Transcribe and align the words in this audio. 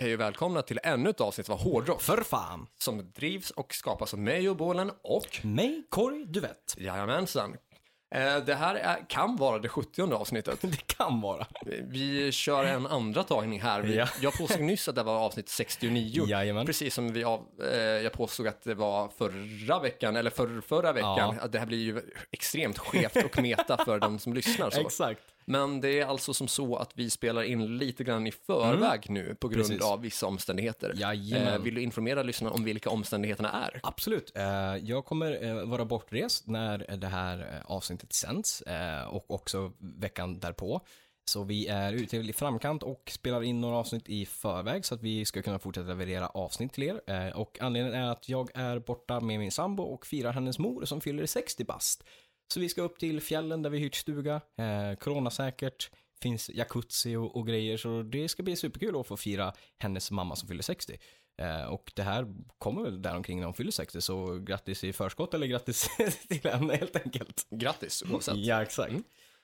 Hej 0.00 0.14
och 0.14 0.20
välkomna 0.20 0.62
till 0.62 0.80
ännu 0.82 1.10
ett 1.10 1.20
avsnitt 1.20 1.50
av 1.50 1.58
Hårdrock 1.58 2.02
För 2.02 2.22
fan. 2.22 2.66
som 2.78 3.12
drivs 3.12 3.50
och 3.50 3.74
skapas 3.74 4.14
av 4.14 4.20
mig 4.20 4.48
och 4.48 4.56
Bålen 4.56 4.90
och 5.02 5.40
Mig, 5.42 5.82
Corey, 5.90 6.24
du 6.28 6.40
vet. 6.40 6.74
Jajamensan. 6.78 7.56
Eh, 8.14 8.36
Det 8.36 8.54
här 8.54 8.74
är, 8.74 9.08
kan 9.08 9.36
vara 9.36 9.58
det 9.58 9.68
70 9.68 10.12
avsnittet. 10.14 10.58
Det 10.62 10.86
kan 10.86 11.20
vara. 11.20 11.46
Vi 11.88 12.32
kör 12.32 12.64
en 12.64 12.86
andra 12.86 13.22
tagning 13.22 13.60
här. 13.60 13.80
Vi, 13.82 13.96
Ja. 13.96 14.08
Jag 14.20 14.32
påstod 14.38 14.60
nyss 14.60 14.88
att 14.88 14.94
det 14.94 15.02
var 15.02 15.16
avsnitt 15.18 15.48
69. 15.48 16.24
Jajamän. 16.28 16.66
Precis 16.66 16.94
som 16.94 17.12
vi 17.12 17.24
av, 17.24 17.46
eh, 17.72 17.76
jag 17.78 18.12
påstod 18.12 18.46
att 18.46 18.62
det 18.62 18.74
var 18.74 19.08
förra 19.08 19.78
veckan, 19.80 20.16
eller 20.16 20.30
för, 20.30 20.60
förra 20.60 20.92
veckan. 20.92 21.16
Ja. 21.18 21.36
Att 21.40 21.52
det 21.52 21.58
här 21.58 21.66
blir 21.66 21.78
ju 21.82 22.00
extremt 22.30 22.78
skevt 22.78 23.16
och 23.24 23.42
meta 23.42 23.84
för 23.84 23.98
de 23.98 24.18
som 24.18 24.34
lyssnar. 24.34 24.70
Så. 24.70 24.80
Exakt. 24.86 25.22
Men 25.44 25.80
det 25.80 26.00
är 26.00 26.06
alltså 26.06 26.34
som 26.34 26.48
så 26.48 26.76
att 26.76 26.90
vi 26.94 27.10
spelar 27.10 27.42
in 27.42 27.78
lite 27.78 28.04
grann 28.04 28.26
i 28.26 28.32
förväg 28.32 29.06
nu 29.10 29.34
på 29.40 29.48
grund 29.48 29.66
Precis. 29.68 29.82
av 29.84 30.00
vissa 30.00 30.26
omständigheter. 30.26 30.94
Jajamän. 30.96 31.54
Eh, 31.54 31.58
vill 31.60 31.74
du 31.74 31.82
informera 31.82 32.22
lyssnarna 32.22 32.54
om 32.54 32.64
vilka 32.64 32.90
omständigheterna 32.90 33.52
är? 33.52 33.80
Absolut. 33.82 34.32
Eh, 34.36 34.44
Jag 34.76 35.04
kommer 35.04 35.44
eh, 35.44 35.64
vara 35.64 35.84
bortrest 35.84 36.46
när 36.46 36.96
det 36.96 37.06
här 37.06 37.38
eh, 37.38 37.70
avsnittet 37.70 38.12
sänds 38.12 38.62
och 39.08 39.30
också 39.30 39.72
veckan 39.78 40.38
därpå. 40.40 40.80
Så 41.26 41.44
vi 41.44 41.66
är 41.66 41.92
ute 41.92 42.16
i 42.16 42.32
framkant 42.32 42.82
och 42.82 43.10
spelar 43.14 43.42
in 43.42 43.60
några 43.60 43.76
avsnitt 43.76 44.08
i 44.08 44.26
förväg 44.26 44.84
så 44.84 44.94
att 44.94 45.02
vi 45.02 45.24
ska 45.24 45.42
kunna 45.42 45.58
fortsätta 45.58 45.86
leverera 45.88 46.26
avsnitt 46.26 46.72
till 46.72 46.82
er. 46.82 47.32
Och 47.36 47.58
anledningen 47.60 48.00
är 48.02 48.10
att 48.10 48.28
jag 48.28 48.50
är 48.54 48.78
borta 48.78 49.20
med 49.20 49.38
min 49.38 49.50
sambo 49.50 49.82
och 49.82 50.06
firar 50.06 50.32
hennes 50.32 50.58
mor 50.58 50.84
som 50.84 51.00
fyller 51.00 51.26
60 51.26 51.64
bast. 51.64 52.04
Så 52.52 52.60
vi 52.60 52.68
ska 52.68 52.82
upp 52.82 52.98
till 52.98 53.20
fjällen 53.20 53.62
där 53.62 53.70
vi 53.70 53.78
hyrt 53.78 53.94
stuga, 53.94 54.34
eh, 54.34 54.98
coronasäkert, 55.00 55.90
finns 56.22 56.50
jacuzzi 56.50 57.16
och, 57.16 57.36
och 57.36 57.46
grejer, 57.46 57.76
så 57.76 58.02
det 58.02 58.28
ska 58.28 58.42
bli 58.42 58.56
superkul 58.56 59.00
att 59.00 59.06
få 59.06 59.16
fira 59.16 59.52
hennes 59.78 60.10
mamma 60.10 60.36
som 60.36 60.48
fyller 60.48 60.62
60. 60.62 60.98
Eh, 61.42 61.64
och 61.64 61.92
det 61.96 62.02
här 62.02 62.26
kommer 62.58 62.82
väl 62.82 63.02
däromkring 63.02 63.38
när 63.38 63.44
hon 63.46 63.54
fyller 63.54 63.70
60, 63.70 64.00
så 64.00 64.38
grattis 64.38 64.84
i 64.84 64.92
förskott 64.92 65.34
eller 65.34 65.46
grattis 65.46 65.88
till 66.28 66.50
henne 66.50 66.74
helt 66.76 66.96
enkelt. 66.96 67.46
Grattis 67.50 68.02
oavsett. 68.10 68.36
Ja, 68.36 68.62
exakt. 68.62 68.94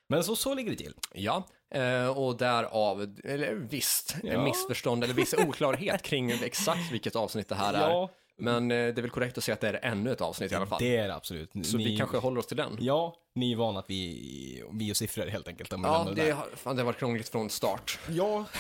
Men 0.09 0.25
så, 0.25 0.37
så 0.37 0.55
ligger 0.55 0.71
det 0.71 0.77
till. 0.77 0.95
Ja, 1.15 1.47
eh, 1.75 2.19
och 2.19 2.37
därav, 2.37 3.17
eller 3.25 3.55
visst, 3.55 4.17
Ja. 4.23 4.45
missförstånd 4.45 5.05
eller 5.05 5.15
viss 5.15 5.35
oklarhet 5.35 6.03
kring 6.03 6.31
exakt 6.31 6.93
vilket 6.93 7.17
avsnitt 7.17 7.49
det 7.49 7.55
här 7.55 7.75
är. 7.75 7.91
Ja. 7.91 8.11
Men 8.41 8.71
eh, 8.71 8.77
det 8.77 9.01
är 9.01 9.03
väl 9.03 9.11
korrekt 9.11 9.39
att 9.39 9.45
säga 9.45 9.55
att 9.55 9.61
det 9.61 9.69
är 9.69 9.81
ännu 9.83 10.13
ett 10.13 10.21
avsnitt 10.21 10.53
i 10.53 10.55
alla 10.55 10.67
fall. 10.67 10.79
Det 10.81 10.97
är 10.97 11.09
det 11.09 11.15
absolut. 11.15 11.51
Så 11.67 11.77
vi 11.77 11.97
kanske 11.97 12.17
håller 12.17 12.39
oss 12.41 12.47
till 12.47 12.57
den. 12.57 12.77
Ja, 12.81 13.15
ni 13.35 13.53
är 13.53 13.57
vana 13.57 13.79
att 13.79 13.91
vi, 13.91 14.65
vi 14.73 14.93
och 14.93 14.97
siffror 14.97 15.27
helt 15.27 15.49
enkelt. 15.49 15.73
om 15.73 15.83
vi 15.83 15.89
Ja, 15.89 15.99
lämnar 15.99 16.15
det, 16.15 16.23
där. 16.25 16.33
har, 16.33 16.47
fan, 16.55 16.77
det 16.77 16.83
har 16.83 16.87
varit 16.87 16.99
krångligt 16.99 17.29
från 17.29 17.51
start. 17.51 17.99
Ja. 18.09 18.45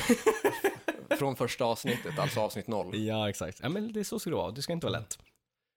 Från 1.18 1.36
första 1.36 1.64
avsnittet, 1.64 2.18
alltså 2.18 2.40
avsnitt 2.40 2.66
noll. 2.66 2.98
ja, 2.98 3.28
exakt. 3.28 3.58
Ja, 3.62 3.68
men 3.68 3.92
det 3.92 4.00
är 4.00 4.04
så 4.04 4.18
ska 4.18 4.30
det 4.30 4.36
vara. 4.36 4.50
Det 4.50 4.62
ska 4.62 4.72
inte 4.72 4.86
vara 4.86 4.98
lätt. 4.98 5.18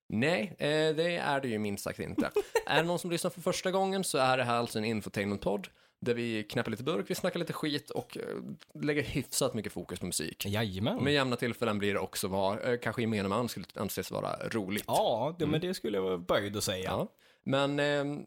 Nej, 0.10 0.56
eh, 0.60 0.68
det 0.96 1.16
är 1.18 1.42
det 1.42 1.48
ju 1.48 1.60
minst 1.60 1.84
sagt 1.84 2.00
inte. 2.00 2.32
är 2.68 2.76
det 2.78 2.84
någon 2.84 3.00
som 3.00 3.12
lyssnar 3.12 3.32
för 3.32 3.42
första 3.42 3.72
gången 3.72 4.04
så 4.04 4.18
är 4.18 4.38
det 4.38 4.44
här 4.44 4.56
alltså 4.56 4.78
en 4.80 4.86
infotainment-podd 4.86 5.68
där 6.04 6.14
vi 6.14 6.44
knäpper 6.44 6.72
lite 6.72 6.84
burk, 6.84 7.06
vi 7.10 7.16
snackar 7.16 7.40
lite 7.40 7.54
skit 7.54 7.90
och 7.90 8.18
eh, 8.18 8.82
lägger 8.82 9.04
hyfsat 9.04 9.54
mycket 9.54 9.72
fokus 9.72 10.00
på 10.00 10.06
musik. 10.06 10.46
Jajamän. 10.46 11.04
Med 11.04 11.14
jämna 11.14 11.36
tillfällen 11.36 11.80
blir 11.80 11.94
det 11.94 12.00
också 12.00 12.28
vad 12.28 12.70
eh, 12.70 12.78
kanske 12.80 13.02
gemene 13.02 13.30
man 13.30 13.50
skulle 13.50 13.66
anses 13.76 14.12
vara 14.12 14.50
roligt. 14.50 14.84
Ja, 14.88 15.36
det, 15.40 15.46
men 15.46 15.62
det 15.62 15.74
skulle 15.74 15.98
jag 15.98 16.04
vara 16.04 16.18
böjd 16.18 16.58
att 16.58 16.64
säga. 16.64 16.90
Ja. 16.90 17.08
Men 17.44 17.80
eh, 17.80 18.26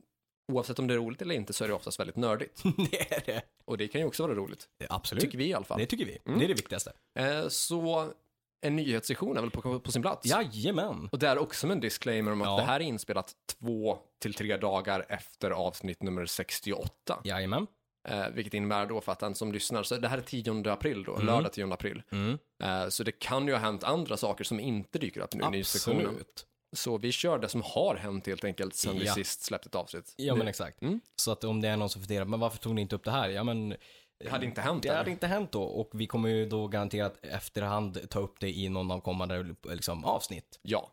oavsett 0.53 0.79
om 0.79 0.87
det 0.87 0.95
är 0.95 0.99
roligt 0.99 1.23
eller 1.23 1.35
inte 1.35 1.53
så 1.53 1.65
är 1.65 1.69
det 1.69 1.75
oftast 1.75 2.01
väldigt 2.01 2.17
nördigt. 2.17 2.63
det 2.91 3.15
är 3.15 3.23
det. 3.27 3.43
Och 3.65 3.79
det 3.79 3.89
kan 3.89 4.01
ju 4.01 4.07
också 4.07 4.23
vara 4.23 4.35
roligt, 4.35 4.69
Absolut. 4.89 5.25
tycker 5.25 5.39
vi 5.39 5.47
i 5.47 5.55
alla 5.55 5.65
fall. 5.65 5.79
Det 5.79 5.87
tycker 5.87 6.05
vi. 6.05 6.19
Det 6.25 6.45
är 6.45 6.49
det 6.49 6.55
viktigaste. 6.55 6.93
Eh, 7.15 7.49
så 7.49 8.11
en 8.67 8.77
nyhetssektion 8.77 9.37
är 9.37 9.41
väl 9.41 9.51
på, 9.51 9.81
på 9.81 9.93
sin 9.93 10.03
plats. 10.03 10.27
Jajamän. 10.27 11.09
Och 11.13 11.19
det 11.19 11.29
är 11.29 11.39
också 11.39 11.67
med 11.67 11.75
en 11.75 11.81
disclaimer 11.81 12.33
om 12.33 12.43
att 12.43 12.47
Ja. 12.49 12.57
det 12.57 12.63
här 12.63 12.81
är 12.81 12.85
inspelat 12.85 13.33
två 13.61 13.99
till 14.23 14.35
tre 14.35 14.57
dagar 14.57 15.07
efter 15.09 15.51
avsnitt 15.51 16.03
nummer 16.03 16.27
68. 16.27 17.21
Jajamän. 17.25 17.67
Eh, 18.09 18.29
vilket 18.29 18.55
innebär 18.55 18.87
då 18.87 19.01
för 19.01 19.13
att 19.13 19.19
den 19.19 19.35
som 19.35 19.53
lyssnar, 19.53 19.83
så 19.83 19.97
det 19.97 20.09
här 20.09 20.19
är 20.19 20.23
10 20.23 20.71
april 20.73 21.05
då, 21.05 21.17
lördag 21.19 21.53
10 21.53 21.73
april. 21.73 22.03
Mm. 22.13 22.39
Eh, 22.63 22.89
så 22.89 23.03
det 23.05 23.13
kan 23.13 23.47
ju 23.47 23.53
ha 23.53 23.61
hänt 23.61 23.85
andra 23.85 24.17
saker 24.17 24.45
som 24.45 24.61
inte 24.61 24.99
dyker 24.99 25.21
upp 25.21 25.35
nu 25.35 25.45
i 25.45 25.51
nyhetssektionen. 25.51 26.07
Absolut. 26.07 26.47
Så 26.73 26.99
vi 26.99 27.13
kör 27.13 27.39
det 27.39 27.49
som 27.49 27.63
har 27.65 27.95
hänt 27.97 28.27
helt 28.27 28.45
enkelt 28.45 28.75
sen 28.75 28.99
vi 28.99 29.07
Ja. 29.07 29.15
sist 29.15 29.43
släppte 29.45 29.67
ett 29.69 29.75
avsnitt. 29.75 30.15
Ja, 30.17 30.35
men 30.35 30.49
exakt. 30.49 30.83
Mm. 30.83 31.01
Så 31.17 31.33
att 31.33 31.45
om 31.45 31.61
det 31.61 31.69
är 31.69 31.77
någon 31.77 31.89
som 31.89 32.03
funderar, 32.03 32.25
men 32.25 32.41
varför 32.41 32.59
tog 32.59 32.75
ni 32.75 32.81
inte 32.81 32.97
upp 32.97 33.05
det 33.05 33.11
här? 33.11 33.29
Ja, 33.29 33.45
men 33.45 33.75
Det 34.19 34.29
hade 34.29 34.47
inte 34.47 34.61
hänt 34.61 34.83
det 34.83 34.89
än. 34.89 34.97
hade 34.97 35.11
inte 35.11 35.27
hänt 35.27 35.53
då 35.53 35.63
och 35.63 35.91
vi 35.93 36.07
kommer 36.07 36.29
ju 36.29 36.49
då 36.49 36.69
garanterat 36.69 37.19
efterhand 37.23 38.11
ta 38.11 38.21
upp 38.21 38.41
det 38.41 38.51
i 38.51 38.69
någon 38.69 38.91
av 38.91 39.01
kommande 39.01 39.55
liksom, 39.69 40.05
avsnitt. 40.05 40.61
Ja. 40.63 40.93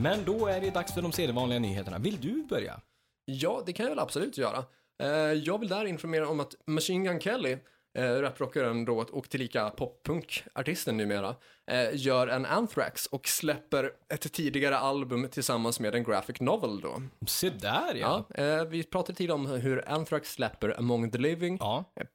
Men 0.00 0.24
då 0.24 0.46
är 0.46 0.60
det 0.60 0.70
dags 0.70 0.94
för 0.94 1.02
de 1.02 1.12
sedvanliga 1.12 1.58
nyheterna. 1.58 1.98
Vill 1.98 2.20
du 2.20 2.46
börja? 2.48 2.80
Ja, 3.24 3.62
det 3.66 3.72
kan 3.72 3.86
jag 3.86 3.90
väl 3.90 3.98
absolut 3.98 4.38
göra. 4.38 4.64
Eh, 5.02 5.08
jag 5.32 5.58
vill 5.58 5.68
där 5.68 5.84
informera 5.84 6.28
om 6.28 6.40
att 6.40 6.54
Machine 6.66 7.04
Gun 7.04 7.20
Kelly, 7.20 7.58
eh, 7.98 8.20
raprockaren 8.22 8.84
då 8.84 8.98
och 9.12 9.30
tillika 9.30 9.70
poppunkartisten 9.70 10.96
numera, 10.96 11.36
eh, 11.66 11.88
gör 11.92 12.28
en 12.28 12.46
Anthrax 12.46 13.06
och 13.06 13.28
släpper 13.28 13.92
ett 14.14 14.32
tidigare 14.32 14.78
album 14.78 15.28
tillsammans 15.30 15.80
med 15.80 15.94
en 15.94 16.04
graphic 16.04 16.40
novel 16.40 16.80
då. 16.80 17.02
Se 17.26 17.50
där 17.50 17.94
ja. 17.94 18.26
Ja, 18.34 18.44
eh, 18.44 18.64
vi 18.64 18.84
pratade 18.84 19.16
tidigare 19.16 19.34
om 19.34 19.46
hur 19.46 19.88
Anthrax 19.88 20.32
släpper 20.32 20.78
Among 20.78 21.10
the 21.10 21.18
Living, 21.18 21.56
Ja, 21.60 21.84
eh, 22.00 22.06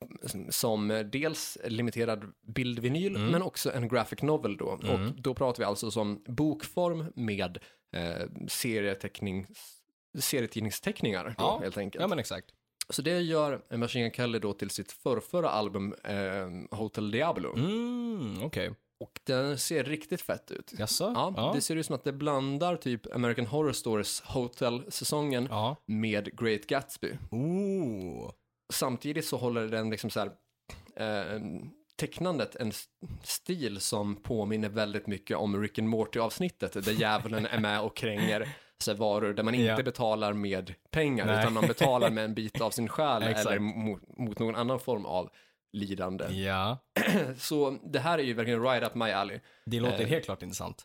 som 0.50 1.10
dels 1.12 1.58
limiterad 1.66 2.24
bildvinyl, 2.48 3.16
Mm. 3.16 3.28
men 3.32 3.42
också 3.42 3.72
en 3.74 3.88
graphic 3.88 4.22
novel 4.22 4.58
då. 4.58 4.66
Och 4.66 5.00
då 5.18 5.34
pratar 5.34 5.60
vi 5.60 5.66
alltså 5.66 5.92
som 5.92 6.24
bokform 6.28 7.06
med 7.16 7.58
eh, 7.96 8.28
serieteckning, 8.48 9.48
serietidningsteckningar 10.20 11.24
då, 11.26 11.34
Ja. 11.38 11.60
helt 11.64 11.78
enkelt. 11.78 12.02
ja 12.02 12.08
men 12.08 12.20
exakt. 12.20 12.46
Så 12.90 13.02
det 13.02 13.20
gör 13.22 13.62
Machine 13.78 14.04
Gun 14.04 14.12
Kelly 14.12 14.40
då 14.40 14.54
till 14.54 14.70
sitt 14.70 14.92
förrförra 14.92 15.50
album 15.50 15.96
eh, 16.04 16.78
Hotel 16.78 17.12
Diablo. 17.12 17.54
Mm, 17.56 18.44
okej. 18.44 18.72
Och 19.00 19.20
den 19.24 19.58
ser 19.58 19.84
riktigt 19.84 20.22
fett 20.22 20.52
ut. 20.52 20.74
Jaså? 20.78 21.12
Ja, 21.16 21.34
ja. 21.38 21.52
det 21.56 21.62
ser 21.62 21.76
ut 21.76 21.86
som 21.86 21.96
att 21.96 22.04
det 22.04 22.14
blandar 22.14 22.76
typ 22.76 23.16
American 23.16 23.46
Horror 23.46 23.72
Stories 23.74 24.22
Hotel-säsongen 24.22 25.48
Ja. 25.52 25.76
med 25.86 26.38
Great 26.40 26.68
Gatsby. 26.68 27.18
Ooh. 27.32 28.32
Samtidigt 28.74 29.26
så 29.26 29.38
håller 29.38 29.68
den 29.68 29.90
liksom 29.90 30.10
så 30.10 30.20
här, 30.20 30.32
eh, 30.96 31.40
tecknandet 31.96 32.56
en 32.56 32.72
stil 33.24 33.80
som 33.80 34.16
påminner 34.16 34.70
väldigt 34.70 35.08
mycket 35.08 35.38
om 35.38 35.62
Rick 35.62 35.80
and 35.80 35.90
Morty-avsnittet 35.90 36.86
där 36.86 36.92
djävulen 36.92 37.46
är 37.46 37.60
med 37.60 37.82
och 37.82 37.96
kränger 37.98 38.50
här 38.92 38.98
varor 38.98 39.34
där 39.34 39.44
man 39.44 39.56
inte 39.56 39.66
Ja. 39.66 39.84
betalar 39.84 40.34
med 40.34 40.74
pengar 40.92 41.26
Nej. 41.26 41.40
utan 41.42 41.54
man 41.54 41.68
betalar 41.68 42.10
med 42.10 42.26
en 42.26 42.34
bit 42.34 42.62
av 42.62 42.72
sin 42.72 42.88
själ 42.90 43.24
eller 43.24 43.60
mot, 43.60 44.18
mot 44.18 44.40
någon 44.40 44.56
annan 44.56 44.80
form 44.80 45.06
av 45.06 45.30
lidande. 45.78 46.26
Ja, 46.34 46.78
Så 47.38 47.78
det 47.84 48.00
här 48.00 48.20
är 48.20 48.24
ju 48.24 48.34
verkligen 48.34 48.62
right 48.64 48.84
up 48.84 48.96
my 48.96 49.12
alley. 49.12 49.40
det 49.66 49.80
låter 49.80 50.02
Eh. 50.02 50.08
helt 50.08 50.26
klart 50.26 50.42
intressant. 50.44 50.84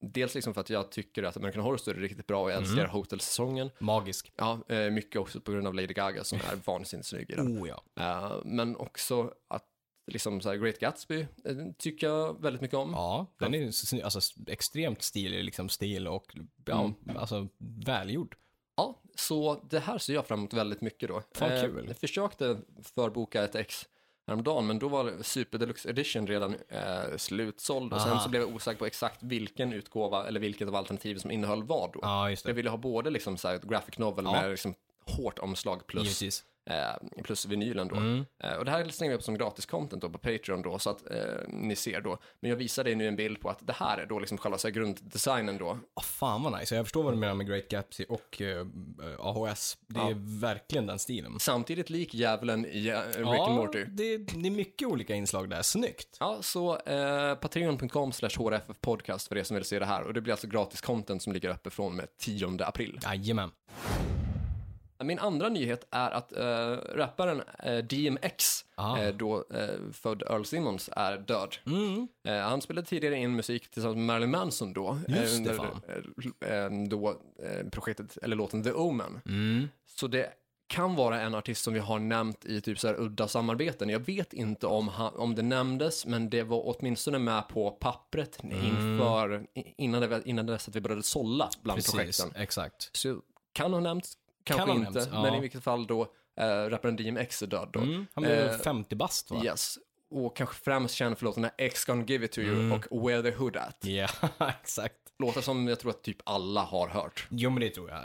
Dels 0.00 0.34
liksom 0.34 0.54
för 0.54 0.60
att 0.60 0.70
jag 0.70 0.90
tycker 0.90 1.22
att 1.22 1.36
American 1.36 1.62
Horror 1.62 1.76
Story 1.76 1.96
är 1.96 2.00
riktigt 2.00 2.26
bra 2.26 2.42
och 2.42 2.50
jag 2.50 2.58
älskar 2.58 2.86
Hotel-säsongen. 2.86 3.70
Magisk. 3.78 4.32
Ja, 4.36 4.58
eh, 4.68 4.78
mycket 4.90 5.20
också 5.20 5.40
på 5.40 5.52
grund 5.52 5.66
av 5.66 5.74
Lady 5.74 5.86
Gaga 5.94 6.24
som 6.24 6.38
är 6.38 6.56
vansinnigt 6.66 7.08
snygg 7.08 7.30
i 7.30 7.34
den. 7.34 7.62
Oh 7.62 7.68
ja. 7.68 7.82
Eh, 8.00 8.36
men 8.44 8.76
också 8.76 9.32
att 9.48 9.64
liksom 10.06 10.40
så 10.40 10.52
Great 10.52 10.78
Gatsby 10.78 11.20
eh, 11.44 11.56
tycker 11.78 12.06
jag 12.06 12.42
väldigt 12.42 12.62
mycket 12.62 12.76
om. 12.76 12.90
Ja, 12.92 13.26
den 13.38 13.54
är 13.54 13.66
alltså, 14.04 14.20
extremt 14.46 15.02
stilig 15.02 15.44
liksom 15.44 15.68
stil 15.68 16.08
och 16.08 16.36
ja, 16.64 16.92
alltså 17.16 17.48
välgjord. 17.86 18.36
Ja, 18.76 19.00
så 19.14 19.60
det 19.70 19.78
här 19.78 19.98
ser 19.98 20.14
jag 20.14 20.26
fram 20.26 20.38
emot 20.38 20.52
väldigt 20.54 20.80
mycket 20.80 21.08
då. 21.08 21.22
Fan, 21.34 21.52
Eh, 21.52 21.60
kul. 21.62 21.84
Jag 21.88 21.96
försökte 21.96 22.58
förboka 22.82 23.44
ett 23.44 23.54
ex 23.54 23.88
häromdagen, 24.26 24.66
men 24.66 24.78
då 24.78 24.88
var 24.88 25.22
Super 25.22 25.58
Deluxe 25.58 25.88
Edition 25.90 26.26
redan 26.26 26.54
eh, 26.68 27.16
slutsåld 27.16 27.92
och 27.92 28.00
sen 28.00 28.12
Aha. 28.12 28.20
så 28.20 28.28
blev 28.30 28.42
jag 28.42 28.54
osäker 28.54 28.78
på 28.78 28.86
exakt 28.86 29.22
vilken 29.22 29.72
utgåva 29.72 30.26
eller 30.26 30.40
vilket 30.40 30.68
av 30.68 30.74
alternativen 30.74 31.20
som 31.20 31.30
innehöll 31.30 31.62
vad 31.62 31.92
då. 31.92 31.98
Ja, 32.02 32.30
Jag 32.30 32.54
ville 32.54 32.70
ha 32.70 32.76
både 32.76 33.10
liksom 33.10 33.36
så 33.36 33.58
graphic 33.62 33.98
novel 33.98 34.24
Ja. 34.24 34.32
med 34.32 34.50
liksom 34.50 34.74
hårt 35.06 35.38
omslag 35.38 35.86
plus, 35.86 36.42
eh, 36.70 37.22
plus 37.22 37.46
vinylen 37.46 37.88
då. 37.88 37.96
Mm. 37.96 38.24
Eh, 38.44 38.52
och 38.52 38.64
det 38.64 38.70
här 38.70 38.88
slänger 38.88 39.10
vi 39.10 39.16
upp 39.16 39.22
som 39.22 39.34
gratis 39.34 39.66
content 39.66 40.02
då 40.02 40.10
på 40.10 40.18
Patreon 40.18 40.62
då, 40.62 40.78
så 40.78 40.90
att 40.90 41.10
eh, 41.10 41.16
ni 41.48 41.76
ser 41.76 42.00
då. 42.00 42.18
Men 42.40 42.50
jag 42.50 42.56
visar 42.56 42.84
dig 42.84 42.94
nu 42.94 43.08
en 43.08 43.16
bild 43.16 43.40
på 43.40 43.50
att 43.50 43.66
det 43.66 43.72
här 43.72 43.98
är 43.98 44.06
då 44.06 44.18
liksom 44.18 44.38
själva 44.38 44.58
så 44.58 44.68
här 44.68 44.74
grunddesignen 44.74 45.58
då. 45.58 45.78
Oh, 45.94 46.02
fan 46.02 46.42
vad 46.42 46.58
nice. 46.58 46.74
Jag 46.74 46.84
förstår 46.84 47.02
vad 47.02 47.12
du 47.12 47.16
menar 47.16 47.34
med 47.34 47.46
Great 47.46 47.68
Gatsby 47.68 48.04
och 48.08 48.42
eh, 48.42 48.66
AHS. 49.18 49.78
Det 49.86 50.00
är 50.00 50.40
verkligen 50.40 50.86
den 50.86 50.98
stilen. 50.98 51.40
Samtidigt 51.40 51.90
lik 51.90 52.14
djävulen 52.14 52.66
i 52.66 52.88
eh, 52.88 53.00
Rick 53.18 53.40
and 53.40 53.54
Morty. 53.54 53.84
det, 53.84 54.18
det 54.18 54.48
är 54.48 54.50
mycket 54.50 54.88
olika 54.88 55.14
inslag 55.14 55.50
där. 55.50 55.62
Snyggt. 55.62 56.16
Ja, 56.20 56.38
så 56.40 56.78
eh, 56.78 57.34
patreon.com 57.34 58.12
slash 58.12 58.28
hrffpodcast 58.28 59.28
för 59.28 59.38
er 59.38 59.42
som 59.42 59.54
vill 59.54 59.64
se 59.64 59.78
det 59.78 59.86
här. 59.86 60.02
Och 60.02 60.14
det 60.14 60.20
blir 60.20 60.32
alltså 60.32 60.46
gratis 60.46 60.80
content 60.80 61.22
som 61.22 61.32
ligger 61.32 61.48
uppe 61.48 61.70
från 61.70 61.96
med 61.96 62.18
10 62.18 62.58
april. 62.60 63.00
Jajamän. 63.02 63.50
Min 65.04 65.18
andra 65.18 65.48
nyhet 65.48 65.86
är 65.90 66.10
att 66.10 66.32
uh, 66.32 66.96
rapparen 66.96 67.42
uh, 67.66 67.78
DMX, 67.78 68.64
Ah. 68.74 69.02
uh, 69.02 69.14
då 69.16 69.44
född 69.92 70.22
Earl 70.22 70.44
Simmons, 70.44 70.90
är 70.92 71.18
död. 71.18 71.56
Mm. 71.66 72.08
Eh, 72.28 72.36
han 72.48 72.60
spelade 72.60 72.86
tidigare 72.86 73.16
in 73.16 73.36
musik 73.36 73.70
tillsammans 73.70 73.96
med 73.96 74.04
Marilyn 74.06 74.30
Manson 74.30 74.72
då. 74.72 74.98
Under, 75.36 75.54
eh, 76.40 76.56
eh, 76.56 76.70
då 76.88 77.08
eh, 77.42 77.68
projektet, 77.70 78.16
eller 78.22 78.36
låten 78.36 78.62
The 78.62 78.72
Omen. 78.72 79.20
Mm. 79.26 79.68
Så 79.86 80.06
det 80.06 80.32
kan 80.66 80.94
vara 80.94 81.20
en 81.20 81.34
artist 81.34 81.62
som 81.64 81.74
vi 81.74 81.80
har 81.80 81.98
nämnt 81.98 82.44
i 82.44 82.60
typ 82.60 82.78
så 82.78 82.88
här 82.88 83.00
udda 83.00 83.28
samarbeten. 83.28 83.88
Jag 83.88 84.00
vet 84.00 84.32
inte 84.32 84.66
om, 84.66 84.88
han, 84.88 85.14
om 85.14 85.34
det 85.34 85.42
nämndes, 85.42 86.06
men 86.06 86.30
det 86.30 86.42
var 86.42 86.62
åtminstone 86.76 87.18
med 87.18 87.48
på 87.48 87.70
pappret 87.70 88.38
inför, 88.44 89.46
i- 89.54 89.74
innan, 89.78 90.00
det, 90.00 90.22
innan 90.24 90.46
dess 90.46 90.68
att 90.68 90.76
vi 90.76 90.80
började 90.80 91.02
sålla 91.02 91.48
bland 91.62 91.76
Precis, 91.76 91.94
projekten. 91.94 92.42
exakt. 92.42 92.90
Så 92.96 93.20
kan 93.52 93.72
ha 93.72 93.80
nämnts, 93.80 94.16
kanske 94.44 94.66
ha 94.70 94.74
inte, 94.78 94.90
nämnts, 94.90 95.08
ja. 95.12 95.22
men 95.22 95.34
i 95.34 95.40
vilket 95.40 95.62
fall 95.64 95.86
då 95.86 96.02
eh, 96.40 96.44
rapparen 96.46 96.96
DMX 96.96 97.42
är 97.42 97.46
död 97.46 97.68
då. 97.72 97.80
Mm. 97.80 98.06
Han 98.14 98.24
blev 98.24 98.38
Eh, 98.48 98.58
50 98.58 98.96
bast 98.96 99.30
va? 99.30 99.44
Yes. 99.44 99.78
Och 100.10 100.36
kanske 100.36 100.54
främst 100.64 100.94
känd 100.94 101.18
för 101.18 101.24
låtarna 101.24 101.50
X 101.58 101.84
Gonna 101.84 102.04
Give 102.04 102.24
It 102.24 102.32
To 102.32 102.40
You 102.40 102.58
Mm. 102.60 102.72
och 102.90 103.08
Where 103.08 103.22
The 103.22 103.30
Hood 103.36 103.56
At. 103.56 103.84
Ja, 103.84 104.08
exakt. 104.62 104.94
Låtar 105.18 105.40
som 105.40 105.68
jag 105.68 105.80
tror 105.80 105.90
att 105.90 106.02
typ 106.02 106.16
alla 106.24 106.60
har 106.62 106.88
hört. 106.88 107.26
Jo 107.30 107.50
men 107.50 107.60
det 107.60 107.70
tror 107.70 107.90
jag. 107.90 108.00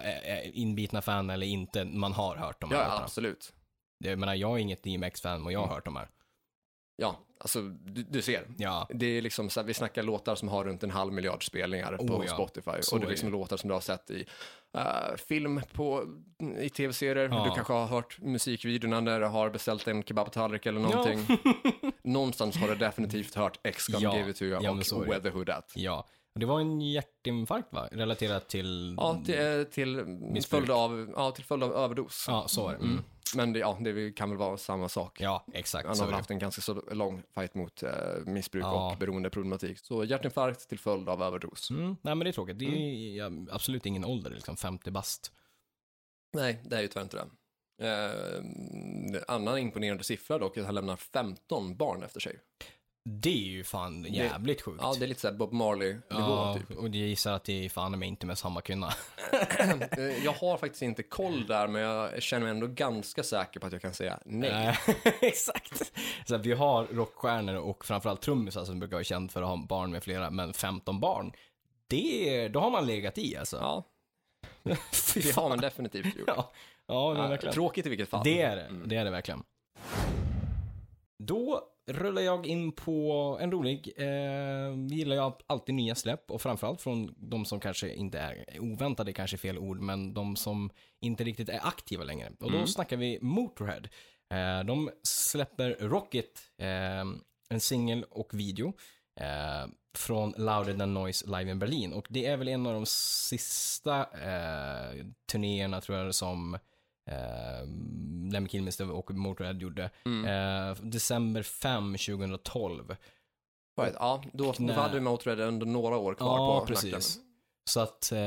Inbitna 0.54 1.02
fan 1.02 1.30
eller 1.30 1.48
inte, 1.48 1.86
man 1.86 2.14
har 2.14 2.36
hört 2.36 2.62
de 2.62 2.72
här 2.72 2.78
Ja, 2.78 2.84
låtarna. 2.84 3.04
absolut. 3.04 3.54
Jag 4.04 4.20
menar, 4.20 4.36
jag 4.36 4.52
är 4.52 4.58
inget 4.58 4.84
DMX-fan 4.84 5.46
och 5.46 5.52
jag 5.52 5.60
Mm. 5.60 5.70
har 5.70 5.76
hört 5.76 5.86
de 5.86 5.96
här. 5.96 6.10
Ja, 7.02 7.20
alltså 7.40 7.62
du, 7.62 8.04
du 8.04 8.22
ser. 8.22 8.48
Ja, 8.58 8.88
Det 8.90 9.06
är 9.06 9.22
liksom 9.22 9.50
så 9.50 9.60
här, 9.60 9.68
vi 9.68 9.74
snackar 9.74 10.04
låtar 10.04 10.36
som 10.36 10.48
har 10.50 10.64
runt 10.64 10.84
en 10.84 10.92
halv 10.92 11.14
miljard 11.14 11.46
spelningar 11.48 11.98
på 11.98 12.04
Oh, 12.04 12.26
ja. 12.28 12.34
Spotify. 12.34 12.72
Så 12.82 12.96
och 12.96 13.00
det 13.00 13.04
är 13.06 13.08
är 13.08 13.12
liksom 13.12 13.32
det. 13.32 13.38
låtar 13.38 13.58
som 13.58 13.68
du 13.68 13.74
har 13.74 13.82
sett 13.82 14.12
i 14.12 14.26
eh, 14.78 15.16
film, 15.28 15.62
på, 15.74 16.04
i 16.60 16.70
tv-serier. 16.70 17.30
Ja. 17.32 17.44
Du 17.44 17.52
kanske 17.56 17.74
har 17.74 17.86
hört 17.88 18.22
musikvideorna 18.22 19.00
när 19.00 19.20
du 19.20 19.26
har 19.26 19.50
beställt 19.50 19.88
en 19.88 20.04
kebabtallrik 20.04 20.66
eller 20.66 20.80
någonting. 20.80 21.20
Någonstans 22.04 22.58
har 22.58 22.68
du 22.68 22.76
definitivt 22.76 23.36
hört 23.36 23.60
X 23.64 23.88
Gonna 23.88 24.04
Ja. 24.04 24.18
Give 24.18 24.30
It 24.30 24.38
To 24.38 24.44
You 24.46 24.64
Ja, 24.64 24.72
och 24.72 24.86
så 24.86 25.02
är 25.02 25.06
det. 25.06 25.12
Where 25.12 25.22
The 25.22 25.30
Hood 25.30 25.50
At. 25.50 25.72
ja. 25.76 26.08
Det 26.38 26.46
var 26.46 26.60
en 26.60 26.82
hjärtinfarkt 26.82 27.74
va? 27.74 27.88
Relaterat 27.92 28.50
till... 28.50 28.96
Ja, 28.98 29.22
till, 29.26 29.66
till, 29.72 30.44
följd 30.50 30.72
av, 30.72 31.14
ja, 31.16 31.32
till 31.32 31.44
följd 31.46 31.64
av 31.64 31.74
överdos. 31.74 32.26
Ja, 32.28 32.48
så 32.48 32.64
var 32.64 32.72
det. 32.72 32.78
Mm. 32.78 33.04
Men 33.36 33.54
det, 33.54 33.60
ja, 33.60 33.78
det 33.82 34.12
kan 34.12 34.30
väl 34.30 34.38
vara 34.38 34.58
samma 34.58 34.90
sak. 34.90 35.22
Ja, 35.22 35.46
exakt. 35.54 35.88
Han 35.88 36.00
har 36.00 36.06
väl 36.06 36.16
haft 36.16 36.32
en 36.32 36.40
ganska 36.40 36.62
så 36.62 36.74
lång 36.92 37.24
fight 37.36 37.56
mot 37.56 37.84
eh, 37.84 37.90
missbruk 38.26 38.64
Ja. 38.64 38.92
och 38.92 38.98
beroendeproblematik. 38.98 39.80
Så 39.80 40.04
hjärtinfarkt 40.04 40.70
till 40.70 40.80
följd 40.80 41.10
av 41.10 41.24
överdos. 41.24 41.70
Mm. 41.70 41.86
Nej 41.88 42.16
men 42.16 42.20
det 42.20 42.30
är 42.30 42.32
tråkigt. 42.32 42.60
Det 42.60 42.66
är 42.66 43.26
Mm. 43.26 43.48
absolut 43.52 43.86
ingen 43.86 44.06
ålder, 44.06 44.30
liksom 44.32 44.58
50 44.58 44.92
bast. 44.92 45.32
Nej, 46.34 46.62
det 46.66 46.76
är 46.78 46.82
ju 46.82 46.88
tyvärr 46.88 47.04
inte 47.04 47.18
det. 47.18 47.28
Eh, 47.88 49.22
annan 49.28 49.58
imponerande 49.58 50.04
siffra 50.04 50.38
dock 50.38 50.58
är 50.58 50.62
att 50.62 50.66
han 50.66 50.76
lämnar 50.76 50.96
15 50.96 51.78
barn 51.78 52.04
efter 52.04 52.20
sig. 52.20 52.40
Det 53.10 53.30
är 53.30 53.50
ju 53.52 53.64
fan 53.64 54.04
jävligt 54.10 54.62
sjukt. 54.62 54.80
Ja, 54.82 54.94
det 55.00 55.06
är 55.06 55.08
lite 55.08 55.22
såhär 55.22 55.36
Bob 55.36 55.54
Marley-nivå 55.54 56.02
Ja, 56.10 56.58
typ. 56.60 56.78
och 56.78 56.84
jag 56.86 56.96
gissar 56.96 57.34
att 57.34 57.44
det 57.44 57.66
är 57.66 57.70
fan 57.70 58.00
med 58.00 58.08
inte 58.08 58.26
med 58.26 58.38
samma 58.38 58.62
kvinna. 58.62 58.94
Eh, 59.98 60.24
jag 60.26 60.32
har 60.34 60.58
faktiskt 60.58 60.82
inte 60.82 61.04
koll 61.04 61.48
där, 61.48 61.68
men 61.68 61.82
jag 61.82 62.24
känner 62.24 62.44
mig 62.44 62.52
ändå 62.52 62.68
ganska 62.68 63.24
säker 63.24 63.60
på 63.60 63.68
att 63.68 63.74
jag 63.74 63.82
kan 63.82 63.94
säga 63.94 64.20
nej. 64.26 64.78
Exakt. 65.22 65.92
Så 66.26 66.38
vi 66.38 66.54
har 66.54 66.86
rockstjärnor 66.86 67.56
och 67.56 67.86
framförallt 67.86 68.22
trummisar 68.22 68.66
som 68.66 68.80
brukar 68.80 68.96
vara 68.96 69.04
känd 69.04 69.32
för 69.32 69.42
att 69.42 69.48
ha 69.48 69.58
barn 69.58 69.92
med 69.92 70.04
flera, 70.04 70.30
men 70.30 70.54
15 70.54 71.00
barn, 71.00 71.32
det, 71.88 72.48
då 72.48 72.60
har 72.60 72.72
man 72.72 72.86
legat 72.88 73.18
i 73.18 73.38
alltså. 73.38 73.58
Ja, 73.58 73.84
det 75.14 75.36
har 75.36 75.50
man 75.50 75.58
definitivt 75.58 76.16
gjort. 76.16 76.28
Ja, 76.28 76.52
Ja, 76.88 77.12
verkligen. 77.14 77.54
tråkigt 77.54 77.86
i 77.86 77.90
vilket 77.90 78.10
fall. 78.10 78.22
Det 78.24 78.42
är 78.42 78.56
det, 78.56 78.62
Mm. 78.66 78.88
det 78.90 78.96
är 78.96 79.06
det 79.06 79.12
verkligen. 79.12 79.44
Då 81.24 81.62
rullar 81.88 82.22
jag 82.22 82.46
in 82.46 82.72
på 82.72 83.38
en 83.42 83.52
rolig, 83.52 83.94
eh, 83.98 84.96
gillar 84.98 85.16
jag 85.16 85.34
alltid 85.48 85.76
nya 85.76 85.96
släpp 85.96 86.32
och 86.32 86.42
framförallt 86.42 86.82
från 86.82 87.16
de 87.18 87.46
som 87.46 87.60
kanske 87.60 87.94
inte 87.94 88.20
är 88.20 88.46
oväntade, 88.60 89.14
kanske 89.14 89.36
är 89.36 89.40
fel 89.40 89.58
ord, 89.58 89.80
men 89.80 90.14
de 90.14 90.36
som 90.36 90.70
inte 91.02 91.24
riktigt 91.24 91.50
är 91.50 91.60
aktiva 91.68 92.04
längre. 92.04 92.30
Och 92.40 92.52
då 92.52 92.56
Mm. 92.58 92.68
snackar 92.68 92.98
vi 92.98 93.20
Motorhead. 93.22 93.82
Eh, 94.34 94.64
de 94.66 94.90
släpper 95.04 95.78
Rocket, 95.80 96.40
eh, 96.58 97.06
en 97.50 97.60
singel 97.60 98.04
och 98.10 98.30
video. 98.34 98.74
Eh, 99.20 99.68
från 99.98 100.34
Louder 100.38 100.74
Than 100.78 100.94
Noise 100.94 101.26
Live 101.28 101.52
in 101.52 101.60
Berlin. 101.60 101.94
Och 101.94 102.08
det 102.10 102.26
är 102.26 102.38
väl 102.38 102.48
en 102.48 102.66
av 102.66 102.74
de 102.74 102.86
sista 102.86 104.00
eh, 104.02 105.06
turnéerna 105.32 105.82
tror 105.82 105.98
jag 105.98 106.16
som 106.16 106.58
eh, 107.08 107.68
Lemmy 108.32 108.50
Kilmister 108.50 108.92
och 108.92 109.12
Motorhead 109.12 109.54
gjorde. 109.54 109.90
Mm. 110.06 110.26
Eh, 110.26 110.78
december 110.84 111.44
5, 111.44 111.92
2012. 111.98 112.96
Right, 113.82 113.96
Ja, 114.00 114.24
då, 114.34 114.54
då 114.58 114.74
hade 114.74 114.94
vi 114.94 115.00
Motörhead 115.02 115.48
under 115.48 115.66
några 115.66 115.98
år 115.98 116.14
kvar 116.14 116.38
Ja, 116.38 116.60
på 116.60 116.66
precis. 116.66 116.92
nacken. 116.92 117.24
Så 117.70 117.80
att, 117.80 118.12
eh, 118.12 118.18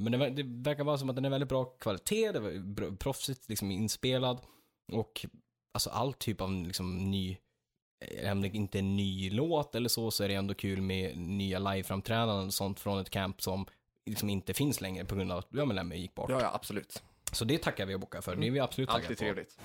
men 0.00 0.12
det, 0.12 0.30
det 0.30 0.42
verkar 0.42 0.84
vara 0.84 0.98
som 0.98 1.10
att 1.10 1.16
den 1.16 1.24
är 1.24 1.30
väldigt 1.30 1.48
bra 1.48 1.64
kvalitet, 1.64 2.32
det 2.32 2.40
var 2.40 2.96
proffsigt 2.96 3.48
liksom 3.48 3.70
inspelad 3.70 4.40
och 4.92 5.26
alltså 5.74 5.90
all 5.90 6.12
typ 6.12 6.40
av 6.40 6.52
liksom 6.52 7.10
ny, 7.10 7.36
även 8.18 8.32
om 8.32 8.42
det 8.42 8.48
inte 8.48 8.78
är 8.78 8.80
en 8.80 8.96
ny 8.96 9.30
låt 9.30 9.74
eller 9.74 9.88
så, 9.88 10.10
så 10.10 10.24
är 10.24 10.28
det 10.28 10.34
ändå 10.34 10.54
kul 10.54 10.80
med 10.82 11.18
nya 11.18 11.58
liveframträdanden 11.58 12.46
och 12.46 12.54
sånt 12.54 12.80
från 12.80 12.98
ett 12.98 13.10
camp 13.10 13.42
som 13.42 13.66
liksom 14.06 14.30
inte 14.30 14.54
finns 14.54 14.80
längre 14.80 15.04
på 15.04 15.14
grund 15.14 15.32
av 15.32 15.38
att 15.38 15.48
ja, 15.50 15.64
men 15.64 15.76
Lemmy 15.76 15.96
gick 15.96 16.14
bort. 16.14 16.30
Ja, 16.30 16.40
ja, 16.40 16.50
absolut. 16.54 17.02
Så 17.32 17.44
det 17.44 17.58
tackar 17.58 17.86
vi 17.86 17.94
och 17.94 18.00
bockar 18.00 18.20
för, 18.20 18.36
det 18.36 18.46
är 18.46 18.50
vi 18.50 18.60
absolut 18.60 18.88
taggade 18.88 19.04
Alltid 19.04 19.16
på. 19.16 19.20
trevligt. 19.24 19.58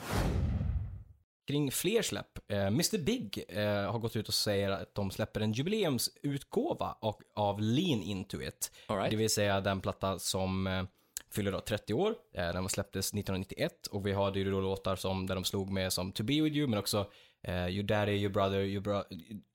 kring 1.48 1.72
fler 1.72 2.02
släpp. 2.02 2.40
Eh, 2.52 2.68
Mr 2.68 2.98
Big 2.98 3.46
eh, 3.50 3.92
har 3.92 4.00
gått 4.00 4.16
ut 4.16 4.28
och 4.28 4.34
säger 4.34 4.70
att 4.70 4.96
de 4.96 5.12
släpper 5.12 5.42
en 5.42 5.52
jubileumsutgåva 5.52 6.98
av, 7.02 7.16
av 7.34 7.62
Lean 7.62 8.02
Into 8.02 8.42
It. 8.42 8.72
All 8.88 8.98
right. 8.98 9.12
Det 9.12 9.18
vill 9.18 9.30
säga 9.30 9.62
den 9.62 9.82
platta 9.82 10.20
som 10.20 10.68
eh, 10.68 10.84
fyller 11.32 11.52
då 11.52 11.62
30 11.62 11.94
år. 11.94 12.16
Den 12.34 12.70
släpptes 12.70 13.06
1991 13.08 13.88
och 13.88 14.08
vi 14.08 14.14
hade 14.14 14.40
ju 14.40 14.52
då 14.52 14.62
låtar 14.62 14.96
som 14.96 15.28
där 15.28 15.36
de 15.36 15.44
slog 15.44 15.70
med 15.70 15.94
som 15.94 16.12
To 16.12 16.24
Be 16.24 16.42
With 16.42 16.56
You 16.58 16.68
men 16.68 16.80
också 16.80 17.06
Your 17.48 17.84
Daddy, 17.84 18.12
Your 18.12 18.34
Brother, 18.34 18.60
Your, 18.60 18.82
bro 18.82 19.04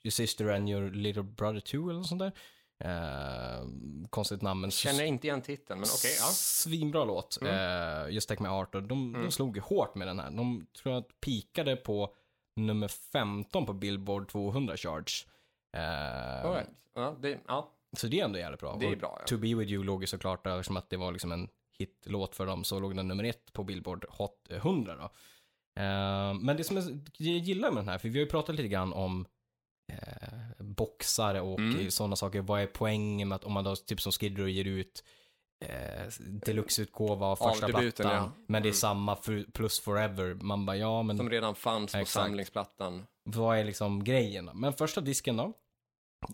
your 0.02 0.10
Sister 0.10 0.48
and 0.48 0.70
Your 0.70 0.90
Little 0.90 1.22
Brother 1.22 1.60
Too 1.60 1.90
eller 1.90 1.98
något 1.98 2.08
sånt 2.08 2.18
där. 2.20 2.32
Eh, 2.84 3.66
konstigt 4.10 4.42
namn 4.42 4.60
men 4.60 4.70
Känner 4.70 5.04
inte 5.04 5.26
igen 5.26 5.42
titeln, 5.42 5.80
men 5.80 5.88
okej, 5.98 6.16
ja. 6.20 6.26
Svinbra 6.26 7.04
låt. 7.04 7.38
Mm. 7.42 7.54
Eh, 7.54 8.14
Just 8.14 8.28
Take 8.28 8.42
My 8.42 8.48
Art. 8.48 8.74
Och 8.74 8.82
de, 8.82 9.12
de 9.12 9.30
slog 9.30 9.56
ju 9.56 9.62
hårt 9.62 9.94
med 9.94 10.06
den 10.08 10.18
här. 10.20 10.30
De 10.30 10.66
tror 10.82 10.94
jag 10.94 11.04
pikade 11.20 11.76
på 11.76 12.14
nummer 12.56 12.88
15 12.88 13.66
på 13.66 13.72
Billboard 13.72 14.28
200 14.28 14.76
charts. 14.76 15.26
Eh, 15.76 16.44
All 16.46 16.54
right. 16.54 16.68
ja, 16.94 17.16
det, 17.20 17.38
ja, 17.46 17.72
Så 17.96 18.06
det 18.06 18.20
är 18.20 18.24
ändå 18.24 18.38
jävligt 18.38 18.60
bra. 18.60 18.76
det 18.80 18.86
är 18.86 18.96
bra. 18.96 19.16
Ja. 19.20 19.26
To 19.26 19.36
Be 19.36 19.54
With 19.54 19.72
You 19.72 19.84
låg 19.84 20.02
ju 20.02 20.06
såklart 20.06 20.44
där, 20.44 20.62
som 20.62 20.76
att 20.76 20.90
det 20.90 20.96
var 20.96 21.12
liksom 21.12 21.32
en 21.32 21.48
hitlåt 21.78 22.34
för 22.36 22.46
dem, 22.46 22.64
så 22.64 22.80
låg 22.80 22.96
den 22.96 23.08
nummer 23.08 23.24
ett 23.24 23.52
på 23.52 23.64
Billboard 23.64 24.04
Hot 24.08 24.46
100 24.50 24.96
då. 24.96 25.04
Eh, 25.82 26.34
men 26.34 26.56
det 26.56 26.64
som 26.64 26.76
jag 26.76 26.84
jag 27.16 27.38
gillar 27.38 27.70
med 27.70 27.82
den 27.82 27.88
här, 27.88 27.98
för 27.98 28.08
vi 28.08 28.18
har 28.18 28.24
ju 28.24 28.30
pratat 28.30 28.54
lite 28.54 28.68
grann 28.68 28.92
om 28.92 29.26
eh, 29.92 30.64
boxare 30.64 31.40
och 31.40 31.58
Mm. 31.58 31.90
sådana 31.90 32.16
saker. 32.16 32.40
Vad 32.40 32.60
är 32.62 32.66
poängen 32.66 33.28
med 33.28 33.36
att 33.36 33.44
om 33.44 33.52
man 33.52 33.64
då, 33.64 33.76
typ 33.76 34.00
som 34.00 34.12
Skid 34.12 34.38
Row 34.38 34.48
ger 34.48 34.64
ut 34.64 35.04
eh, 35.64 36.08
deluxe-utgåva 36.20 37.26
av 37.26 37.36
första 37.36 37.66
Av 37.66 37.72
debuten, 37.72 38.04
plattan, 38.04 38.24
ja. 38.36 38.44
men 38.46 38.62
det 38.62 38.66
är 38.66 38.70
Mm. 38.70 38.74
samma 38.74 39.16
för, 39.16 39.44
plus 39.52 39.80
forever. 39.80 40.34
Man 40.34 40.66
bara, 40.66 40.76
ja 40.76 41.02
men 41.02 41.16
Som 41.16 41.30
redan 41.30 41.54
fanns 41.54 41.92
på 41.92 41.98
Exakt. 41.98 42.24
samlingsplattan. 42.26 43.06
vad 43.24 43.58
är 43.58 43.64
liksom 43.64 44.04
grejen 44.04 44.46
då? 44.46 44.54
Men 44.54 44.72
första 44.72 45.00
disken 45.00 45.36
då, 45.36 45.52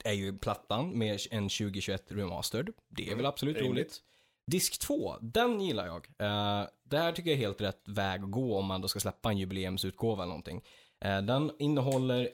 är 0.05 0.13
ju 0.13 0.39
plattan 0.39 0.99
med 0.99 1.21
en 1.31 1.49
2021 1.49 2.05
remastered. 2.13 2.69
Det 2.89 3.03
är 3.03 3.07
Mm, 3.07 3.17
väl 3.17 3.27
absolut 3.27 3.57
rimligt. 3.57 3.73
roligt. 3.73 4.03
Disk 4.51 4.79
2, 4.79 5.17
den 5.21 5.61
gillar 5.61 5.87
jag. 5.87 6.07
Eh, 6.19 6.67
det 6.85 6.99
här 6.99 7.13
tycker 7.13 7.31
jag 7.31 7.39
är 7.39 7.43
helt 7.43 7.61
rätt 7.61 7.83
väg 7.89 8.23
att 8.25 8.31
gå 8.31 8.59
om 8.59 8.67
man 8.67 8.81
då 8.81 8.89
ska 8.89 9.01
släppa 9.01 9.31
en 9.31 9.39
jubileumsutgåva 9.39 10.23
eller 10.23 10.29
någonting. 10.31 10.63
Eh, 11.05 11.23
den 11.23 11.51
innehåller 11.59 12.29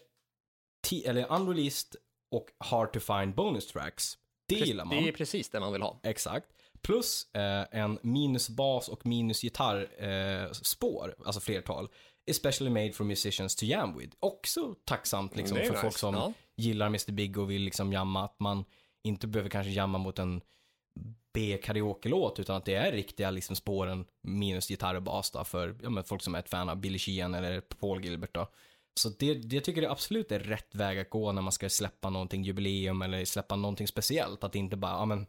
eller 0.93 1.33
unreleased 1.33 1.97
och 2.31 2.47
hard 2.59 2.93
to 2.93 3.01
find 3.01 3.35
bonus 3.35 3.67
tracks. 3.67 4.19
Det 4.49 4.55
Pre- 4.55 4.65
gillar 4.65 4.85
man. 4.85 4.97
Det 4.97 5.09
är 5.09 5.13
precis 5.13 5.51
det 5.51 5.61
man 5.61 5.73
vill 5.73 5.83
ha. 5.83 6.01
Exakt. 6.03 6.47
Plus 6.83 7.35
eh, 7.35 7.65
en 7.71 7.99
minusbas 8.03 8.89
och 8.89 9.07
minusgitarrspår, 9.07 10.45
eh, 10.45 10.51
spår, 10.53 11.15
alltså 11.25 11.41
flertal. 11.41 11.89
Especially 12.31 12.71
made 12.71 12.93
for 12.93 13.05
musicians 13.05 13.57
to 13.57 13.65
jam 13.67 13.99
with. 13.99 14.17
Också 14.21 14.75
tacksamt 14.85 15.37
liksom, 15.37 15.57
för 15.57 15.65
nice. 15.65 15.81
folk 15.81 15.99
som 15.99 16.15
Ja. 16.15 16.33
gillar 16.57 16.87
Mr 16.87 17.13
Big 17.13 17.39
och 17.39 17.51
vill 17.51 17.63
liksom 17.63 17.93
jamma. 17.93 18.25
Att 18.25 18.41
man 18.41 18.65
inte 19.05 19.27
behöver 19.27 19.51
kanske 19.51 19.71
jamma 19.73 19.99
mot 19.99 20.19
en 20.19 20.41
B-karaoke-låt 21.33 22.39
utan 22.41 22.57
att 22.57 22.65
det 22.65 22.75
är 22.75 22.93
riktiga 22.93 23.31
liksom, 23.31 23.57
spåren 23.57 24.05
minus 24.23 24.71
gitarr 24.71 24.95
och 24.95 25.03
bas 25.03 25.31
då, 25.31 25.45
för 25.45 25.77
ja, 25.83 26.03
folk 26.03 26.23
som 26.23 26.35
är 26.35 26.39
ett 26.39 26.49
fan 26.49 26.69
av 26.69 26.77
Billy 26.77 26.99
Sheehan 26.99 27.35
eller 27.35 27.61
Paul 27.61 28.05
Gilbert. 28.05 28.35
Då. 28.35 28.49
Så 29.01 29.09
det, 29.09 29.35
det 29.35 29.61
tycker 29.61 29.83
jag 29.83 29.93
absolut 29.93 30.33
är 30.33 30.39
rätt 30.39 30.75
väg 30.75 30.99
att 30.99 31.11
gå 31.11 31.33
när 31.33 31.43
man 31.43 31.53
ska 31.53 31.69
släppa 31.69 32.11
någonting 32.11 32.43
jubileum 32.43 33.03
eller 33.03 33.25
släppa 33.25 33.57
någonting 33.57 33.89
speciellt. 33.89 34.45
Att 34.45 34.55
inte 34.55 34.77
bara, 34.77 34.93
ja 34.93 35.05
men 35.05 35.27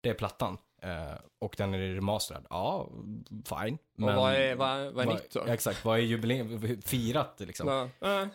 det 0.00 0.08
är 0.08 0.14
plattan. 0.14 0.58
Eh, 0.82 1.18
och 1.38 1.54
den 1.58 1.74
är 1.74 1.78
remasterad. 1.78 2.46
Ja, 2.50 2.90
fine. 3.44 3.78
och 4.02 4.14
vad 4.14 4.34
är, 4.34 4.54
vad, 4.54 4.92
vad 4.92 5.08
är 5.08 5.12
nytt 5.12 5.30
då? 5.30 5.44
Exakt, 5.44 5.84
vad 5.84 5.98
är 5.98 6.02
jubileum, 6.02 6.82
firat 6.82 7.40
liksom. 7.40 7.90
Ja, 8.00 8.22
äh, 8.22 8.28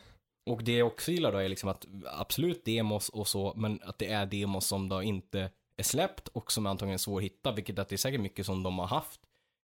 Och 0.46 0.64
det 0.64 0.78
jag 0.78 0.88
också 0.88 1.12
gillar 1.12 1.32
då 1.32 1.38
är 1.38 1.50
liksom 1.50 1.70
att 1.70 1.86
absolut 2.06 2.66
demos 2.66 3.10
och 3.10 3.28
så, 3.28 3.54
men 3.56 3.80
att 3.84 3.98
det 3.98 4.08
är 4.08 4.26
demos 4.26 4.66
som 4.68 4.90
då 4.90 5.04
inte 5.04 5.50
är 5.78 5.84
släppt 5.84 6.28
och 6.28 6.52
som 6.52 6.66
antagligen 6.66 6.94
är 6.94 6.98
svår 6.98 7.18
att 7.18 7.24
hitta, 7.24 7.52
vilket 7.52 7.80
att 7.80 7.90
det 7.90 7.96
är 7.96 7.98
säkert 7.98 8.22
mycket 8.22 8.46
som 8.46 8.64
de 8.64 8.80
har 8.80 8.88
haft, 8.88 9.22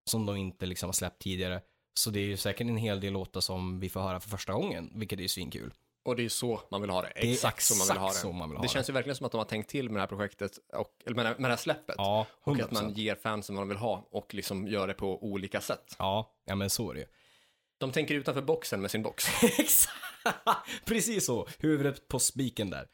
som 0.09 0.25
de 0.25 0.35
inte 0.35 0.65
liksom 0.65 0.87
har 0.87 0.93
släppt 0.93 1.21
tidigare. 1.21 1.61
Så 1.93 2.09
det 2.09 2.19
är 2.19 2.25
ju 2.25 2.37
säkert 2.37 2.67
en 2.67 2.77
hel 2.77 2.99
del 2.99 3.13
låtar 3.13 3.41
som 3.41 3.79
vi 3.79 3.89
får 3.89 3.99
höra 4.01 4.19
för 4.19 4.29
första 4.29 4.53
gången, 4.53 4.91
vilket 4.95 5.19
är 5.19 5.27
svinkul. 5.27 5.73
och 6.05 6.15
det 6.15 6.25
är 6.25 6.29
så 6.29 6.61
man 6.71 6.81
vill 6.81 6.89
ha 6.89 7.01
det. 7.01 7.11
Det 7.15 7.31
Exakt, 7.31 7.63
så 7.63 7.75
man 7.75 7.87
vill 7.87 7.97
ha 7.97 8.11
det. 8.13 8.33
man 8.37 8.49
vill 8.49 8.57
ha 8.57 8.61
det 8.61 8.67
det. 8.67 8.71
känns 8.73 8.89
ju 8.89 8.93
verkligen 8.93 9.15
som 9.15 9.25
att 9.25 9.31
de 9.31 9.37
har 9.37 9.45
tänkt 9.45 9.69
till 9.69 9.89
med 9.89 9.95
det 9.95 9.99
här 9.99 10.07
projektet, 10.07 10.51
och, 10.73 10.87
eller 11.05 11.15
med, 11.15 11.25
det 11.25 11.29
här- 11.29 11.37
med 11.37 11.49
det 11.49 11.53
här 11.55 11.61
släppet. 11.61 11.95
Ja, 11.97 12.25
och 12.43 12.55
100%. 12.55 12.63
att 12.63 12.71
man 12.71 12.93
ger 12.93 13.15
fansen 13.15 13.55
vad 13.55 13.61
de 13.61 13.69
vill 13.69 13.77
ha 13.77 14.07
och 14.11 14.33
liksom 14.33 14.67
gör 14.67 14.87
det 14.87 14.93
på 14.93 15.23
olika 15.23 15.61
sätt. 15.61 15.95
Ja, 15.99 16.33
ja 16.45 16.55
men 16.55 16.69
så 16.69 16.89
är 16.89 16.93
det 16.93 16.99
ju. 16.99 17.05
De 17.77 17.91
tänker 17.91 18.15
utanför 18.15 18.41
boxen 18.41 18.81
med 18.81 18.91
sin 18.91 19.03
box. 19.03 19.25
Exakt! 19.59 19.95
Precis 20.85 21.25
så, 21.25 21.47
huvudet 21.59 22.07
på 22.07 22.19
spiken 22.19 22.69
där. 22.69 22.87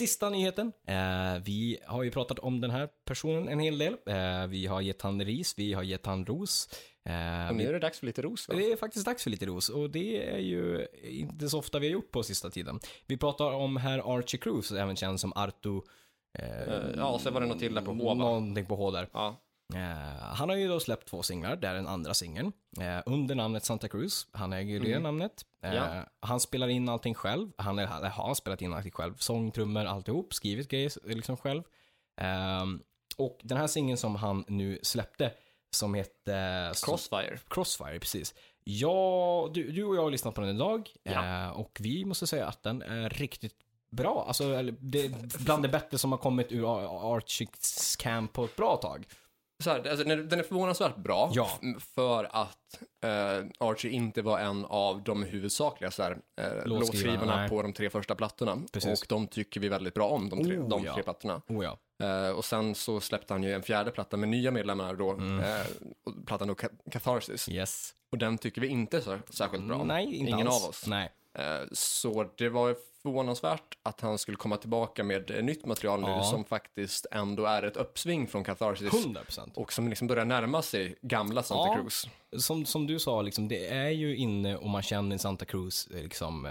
Sista 0.00 0.30
nyheten. 0.30 0.72
Eh, 0.86 1.42
vi 1.44 1.78
har 1.86 2.02
ju 2.02 2.10
pratat 2.10 2.38
om 2.38 2.60
den 2.60 2.70
här 2.70 2.88
personen 3.04 3.48
en 3.48 3.58
hel 3.60 3.78
del. 3.78 3.92
Eh, 4.06 4.46
vi 4.48 4.66
har 4.66 4.80
gett 4.80 5.02
han 5.02 5.24
ris, 5.24 5.54
vi 5.58 5.72
har 5.72 5.82
gett 5.82 6.06
han 6.06 6.26
ros. 6.26 6.68
Eh, 7.04 7.48
Och 7.50 7.56
nu 7.56 7.68
är 7.68 7.72
det 7.72 7.78
dags 7.78 7.98
för 7.98 8.06
lite 8.06 8.22
ros 8.22 8.48
va? 8.48 8.54
det 8.54 8.72
är 8.72 8.76
faktiskt 8.76 9.06
dags 9.06 9.22
för 9.22 9.30
lite 9.30 9.46
ros 9.46 9.68
och 9.68 9.90
det 9.90 10.28
är 10.34 10.38
ju 10.38 10.86
inte 11.02 11.48
så 11.48 11.58
ofta 11.58 11.78
vi 11.78 11.86
har 11.86 11.92
gjort 11.92 12.10
på 12.12 12.22
sista 12.22 12.50
tiden. 12.50 12.80
Vi 13.06 13.16
pratar 13.16 13.52
om 13.52 13.76
herr 13.76 14.18
Archie 14.18 14.40
Cruz, 14.40 14.72
även 14.72 14.96
känd 14.96 15.20
som 15.20 15.32
Arto. 15.36 15.82
Eh, 16.38 16.60
Eh, 16.60 16.74
ja, 16.96 17.18
så 17.18 17.30
var 17.30 17.40
det 17.40 17.46
något 17.46 17.58
till 17.58 17.74
där 17.74 17.82
på 17.82 17.92
H 17.92 18.04
va? 18.08 18.14
Någonting 18.14 18.66
på 18.66 18.76
H 18.76 18.90
där. 18.90 19.08
Ja. 19.12 19.36
Eh, 19.74 20.22
han 20.22 20.48
har 20.48 20.56
ju 20.56 20.68
då 20.68 20.80
släppt 20.80 21.08
två 21.08 21.22
singlar, 21.22 21.56
det 21.56 21.68
är 21.68 21.74
den 21.74 21.86
andra 21.86 22.14
singeln. 22.14 22.52
Eh, 22.80 23.02
under 23.06 23.34
namnet 23.34 23.64
Santa 23.64 23.88
Cruz, 23.88 24.26
han 24.32 24.52
äger 24.52 24.72
ju 24.72 24.78
det 24.78 24.90
Mm. 24.90 25.02
namnet. 25.02 25.44
Eh, 25.62 25.74
Ja. 25.74 26.04
Han 26.20 26.40
spelar 26.40 26.68
in 26.68 26.88
allting 26.88 27.14
själv, 27.14 27.50
han 27.56 27.78
är, 27.78 27.86
har 27.86 28.34
spelat 28.34 28.62
in 28.62 28.72
allting 28.74 28.92
själv. 28.92 29.14
Sång, 29.18 29.50
trummor, 29.50 29.84
alltihop, 29.84 30.34
skrivit 30.34 30.68
grejer 30.68 30.92
liksom 31.14 31.36
själv. 31.36 31.62
Ehm, 32.16 32.82
och 33.16 33.38
den 33.42 33.58
här 33.58 33.66
singeln 33.66 33.96
som 33.98 34.16
han 34.16 34.44
nu 34.48 34.78
släppte, 34.82 35.32
som 35.70 35.94
heter... 35.94 36.84
Crossfire. 36.86 37.38
Crossfire, 37.48 37.98
precis. 37.98 38.34
Ja, 38.64 39.50
du, 39.54 39.70
du 39.72 39.84
och 39.84 39.96
jag 39.96 40.02
har 40.02 40.10
lyssnat 40.10 40.34
på 40.34 40.40
den 40.40 40.56
idag 40.56 40.90
Ja. 41.02 41.52
och 41.52 41.78
vi 41.80 42.04
måste 42.04 42.26
säga 42.26 42.46
att 42.46 42.62
den 42.62 42.82
är 42.82 43.08
riktigt 43.10 43.54
bra. 43.90 44.24
Alltså, 44.28 44.62
det 44.80 45.04
är 45.04 45.38
bland 45.44 45.62
det 45.62 45.68
bättre 45.68 45.98
som 45.98 46.12
har 46.12 46.18
kommit 46.18 46.52
ur 46.52 46.64
Ar- 46.76 47.16
Archies 47.16 47.96
camp 47.96 48.32
på 48.32 48.44
ett 48.44 48.56
bra 48.56 48.76
tag. 48.76 49.06
Så 49.60 49.70
här, 49.70 49.88
alltså, 49.88 50.04
den 50.04 50.38
är 50.38 50.42
förvånansvärt 50.42 50.96
bra 50.96 51.30
Ja. 51.34 51.50
för 51.94 52.24
att 52.24 52.82
eh, 53.04 53.44
Archie 53.58 53.90
inte 53.90 54.22
var 54.22 54.38
en 54.38 54.64
av 54.64 55.02
de 55.02 55.22
huvudsakliga 55.22 55.90
så 55.90 56.02
här, 56.02 56.18
eh, 56.40 56.66
Låtskrivarna, 56.66 57.48
på 57.48 57.62
de 57.62 57.72
tre 57.72 57.90
första 57.90 58.14
plattorna. 58.14 58.58
Precis. 58.72 59.02
Och 59.02 59.06
de 59.08 59.26
tycker 59.26 59.60
vi 59.60 59.68
väldigt 59.68 59.94
bra 59.94 60.08
om, 60.08 60.28
de 60.28 60.44
tre, 60.44 60.58
Oh, 60.58 60.68
de 60.68 60.84
ja. 60.84 60.94
tre 60.94 61.02
plattorna. 61.02 61.42
Oh 61.48 61.64
ja. 61.64 61.78
Eh, 62.06 62.30
och 62.30 62.44
sen 62.44 62.74
så 62.74 63.00
släppte 63.00 63.34
han 63.34 63.42
ju 63.42 63.52
en 63.54 63.62
fjärde 63.62 63.90
platta 63.90 64.16
med 64.16 64.28
nya 64.28 64.50
medlemmar 64.50 64.94
då, 64.94 65.10
Mm. 65.10 65.40
eh, 65.40 65.66
och 66.04 66.26
plattan 66.26 66.48
då 66.48 66.54
Ca- 66.54 66.90
Catharsis. 66.90 67.48
Yes. 67.48 67.94
Och 68.12 68.18
den 68.18 68.38
tycker 68.38 68.60
vi 68.60 68.66
inte 68.68 68.96
är 68.96 69.00
så, 69.00 69.18
särskilt 69.30 69.64
bra. 69.64 69.84
Nej, 69.84 70.04
inte 70.14 70.30
Ingen 70.30 70.46
alls. 70.46 70.62
av 70.64 70.68
oss. 70.70 70.86
Nej. 70.86 71.12
Eh, 71.38 71.60
Så 71.72 72.30
det 72.36 72.48
var 72.48 72.76
förvånansvärt 73.02 73.78
att 73.82 74.00
han 74.00 74.18
skulle 74.18 74.36
komma 74.36 74.56
tillbaka 74.56 75.04
med 75.04 75.30
eh, 75.30 75.42
nytt 75.44 75.66
material 75.66 76.00
nu 76.00 76.06
Ja. 76.08 76.22
som 76.24 76.44
faktiskt 76.44 77.06
ändå 77.10 77.44
är 77.44 77.62
ett 77.62 77.76
uppsving 77.76 78.26
från 78.26 78.44
Catharsis 78.44 78.94
100 79.04 79.20
procent. 79.24 79.56
och 79.56 79.72
som 79.72 79.88
liksom 79.88 80.06
börjar 80.06 80.24
närma 80.24 80.62
sig 80.62 80.94
gamla 81.02 81.42
Santa 81.42 81.68
Ja. 81.68 81.74
Cruz. 81.82 82.06
Som, 82.36 82.64
som 82.66 82.86
du 82.86 82.98
sa, 82.98 83.22
liksom, 83.22 83.48
det 83.48 83.66
är 83.66 83.90
ju 83.90 84.16
inne 84.16 84.56
och 84.56 84.68
man 84.68 84.82
känner 84.82 85.18
Santa 85.18 85.44
Cruz, 85.44 85.86
eh, 85.94 86.02
liksom. 86.02 86.48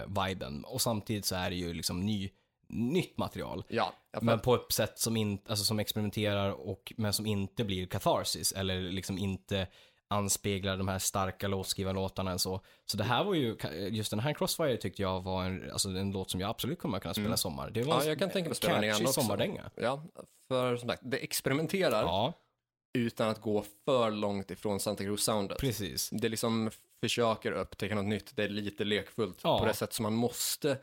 Och 0.66 0.82
samtidigt 0.82 1.26
så 1.26 1.36
är 1.36 1.50
det 1.50 1.56
ju 1.56 1.74
liksom 1.74 2.06
ny, 2.06 2.30
nytt 2.70 3.18
material. 3.18 3.64
Ja, 3.68 3.94
Men 4.22 4.40
på 4.40 4.56
ett 4.56 4.72
sätt 4.72 5.00
som, 5.00 5.18
in, 5.18 5.40
alltså, 5.48 5.66
som 5.66 5.80
experimenterar 5.80 6.52
och, 6.52 6.94
men 6.98 7.14
som 7.14 7.26
inte 7.26 7.64
blir 7.64 7.86
catharsis. 7.86 8.52
Eller 8.52 8.82
liksom 8.82 9.18
inte 9.18 9.68
anspeglar 10.12 10.78
de 10.78 10.88
här 10.88 11.00
starka 11.00 11.48
låtskrivarlåtarna 11.48 12.34
och 12.34 12.42
så. 12.42 12.62
Så 12.86 12.98
det 12.98 13.04
här 13.04 13.24
var 13.24 13.34
ju, 13.34 13.58
just 13.90 14.10
den 14.12 14.20
här 14.20 14.34
Crossfire 14.34 14.78
tyckte 14.78 15.02
jag 15.02 15.22
var 15.22 15.44
en, 15.44 15.72
alltså 15.72 15.90
en 15.90 16.12
låt 16.12 16.32
som 16.32 16.40
jag 16.42 16.50
absolut 16.50 16.80
kommer 16.80 16.98
att 16.98 17.02
kunna 17.02 17.14
spela 17.14 17.34
i 17.34 17.38
sommar. 17.38 17.70
Det 17.70 17.84
var 17.84 17.94
Mm. 17.94 18.04
Ja, 18.06 18.10
jag 18.10 18.20
kan 18.20 18.30
tänka 18.30 18.50
mig 18.50 18.56
spela 18.56 18.74
den 18.74 18.84
igen 18.84 18.94
catchy 18.96 19.06
också. 19.06 19.22
sommardänga. 19.22 19.70
Ja, 19.76 20.04
för 20.48 20.78
som 20.78 20.90
sagt, 20.90 21.02
det 21.06 21.18
experimenterar 21.18 22.02
Ja, 22.04 22.34
utan 22.94 23.30
att 23.30 23.42
gå 23.42 23.64
för 23.86 24.12
långt 24.12 24.52
ifrån 24.52 24.80
Santa 24.80 25.04
Cruz-soundet. 25.04 25.58
precis. 25.60 26.10
Det 26.10 26.30
liksom 26.30 26.72
försöker 27.02 27.52
upptäcka 27.52 27.96
något 27.96 28.06
nytt, 28.06 28.36
det 28.36 28.44
är 28.44 28.50
lite 28.50 28.84
lekfullt 28.84 29.40
Ja. 29.44 29.60
på 29.60 29.66
det 29.66 29.74
sätt 29.74 29.94
som 29.94 30.04
man 30.04 30.14
måste 30.14 30.78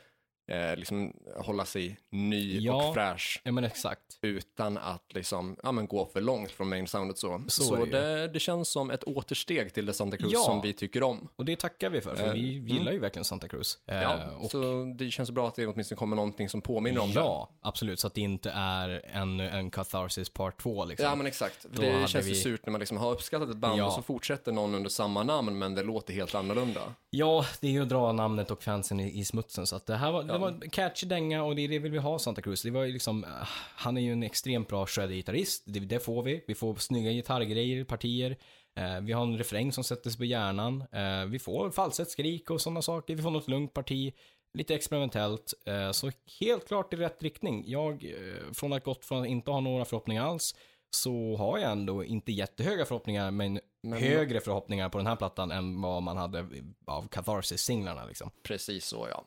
eh, 0.48 0.76
liksom 0.76 1.12
hålla 1.36 1.64
sig 1.64 1.98
ny 2.10 2.58
Ja. 2.60 2.88
och 2.88 2.94
fräsch 2.94 3.40
Ja 3.44 3.52
men 3.52 3.64
exakt. 3.64 4.18
utan 4.22 4.78
att 4.78 5.04
liksom, 5.14 5.56
ja, 5.62 5.72
men 5.72 5.86
gå 5.86 6.06
för 6.06 6.20
långt 6.20 6.50
från 6.50 6.68
main 6.68 6.86
soundet 6.86 7.18
så. 7.18 7.42
Så 7.48 7.62
Så, 7.62 7.76
det 7.76 7.84
ju. 7.84 7.90
det, 7.90 8.28
det 8.28 8.40
känns 8.40 8.68
som 8.68 8.90
ett 8.90 9.04
återsteg 9.04 9.74
till 9.74 9.86
det 9.86 9.92
Santa 9.92 10.16
Cruz 10.16 10.32
Ja. 10.32 10.38
som 10.40 10.60
vi 10.60 10.72
tycker 10.72 11.02
om. 11.02 11.28
Och 11.36 11.44
det 11.44 11.56
tackar 11.58 11.90
vi 11.90 12.00
för, 12.00 12.14
för 12.14 12.26
Eh, 12.26 12.32
vi 12.32 12.40
gillar 12.40 12.92
ju 12.92 12.98
verkligen 12.98 13.24
Santa 13.24 13.48
Cruz. 13.48 13.78
Eh, 13.86 13.96
Ja, 14.02 14.18
och 14.40 14.50
Så 14.50 14.84
det 14.98 15.10
känns 15.10 15.30
bra 15.30 15.48
att 15.48 15.54
det 15.54 15.66
åtminstone 15.66 15.96
kommer 15.98 16.16
någonting 16.16 16.48
som 16.48 16.60
påminner 16.62 17.00
om 17.00 17.08
det. 17.08 17.14
Ja, 17.20 17.50
absolut. 17.60 18.00
Så 18.00 18.06
att 18.06 18.14
det 18.14 18.20
inte 18.20 18.50
är 18.54 19.02
en, 19.12 19.40
en 19.40 19.70
Catharsis 19.70 20.30
part 20.30 20.62
2 20.62 20.84
liksom. 20.84 21.06
Ja 21.06 21.14
men 21.14 21.26
exakt, 21.26 21.66
Då 21.70 21.82
det 21.82 22.08
känns 22.08 22.26
ju 22.26 22.30
vi- 22.30 22.34
surt 22.34 22.66
när 22.66 22.70
man 22.70 22.78
liksom 22.80 22.96
har 22.98 23.12
uppskattat 23.12 23.48
ett 23.50 23.56
band 23.56 23.82
och 23.82 23.92
så 23.92 24.02
fortsätter 24.02 24.52
någon 24.52 24.74
under 24.74 24.90
samma 24.90 25.22
namn 25.22 25.58
men 25.58 25.74
det 25.74 25.82
låter 25.82 26.14
helt 26.14 26.34
annorlunda. 26.34 26.80
Ja, 27.10 27.46
det 27.60 27.66
är 27.66 27.70
ju 27.70 27.82
att 27.82 27.88
dra 27.88 28.12
namnet 28.12 28.50
och 28.50 28.62
fansen 28.62 29.00
i, 29.00 29.18
i 29.20 29.24
smutsen. 29.24 29.66
Så 29.66 29.76
att 29.76 29.86
det 29.86 29.96
här 29.96 30.12
var, 30.12 30.22
det 30.37 30.40
var 30.40 30.49
en 30.64 30.71
catchy 30.71 31.07
dänga 31.07 31.45
och 31.45 31.57
det 31.57 31.62
är 31.62 31.69
det 31.69 31.78
vi 31.78 31.88
vill 31.88 32.00
ha 32.00 32.19
Santa 32.19 32.43
Cruz. 32.43 32.62
Det 32.62 32.71
var 32.71 32.85
ju 32.85 32.93
liksom, 32.93 33.25
eh, 33.25 33.31
han 33.76 33.97
är 33.97 34.00
ju 34.00 34.12
en 34.12 34.23
extremt 34.23 34.69
bra 34.69 34.87
shredder-gitarrist. 34.87 35.62
Det, 35.66 35.81
det 35.81 36.00
får 36.00 36.23
vi. 36.23 36.45
Vi 36.47 36.55
får 36.55 36.75
snygga 36.75 37.11
gitarrgrejer, 37.11 37.85
partier. 37.85 38.37
Eh, 38.76 39.00
vi 39.00 39.12
har 39.12 39.23
en 39.23 39.38
refräng 39.38 39.73
som 39.73 39.85
sätter 39.85 40.11
sig 40.11 40.19
på 40.19 40.25
hjärnan. 40.25 40.85
Eh, 40.93 41.25
vi 41.26 41.38
får 41.38 41.71
falsett 41.71 42.11
skrik 42.11 42.50
och 42.50 42.61
sådana 42.61 42.83
saker. 42.83 43.14
Vi 43.14 43.23
får 43.23 43.31
något 43.31 43.49
lugnt 43.49 43.73
parti. 43.73 44.14
Lite 44.55 44.75
experimentellt. 44.75 45.55
Eh, 45.66 45.90
så 45.90 46.11
helt 46.40 46.69
klart 46.69 46.93
i 46.95 46.97
rätt 46.97 47.23
riktning. 47.23 47.64
Jag, 47.66 48.14
från 48.52 48.73
att 48.73 48.85
gått 48.85 49.05
från 49.05 49.23
att 49.23 49.28
inte 49.28 49.50
ha 49.50 49.61
några 49.61 49.85
förhoppningar 49.85 50.25
alls, 50.25 50.55
så 50.90 51.37
har 51.37 51.59
jag 51.59 51.73
ändå 51.73 52.05
inte 52.05 52.33
jättehöga 52.33 52.85
förhoppningar, 52.85 53.31
men, 53.31 53.61
Men- 53.83 53.99
högre 53.99 54.40
förhoppningar 54.40 54.88
på 54.88 54.99
den 54.99 55.07
här 55.07 55.16
plattan 55.16 55.50
än 55.50 55.81
vad 55.83 56.02
man 56.02 56.16
hade 56.16 56.47
av 56.87 57.09
Catharsis-singlarna 57.09 58.07
liksom. 58.07 58.31
Precis 58.43 58.85
så 58.85 59.07
ja. 59.11 59.25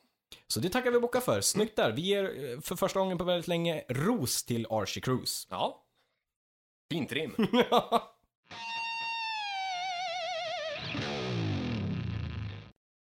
Så 0.48 0.59
det 0.59 0.69
tackar 0.69 0.91
vi 0.91 1.00
bocka 1.00 1.21
för. 1.21 1.41
Snyggt 1.41 1.75
där. 1.75 1.91
Vi 1.91 2.01
ger 2.01 2.24
eh, 2.53 2.59
för 2.59 2.75
första 2.75 3.00
gången 3.00 3.17
på 3.17 3.24
väldigt 3.24 3.48
länge 3.48 3.83
ros 3.89 4.43
till 4.43 4.67
Archie 4.69 5.01
Cruz. 5.01 5.48
Ja. 5.50 5.86
Fint 6.91 7.12
rim. 7.12 7.36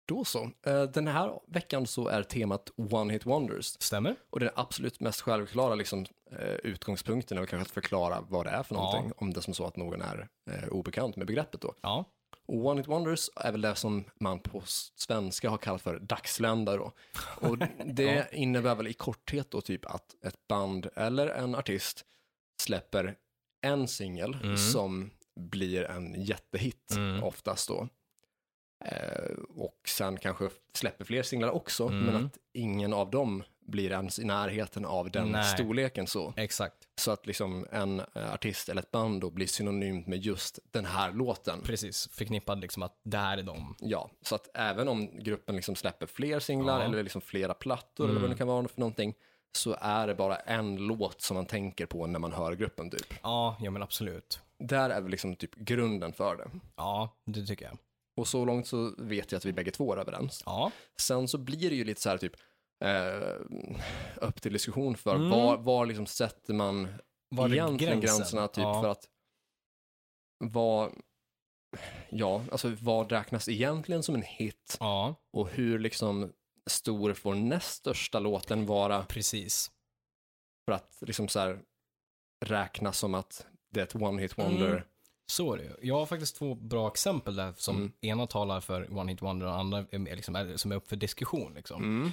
Då 0.08 0.24
så. 0.24 0.50
Eh, 0.66 0.82
Den 0.82 1.06
här 1.06 1.40
veckan 1.46 1.86
så 1.86 2.08
är 2.08 2.22
temat 2.22 2.70
One 2.76 3.12
Hit 3.12 3.26
Wonders. 3.26 3.66
Stämmer? 3.66 4.16
Och 4.30 4.40
den 4.40 4.50
absolut 4.54 5.00
mest 5.00 5.20
självklara 5.20 5.74
liksom, 5.74 6.06
eh, 6.32 6.38
utgångspunkten 6.54 7.38
är 7.38 7.46
kanske 7.46 7.62
att 7.68 7.70
förklara 7.74 8.20
vad 8.28 8.46
det 8.46 8.50
är 8.50 8.62
för 8.62 8.74
Ja. 8.74 8.80
någonting. 8.82 9.12
Om 9.16 9.32
det 9.32 9.38
är 9.40 9.42
som 9.42 9.54
så 9.54 9.66
att 9.66 9.76
någon 9.76 10.02
är 10.02 10.28
obekant 10.70 11.16
med 11.16 11.26
begreppet 11.26 11.60
då. 11.60 11.74
Ja. 11.80 12.04
One 12.46 12.80
Hit 12.80 12.88
Wonders 12.88 13.30
är 13.36 13.52
väl 13.52 13.60
det 13.60 13.74
som 13.74 14.04
man 14.20 14.40
på 14.40 14.62
svenska 14.94 15.50
har 15.50 15.58
kallat 15.58 15.82
för 15.82 15.98
dagsländar 15.98 16.78
då. 16.78 16.92
Och 17.48 17.58
det 17.94 18.28
innebär 18.32 18.74
väl 18.74 18.86
i 18.86 18.92
korthet 18.92 19.50
då 19.50 19.60
typ 19.60 19.86
att 19.86 20.24
ett 20.24 20.48
band 20.48 20.88
eller 20.94 21.26
en 21.26 21.54
artist 21.54 22.04
släpper 22.62 23.16
en 23.62 23.88
singel 23.88 24.34
Mm. 24.42 24.56
som 24.56 25.10
blir 25.36 25.82
en 25.84 26.24
jättehit 26.24 26.90
Mm. 26.96 27.22
oftast 27.24 27.68
då. 27.68 27.88
Eh, 28.84 29.32
och 29.48 29.80
sen 29.88 30.16
kanske 30.16 30.50
släpper 30.74 31.04
fler 31.04 31.22
singlar 31.22 31.50
också, 31.50 31.86
Mm. 31.88 32.04
men 32.06 32.26
att 32.26 32.38
ingen 32.52 32.92
av 32.92 33.10
dem 33.10 33.42
blir 33.66 33.90
ens 33.92 34.18
i 34.18 34.24
närheten 34.24 34.84
av 34.84 35.10
den 35.10 35.28
Nej. 35.32 35.44
storleken 35.44 36.06
så. 36.06 36.34
Exakt. 36.36 36.76
Så 36.96 37.10
att 37.10 37.26
liksom 37.26 37.66
en 37.72 38.00
eh, 38.00 38.34
artist 38.34 38.68
eller 38.68 38.82
ett 38.82 38.90
band 38.90 39.20
då 39.20 39.30
blir 39.30 39.46
synonymt 39.46 40.06
med 40.06 40.18
just 40.18 40.58
den 40.70 40.84
här 40.84 41.12
låten. 41.12 41.60
Precis. 41.64 42.08
Förknippad 42.12 42.60
liksom 42.60 42.82
att 42.82 43.00
det 43.02 43.16
här 43.18 43.38
är 43.38 43.42
de. 43.42 43.76
Ja, 43.80 44.10
så 44.22 44.34
att 44.34 44.48
även 44.54 44.88
om 44.88 45.22
gruppen 45.22 45.56
liksom 45.56 45.76
släpper 45.76 46.06
fler 46.06 46.40
singlar 46.40 46.78
Ja. 46.80 46.84
eller 46.84 47.02
liksom 47.02 47.20
flera 47.20 47.54
plattor 47.54 48.04
Mm. 48.04 48.16
eller 48.16 48.20
vad 48.28 48.30
det 48.36 48.38
kan 48.38 48.48
vara 48.48 48.68
för 48.68 48.80
någonting, 48.80 49.14
så 49.52 49.76
är 49.80 50.06
det 50.06 50.14
bara 50.14 50.36
en 50.36 50.76
låt 50.76 51.20
som 51.22 51.34
man 51.34 51.46
tänker 51.46 51.86
på 51.86 52.06
när 52.06 52.18
man 52.18 52.32
hör 52.32 52.52
gruppen 52.54 52.90
typ. 52.90 53.14
Ja, 53.22 53.56
ja 53.60 53.70
men 53.70 53.82
absolut. 53.82 54.40
Där 54.58 54.90
är 54.90 55.00
väl 55.00 55.10
liksom 55.10 55.36
typ 55.36 55.54
grunden 55.54 56.12
för 56.12 56.36
det. 56.36 56.50
Ja, 56.76 57.16
det 57.24 57.46
tycker 57.46 57.64
jag. 57.64 57.78
Och 58.16 58.28
så 58.28 58.44
långt 58.44 58.66
så 58.66 58.94
vet 58.98 59.32
jag 59.32 59.38
att 59.38 59.44
vi 59.44 59.52
bägge 59.52 59.70
två 59.70 59.92
är 59.92 59.96
överens. 59.96 60.42
Ja. 60.46 60.70
Sen 60.96 61.28
så 61.28 61.38
blir 61.38 61.70
det 61.70 61.76
ju 61.76 61.84
lite 61.84 62.00
så 62.00 62.08
här 62.10 62.18
typ 62.18 62.32
eh, 62.80 63.36
upp 64.16 64.42
till 64.42 64.52
diskussion 64.52 64.96
för 64.96 65.14
Mm. 65.14 65.30
var, 65.30 65.56
var 65.56 65.86
liksom 65.86 66.06
sätter 66.06 66.54
man 66.54 66.88
Var 67.28 67.52
egentligen 67.52 68.00
gränsen? 68.00 68.18
gränserna 68.18 68.48
typ 68.48 68.62
Ja. 68.62 68.82
för 68.82 68.88
att 68.88 69.08
vad, 70.44 70.92
ja, 72.10 72.44
alltså 72.52 72.68
vad 72.80 73.12
räknas 73.12 73.48
egentligen 73.48 74.02
som 74.02 74.14
en 74.14 74.22
hit 74.22 74.76
Ja, 74.80 75.14
och 75.32 75.48
hur 75.48 75.78
liksom 75.78 76.32
stor 76.66 77.14
får 77.14 77.34
näst 77.34 77.74
största 77.76 78.18
låten 78.18 78.66
vara 78.66 79.02
precis. 79.04 79.70
för 80.66 80.72
att 80.72 80.98
liksom 81.06 81.28
så 81.28 81.40
här 81.40 81.58
räknas 82.44 82.98
som 82.98 83.14
att 83.14 83.46
det 83.70 83.80
är 83.80 83.84
ett 83.84 83.94
one 83.94 84.22
hit 84.22 84.38
wonder. 84.38 84.68
Mm. 84.70 84.82
Så 85.26 85.52
är 85.54 85.58
det. 85.58 85.76
Jag 85.82 85.94
har 85.94 86.06
faktiskt 86.06 86.36
två 86.36 86.54
bra 86.54 86.88
exempel 86.88 87.36
där 87.36 87.52
som 87.56 87.76
Mm. 87.76 87.92
ena 88.00 88.26
talar 88.26 88.60
för 88.60 88.98
One 88.98 89.12
Hit 89.12 89.22
Wonder 89.22 89.46
och 89.46 89.54
andra 89.58 89.78
är, 89.90 90.16
liksom, 90.16 90.36
är, 90.36 90.56
som 90.56 90.72
är 90.72 90.76
upp 90.76 90.88
för 90.88 90.96
diskussion. 90.96 91.54
Liksom. 91.54 91.82
Mm. 91.82 92.10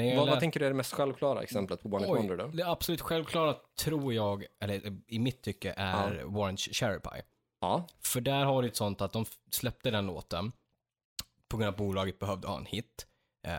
Jag 0.00 0.16
Vad, 0.16 0.26
lä- 0.26 0.30
vad 0.32 0.40
tänker 0.40 0.60
du 0.60 0.66
är 0.66 0.70
det 0.70 0.76
mest 0.76 0.92
självklara 0.94 1.42
exemplet 1.42 1.82
på 1.82 1.88
one 1.88 2.06
hit 2.06 2.16
wonder 2.16 2.36
då? 2.36 2.46
Det 2.46 2.62
absolut 2.66 3.00
självklara 3.00 3.56
tror 3.78 4.14
jag, 4.14 4.44
eller 4.60 4.98
i 5.08 5.18
mitt 5.18 5.42
tycke, 5.42 5.74
är 5.76 6.22
Warren 6.24 6.56
Cherry 6.56 7.00
Pie. 7.00 7.22
Ja, 7.60 7.86
För 8.00 8.20
där 8.20 8.44
har 8.44 8.62
du 8.62 8.68
ett 8.68 8.76
sånt 8.76 9.00
att 9.00 9.12
de 9.12 9.24
släppte 9.50 9.90
den 9.90 10.06
låten 10.06 10.52
på 11.48 11.56
grund 11.56 11.68
av 11.68 11.72
att 11.74 11.78
bolaget 11.78 12.18
behövde 12.18 12.48
ha 12.48 12.58
en 12.58 12.66
hit. 12.66 13.06
Eh, 13.46 13.52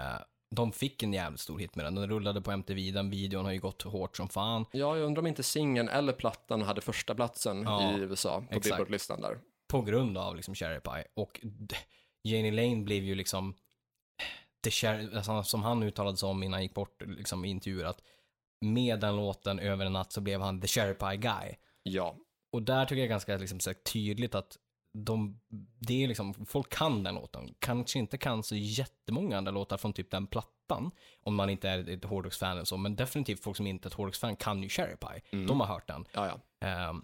de 0.55 0.71
fick 0.71 1.03
en 1.03 1.13
jävligt 1.13 1.39
stor 1.41 1.59
hit 1.59 1.75
med 1.75 1.85
den. 1.85 1.95
Den 1.95 2.09
rullade 2.09 2.41
på 2.41 2.51
MTV, 2.51 2.91
den 2.91 3.09
videon 3.09 3.45
har 3.45 3.51
ju 3.51 3.59
gått 3.59 3.81
hårt 3.81 4.17
som 4.17 4.29
fan. 4.29 4.65
ja 4.71 4.97
jag 4.97 5.05
undrar 5.05 5.21
om 5.21 5.27
inte 5.27 5.43
singeln 5.43 5.89
eller 5.89 6.13
plattan 6.13 6.61
hade 6.61 6.81
första 6.81 7.15
platsen 7.15 7.63
Ja, 7.63 7.97
i 7.97 8.01
USA 8.01 8.43
på. 8.51 8.59
Billboard-listan 8.59 9.21
där. 9.21 9.39
På 9.67 9.81
grund 9.81 10.17
av 10.17 10.35
liksom 10.35 10.55
Cherry 10.55 10.79
Pie. 10.79 11.05
Och 11.13 11.39
Janie 12.23 12.51
Lane 12.51 12.83
blev 12.83 13.03
ju 13.03 13.15
liksom, 13.15 13.53
Cher- 14.69 15.15
alltså, 15.15 15.43
som 15.43 15.63
han 15.63 15.83
uttalade 15.83 16.17
sig 16.17 16.29
om 16.29 16.43
innan 16.43 16.53
han 16.53 16.61
gick 16.63 16.73
bort 16.73 17.01
liksom, 17.05 17.45
i 17.45 17.49
intervjuer, 17.49 17.85
att 17.85 18.01
med 18.61 18.99
den 18.99 19.15
låten 19.15 19.59
över 19.59 19.85
en 19.85 19.93
natt 19.93 20.11
så 20.11 20.21
blev 20.21 20.41
han 20.41 20.61
the 20.61 20.67
Cherry 20.67 20.93
Pie 20.93 21.17
guy. 21.17 21.55
Ja, 21.83 22.15
Och 22.51 22.63
där 22.63 22.85
tycker 22.85 22.99
jag 23.01 23.09
ganska 23.09 23.37
liksom, 23.37 23.59
så 23.59 23.73
tydligt 23.73 24.35
att 24.35 24.57
de, 24.97 25.39
det 25.79 26.03
är 26.03 26.07
liksom, 26.07 26.45
folk 26.45 26.69
kan 26.69 27.03
den 27.03 27.15
låten. 27.15 27.53
Kanske 27.59 27.99
inte 27.99 28.17
kan 28.17 28.43
så 28.43 28.55
jättemånga 28.55 29.37
andra 29.37 29.51
låtar 29.51 29.77
från 29.77 29.93
typ 29.93 30.11
den 30.11 30.27
plattan. 30.27 30.91
Om 31.23 31.35
man 31.35 31.49
inte 31.49 31.69
är 31.69 31.89
ett 31.89 32.03
hårdrocksfan 32.05 32.51
eller 32.51 32.63
så. 32.63 32.77
Men 32.77 32.95
definitivt 32.95 33.43
folk 33.43 33.57
som 33.57 33.67
inte 33.67 33.87
är 33.87 33.89
ett 33.89 33.93
hårdrocksfan 33.93 34.35
kan 34.35 34.63
ju 34.63 34.69
Cherry 34.69 34.95
Pie. 34.95 35.21
Mm. 35.31 35.47
De 35.47 35.59
har 35.59 35.67
hört 35.67 35.87
den. 35.87 36.05
ja, 36.13 36.27
ja. 36.27 36.39
Och 36.59 36.97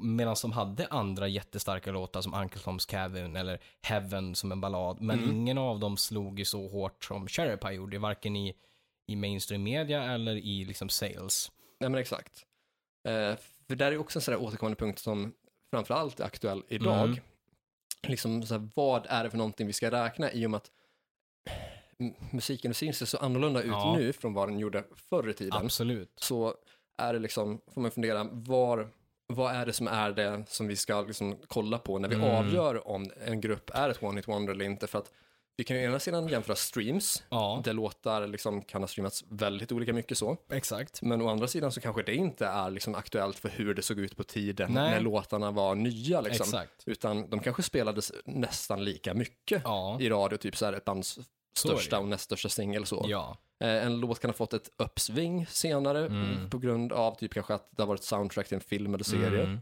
medan 0.00 0.36
de 0.42 0.52
hade 0.52 0.86
andra 0.86 1.28
jättestarka 1.28 1.92
låtar 1.92 2.20
som 2.20 2.34
Uncle 2.34 2.60
Tom's 2.60 2.88
Cabin 2.90 3.36
eller 3.36 3.60
Heaven 3.82 4.34
som 4.34 4.52
en 4.52 4.60
ballad. 4.60 5.00
Men 5.00 5.18
Mm. 5.18 5.30
ingen 5.36 5.58
av 5.58 5.80
dem 5.80 5.96
slog 5.96 6.38
ju 6.38 6.44
så 6.44 6.68
hårt 6.68 7.04
som 7.04 7.28
Cherry 7.28 7.74
gjorde. 7.76 7.98
Varken 7.98 8.36
i, 8.36 8.54
i 9.06 9.16
mainstream 9.16 9.62
media 9.62 10.02
eller 10.02 10.36
i 10.36 10.64
liksom 10.64 10.88
sales. 10.88 11.52
Nej 11.80 11.90
men 11.90 12.00
exakt. 12.00 12.46
Eh, 13.08 13.36
för 13.68 13.76
där 13.76 13.92
är 13.92 13.98
också 13.98 14.18
en 14.18 14.22
sån 14.22 14.34
där 14.34 14.40
återkommande 14.42 14.76
punkt 14.76 14.98
som 14.98 15.32
framförallt 15.70 16.20
är 16.20 16.24
aktuell 16.24 16.62
idag. 16.68 17.04
Mm. 17.08 17.20
Liksom 18.02 18.42
så 18.42 18.54
här, 18.54 18.68
vad 18.74 19.06
är 19.08 19.24
det 19.24 19.30
för 19.30 19.38
någonting 19.38 19.66
vi 19.66 19.72
ska 19.72 19.90
räkna 19.90 20.32
i 20.32 20.46
och 20.46 20.50
med 20.50 20.58
att 20.58 20.70
musikindustrin 22.32 22.94
ser 22.94 23.06
så 23.06 23.16
annorlunda 23.18 23.62
ut 23.62 23.66
Ja. 23.70 23.94
nu 23.98 24.12
från 24.12 24.34
vad 24.34 24.48
den 24.48 24.58
gjorde 24.58 24.84
förr 24.94 25.28
i 25.30 25.34
tiden. 25.34 25.52
Absolut. 25.64 26.12
Så 26.16 26.54
är 26.98 27.12
det 27.12 27.18
liksom, 27.18 27.60
får 27.74 27.80
man 27.80 27.90
fundera, 27.90 28.24
var, 28.32 28.88
vad 29.34 29.54
är 29.54 29.66
det 29.66 29.72
som 29.72 29.88
är 29.88 30.10
det 30.12 30.42
som 30.48 30.66
vi 30.68 30.76
ska 30.76 31.00
liksom 31.02 31.36
kolla 31.48 31.78
på 31.78 31.98
när 31.98 32.08
vi 32.08 32.14
Mm. 32.14 32.28
avgör 32.28 32.88
om 32.88 33.10
en 33.26 33.40
grupp 33.40 33.70
är 33.74 33.88
ett 33.88 34.02
one 34.02 34.18
hit 34.18 34.28
wonder 34.28 34.52
eller 34.52 34.64
inte? 34.64 34.86
För 34.86 34.98
att 34.98 35.10
vi 35.56 35.64
kan 35.64 35.76
ju 35.76 35.82
ena 35.82 35.98
sidan 35.98 36.28
jämföra 36.28 36.56
streams, 36.56 37.22
Ja, 37.28 37.60
där 37.64 37.72
låtar 37.72 38.26
liksom 38.26 38.62
kan 38.62 38.82
ha 38.82 38.88
streamats 38.88 39.24
väldigt 39.28 39.72
olika 39.72 39.92
mycket 39.92 40.18
så. 40.18 40.36
exakt. 40.52 41.02
Men 41.02 41.22
å 41.22 41.28
andra 41.28 41.46
sidan 41.48 41.72
så 41.72 41.80
kanske 41.80 42.02
det 42.02 42.14
inte 42.14 42.46
är 42.46 42.70
liksom 42.70 42.94
aktuellt 42.94 43.38
för 43.38 43.48
hur 43.48 43.74
det 43.74 43.82
såg 43.82 43.98
ut 43.98 44.16
på 44.16 44.24
tiden 44.24 44.72
Nej. 44.72 44.90
när 44.90 45.00
låtarna 45.00 45.50
var 45.50 45.74
nya. 45.74 46.20
Liksom. 46.20 46.44
Exakt. 46.44 46.82
Utan 46.86 47.30
de 47.30 47.40
kanske 47.40 47.62
spelades 47.62 48.12
nästan 48.24 48.84
lika 48.84 49.14
mycket 49.14 49.62
Ja, 49.64 49.98
i 50.00 50.08
radio, 50.08 50.36
typ 50.36 50.56
så 50.56 50.64
här 50.64 50.72
ett 50.72 50.84
bands 50.84 51.18
största 51.58 51.98
och 51.98 52.08
näst 52.08 52.24
största 52.24 52.48
singel 52.48 52.86
så. 52.86 53.04
ja. 53.08 53.36
Eh, 53.64 53.86
En 53.86 54.00
låt 54.00 54.20
kan 54.20 54.30
ha 54.30 54.34
fått 54.36 54.52
ett 54.52 54.70
uppsving 54.76 55.46
senare 55.46 56.06
Mm. 56.06 56.50
på 56.50 56.58
grund 56.58 56.92
av 56.92 57.14
typ 57.14 57.34
kanske 57.34 57.54
att 57.54 57.68
det 57.76 57.82
har 57.82 57.86
varit 57.88 58.02
soundtrack 58.02 58.48
till 58.48 58.54
en 58.54 58.60
film 58.60 58.94
eller 58.94 59.04
serie. 59.04 59.42
Mm. 59.42 59.60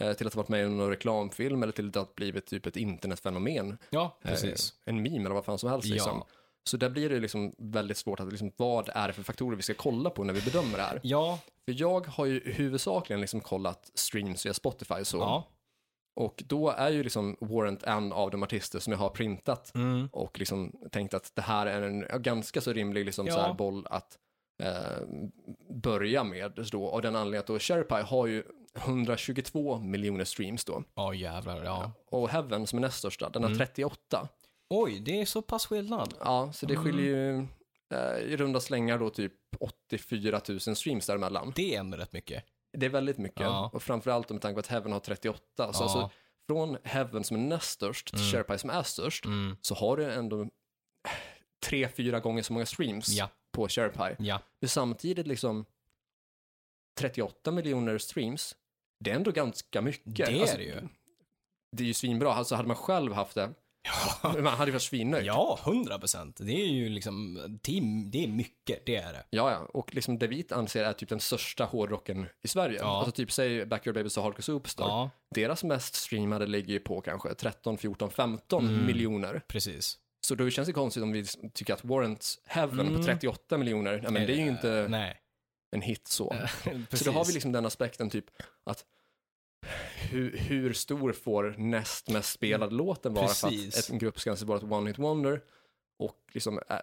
Eh, 0.00 0.12
Till 0.12 0.26
att 0.26 0.34
ha 0.34 0.42
varit 0.42 0.48
med 0.48 0.64
i 0.64 0.68
någon 0.68 0.90
reklamfilm 0.90 1.62
eller 1.62 1.72
till 1.72 1.86
att 1.86 1.92
det 1.92 2.00
har 2.00 2.08
blivit 2.16 2.46
typ 2.46 2.66
ett 2.66 2.76
internetfenomen. 2.76 3.78
Ja, 3.90 4.18
Eh, 4.24 4.30
precis. 4.30 4.72
En 4.84 5.02
meme 5.02 5.16
eller 5.24 5.34
vad 5.34 5.44
fan 5.44 5.58
som 5.58 5.70
helst 5.70 5.88
liksom. 5.88 6.16
Ja. 6.18 6.26
Så 6.64 6.76
där 6.76 6.90
blir 6.90 7.08
det 7.10 7.20
liksom 7.20 7.54
väldigt 7.58 7.96
svårt 7.96 8.20
att 8.20 8.28
liksom, 8.30 8.52
vad 8.56 8.88
är 8.94 9.06
det 9.06 9.12
för 9.12 9.22
faktorer 9.22 9.56
vi 9.56 9.62
ska 9.62 9.74
kolla 9.74 10.10
på 10.10 10.24
när 10.24 10.34
vi 10.34 10.40
bedömer 10.42 10.78
det 10.78 10.84
här. 10.84 11.00
Ja, 11.02 11.38
För 11.64 11.80
jag 11.80 12.06
har 12.06 12.26
ju 12.26 12.52
huvudsakligen 12.52 13.20
liksom 13.20 13.40
kollat 13.40 13.90
streams 13.94 14.46
via 14.46 14.54
Spotify 14.54 15.04
så. 15.04 15.16
ja. 15.16 15.48
Och 16.16 16.42
då 16.46 16.70
är 16.70 16.90
ju 16.90 17.02
liksom 17.02 17.36
Warrant 17.40 17.82
en 17.82 18.12
av 18.12 18.30
de 18.30 18.42
artister 18.42 18.78
som 18.78 18.92
jag 18.92 18.98
har 19.00 19.08
printat 19.10 19.74
Mm. 19.74 20.08
och 20.12 20.38
liksom 20.38 20.72
tänkt 20.92 21.14
att 21.14 21.32
det 21.34 21.42
här 21.42 21.66
är 21.66 21.82
en 21.82 22.22
ganska 22.22 22.60
så 22.60 22.72
rimlig 22.72 23.04
liksom 23.04 23.26
Ja. 23.26 23.32
så 23.34 23.40
här 23.40 23.54
boll 23.54 23.86
att 23.90 24.18
eh, 24.62 25.02
börja 25.82 26.24
med 26.24 26.66
då. 26.72 26.84
Och 26.84 27.02
den 27.02 27.16
anledningen 27.16 27.40
att 27.40 27.46
då 27.46 27.58
Sherpie 27.58 28.02
har 28.02 28.26
ju 28.26 28.42
122 28.74 29.78
miljoner 29.78 30.24
streams 30.24 30.64
då. 30.64 30.82
Ja, 30.94 31.14
jävlar. 31.14 31.64
Ja. 31.64 31.92
Och 32.10 32.28
Heaven 32.28 32.66
som 32.66 32.78
är 32.78 32.80
näst 32.80 32.98
största, 32.98 33.28
den 33.30 33.42
har 33.42 33.50
Mm. 33.50 33.58
38. 33.58 34.28
Oj, 34.70 35.00
det 35.04 35.20
är 35.20 35.24
så 35.24 35.42
pass 35.42 35.66
skillnad. 35.66 36.14
Ja, 36.20 36.52
så 36.52 36.66
det 36.66 36.74
Mm. 36.74 36.84
skiljer 36.84 37.06
ju 37.06 37.46
eh, 37.94 38.18
i 38.32 38.36
runda 38.36 38.60
slängar 38.60 38.98
då 38.98 39.10
typ 39.10 39.32
84 39.60 40.40
000 40.48 40.60
streams 40.60 41.06
däremellan. 41.06 41.52
Det 41.56 41.74
är 41.74 41.80
ändå 41.80 41.96
rätt 41.98 42.12
mycket. 42.12 42.44
Det 42.76 42.86
är 42.86 42.90
väldigt 42.90 43.18
mycket. 43.18 43.40
Ja. 43.40 43.70
Och 43.72 43.82
framförallt 43.82 44.30
med 44.30 44.42
tanke 44.42 44.54
på 44.54 44.60
att 44.60 44.66
Heaven 44.66 44.92
har 44.92 45.00
38. 45.00 45.42
Så 45.56 45.62
Ja. 45.62 45.66
alltså, 45.66 46.10
från 46.48 46.76
Heaven 46.84 47.24
som 47.24 47.36
är 47.36 47.40
näst 47.40 47.70
störst 47.70 48.06
till 48.06 48.18
Mm. 48.18 48.32
Sherpie 48.32 48.58
som 48.58 48.70
är 48.70 48.82
störst 48.82 49.24
Mm. 49.24 49.56
så 49.60 49.74
har 49.74 49.96
du 49.96 50.12
ändå 50.12 50.48
tre, 51.66 51.88
fyra 51.88 52.20
gånger 52.20 52.42
så 52.42 52.52
många 52.52 52.66
streams 52.66 53.08
Ja, 53.08 53.28
på 53.52 53.68
Sherpie. 53.68 54.16
ja. 54.18 54.40
Men 54.60 54.68
samtidigt 54.68 55.26
liksom 55.26 55.64
38 56.98 57.50
miljoner 57.50 57.98
streams, 57.98 58.56
det 59.00 59.10
är 59.10 59.14
ändå 59.16 59.30
ganska 59.30 59.82
mycket. 59.82 60.16
Det 60.16 60.22
är 60.36 60.40
Alltså, 60.40 60.56
det 60.56 60.62
ju. 60.62 60.88
Det 61.72 61.82
är 61.82 61.86
ju 61.86 61.94
svinbra. 61.94 62.32
Alltså 62.32 62.54
hade 62.54 62.68
man 62.68 62.76
själv 62.76 63.12
haft 63.12 63.34
det, 63.34 63.50
man 64.22 64.46
hade 64.46 64.66
ju 64.68 64.72
varit 64.72 64.82
svinnöjd. 64.82 65.26
Ja, 65.26 65.58
hundra 65.64 65.98
procent. 65.98 66.36
Det 66.40 66.52
är 66.62 66.66
ju 66.66 66.88
liksom, 66.88 67.34
det 67.62 67.78
är, 67.78 68.10
det 68.10 68.24
är 68.24 68.28
mycket, 68.28 68.86
det 68.86 68.96
är 68.96 69.12
det. 69.12 69.24
Ja, 69.30 69.50
ja. 69.50 69.58
Och 69.72 69.94
liksom 69.94 70.18
det 70.18 70.26
vi 70.26 70.44
anser 70.50 70.84
är 70.84 70.92
typ 70.92 71.08
den 71.08 71.20
största 71.20 71.64
hårdrocken 71.64 72.26
i 72.42 72.48
Sverige. 72.48 72.78
Ja. 72.80 72.98
Alltså 72.98 73.12
typ 73.12 73.32
säg 73.32 73.66
Back 73.66 73.86
Your 73.86 73.94
Babies 73.94 74.16
och 74.16 74.22
Hardcore 74.22 74.42
Superstar. 74.42 74.84
Ja, 74.88 75.10
Deras 75.34 75.64
mest 75.64 75.94
streamade 75.94 76.46
ligger 76.46 76.72
ju 76.72 76.80
på 76.80 77.00
kanske 77.00 77.34
13, 77.34 77.78
14, 77.78 78.10
15 78.10 78.68
Mm. 78.68 78.86
miljoner. 78.86 79.42
precis. 79.48 79.98
Så 80.20 80.34
då 80.34 80.50
känns 80.50 80.66
det 80.66 80.72
konstigt 80.72 81.02
om 81.02 81.12
vi 81.12 81.24
tycker 81.54 81.74
att 81.74 81.84
Warrants 81.84 82.38
Heaven 82.46 82.80
Mm. 82.80 82.96
på 82.96 83.02
38 83.02 83.58
miljoner, 83.58 84.00
ja, 84.04 84.10
men 84.10 84.26
det 84.26 84.32
är 84.32 84.36
ju 84.36 84.48
inte 84.48 84.70
Eh, 84.70 84.88
Nej. 84.88 85.16
en 85.70 85.82
hit 85.82 86.08
så. 86.08 86.36
Så 86.92 87.04
då 87.04 87.10
har 87.10 87.24
vi 87.24 87.32
liksom 87.32 87.52
den 87.52 87.66
aspekten 87.66 88.10
typ 88.10 88.24
att 88.64 88.84
hur, 90.10 90.36
hur 90.36 90.72
stor 90.72 91.12
får 91.12 91.54
näst 91.58 92.08
mest 92.08 92.32
spelade 92.32 92.74
låten 92.74 93.14
vara 93.14 93.28
för 93.28 93.48
Precis. 93.48 93.78
att 93.78 93.90
en 93.90 93.98
grupp 93.98 94.20
ska 94.20 94.30
anses 94.30 94.48
vara 94.48 94.58
ett 94.58 94.64
one 94.64 94.90
hit 94.90 94.98
wonder? 94.98 95.40
Och 95.98 96.16
liksom, 96.32 96.60
äh, 96.70 96.76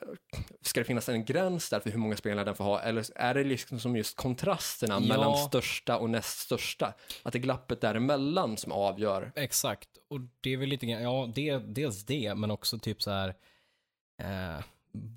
ska 0.61 0.79
det 0.79 0.83
finnas 0.83 1.09
en 1.09 1.25
gräns 1.25 1.69
där 1.69 1.79
för 1.79 1.89
hur 1.89 1.97
många 1.97 2.15
spelare 2.15 2.45
den 2.45 2.55
får 2.55 2.63
ha? 2.63 2.81
Eller 2.81 3.05
är 3.15 3.33
det 3.33 3.43
liksom 3.43 3.79
som 3.79 3.95
just 3.95 4.17
kontrasterna 4.17 4.93
Ja. 4.93 4.99
mellan 4.99 5.37
största 5.37 5.97
och 5.97 6.09
näst 6.09 6.39
största? 6.39 6.93
Att 7.23 7.33
det 7.33 7.39
är 7.39 7.41
glappet 7.41 7.81
däremellan 7.81 8.57
som 8.57 8.71
avgör? 8.71 9.31
Exakt, 9.35 9.89
och 10.09 10.19
det 10.41 10.53
är 10.53 10.57
väl 10.57 10.69
lite 10.69 10.85
grann, 10.85 11.03
ja, 11.03 11.31
det, 11.35 11.57
dels 11.57 12.05
det, 12.05 12.35
men 12.35 12.51
också 12.51 12.79
typ 12.79 13.01
så 13.01 13.11
här 13.11 13.35
eh, 14.21 14.63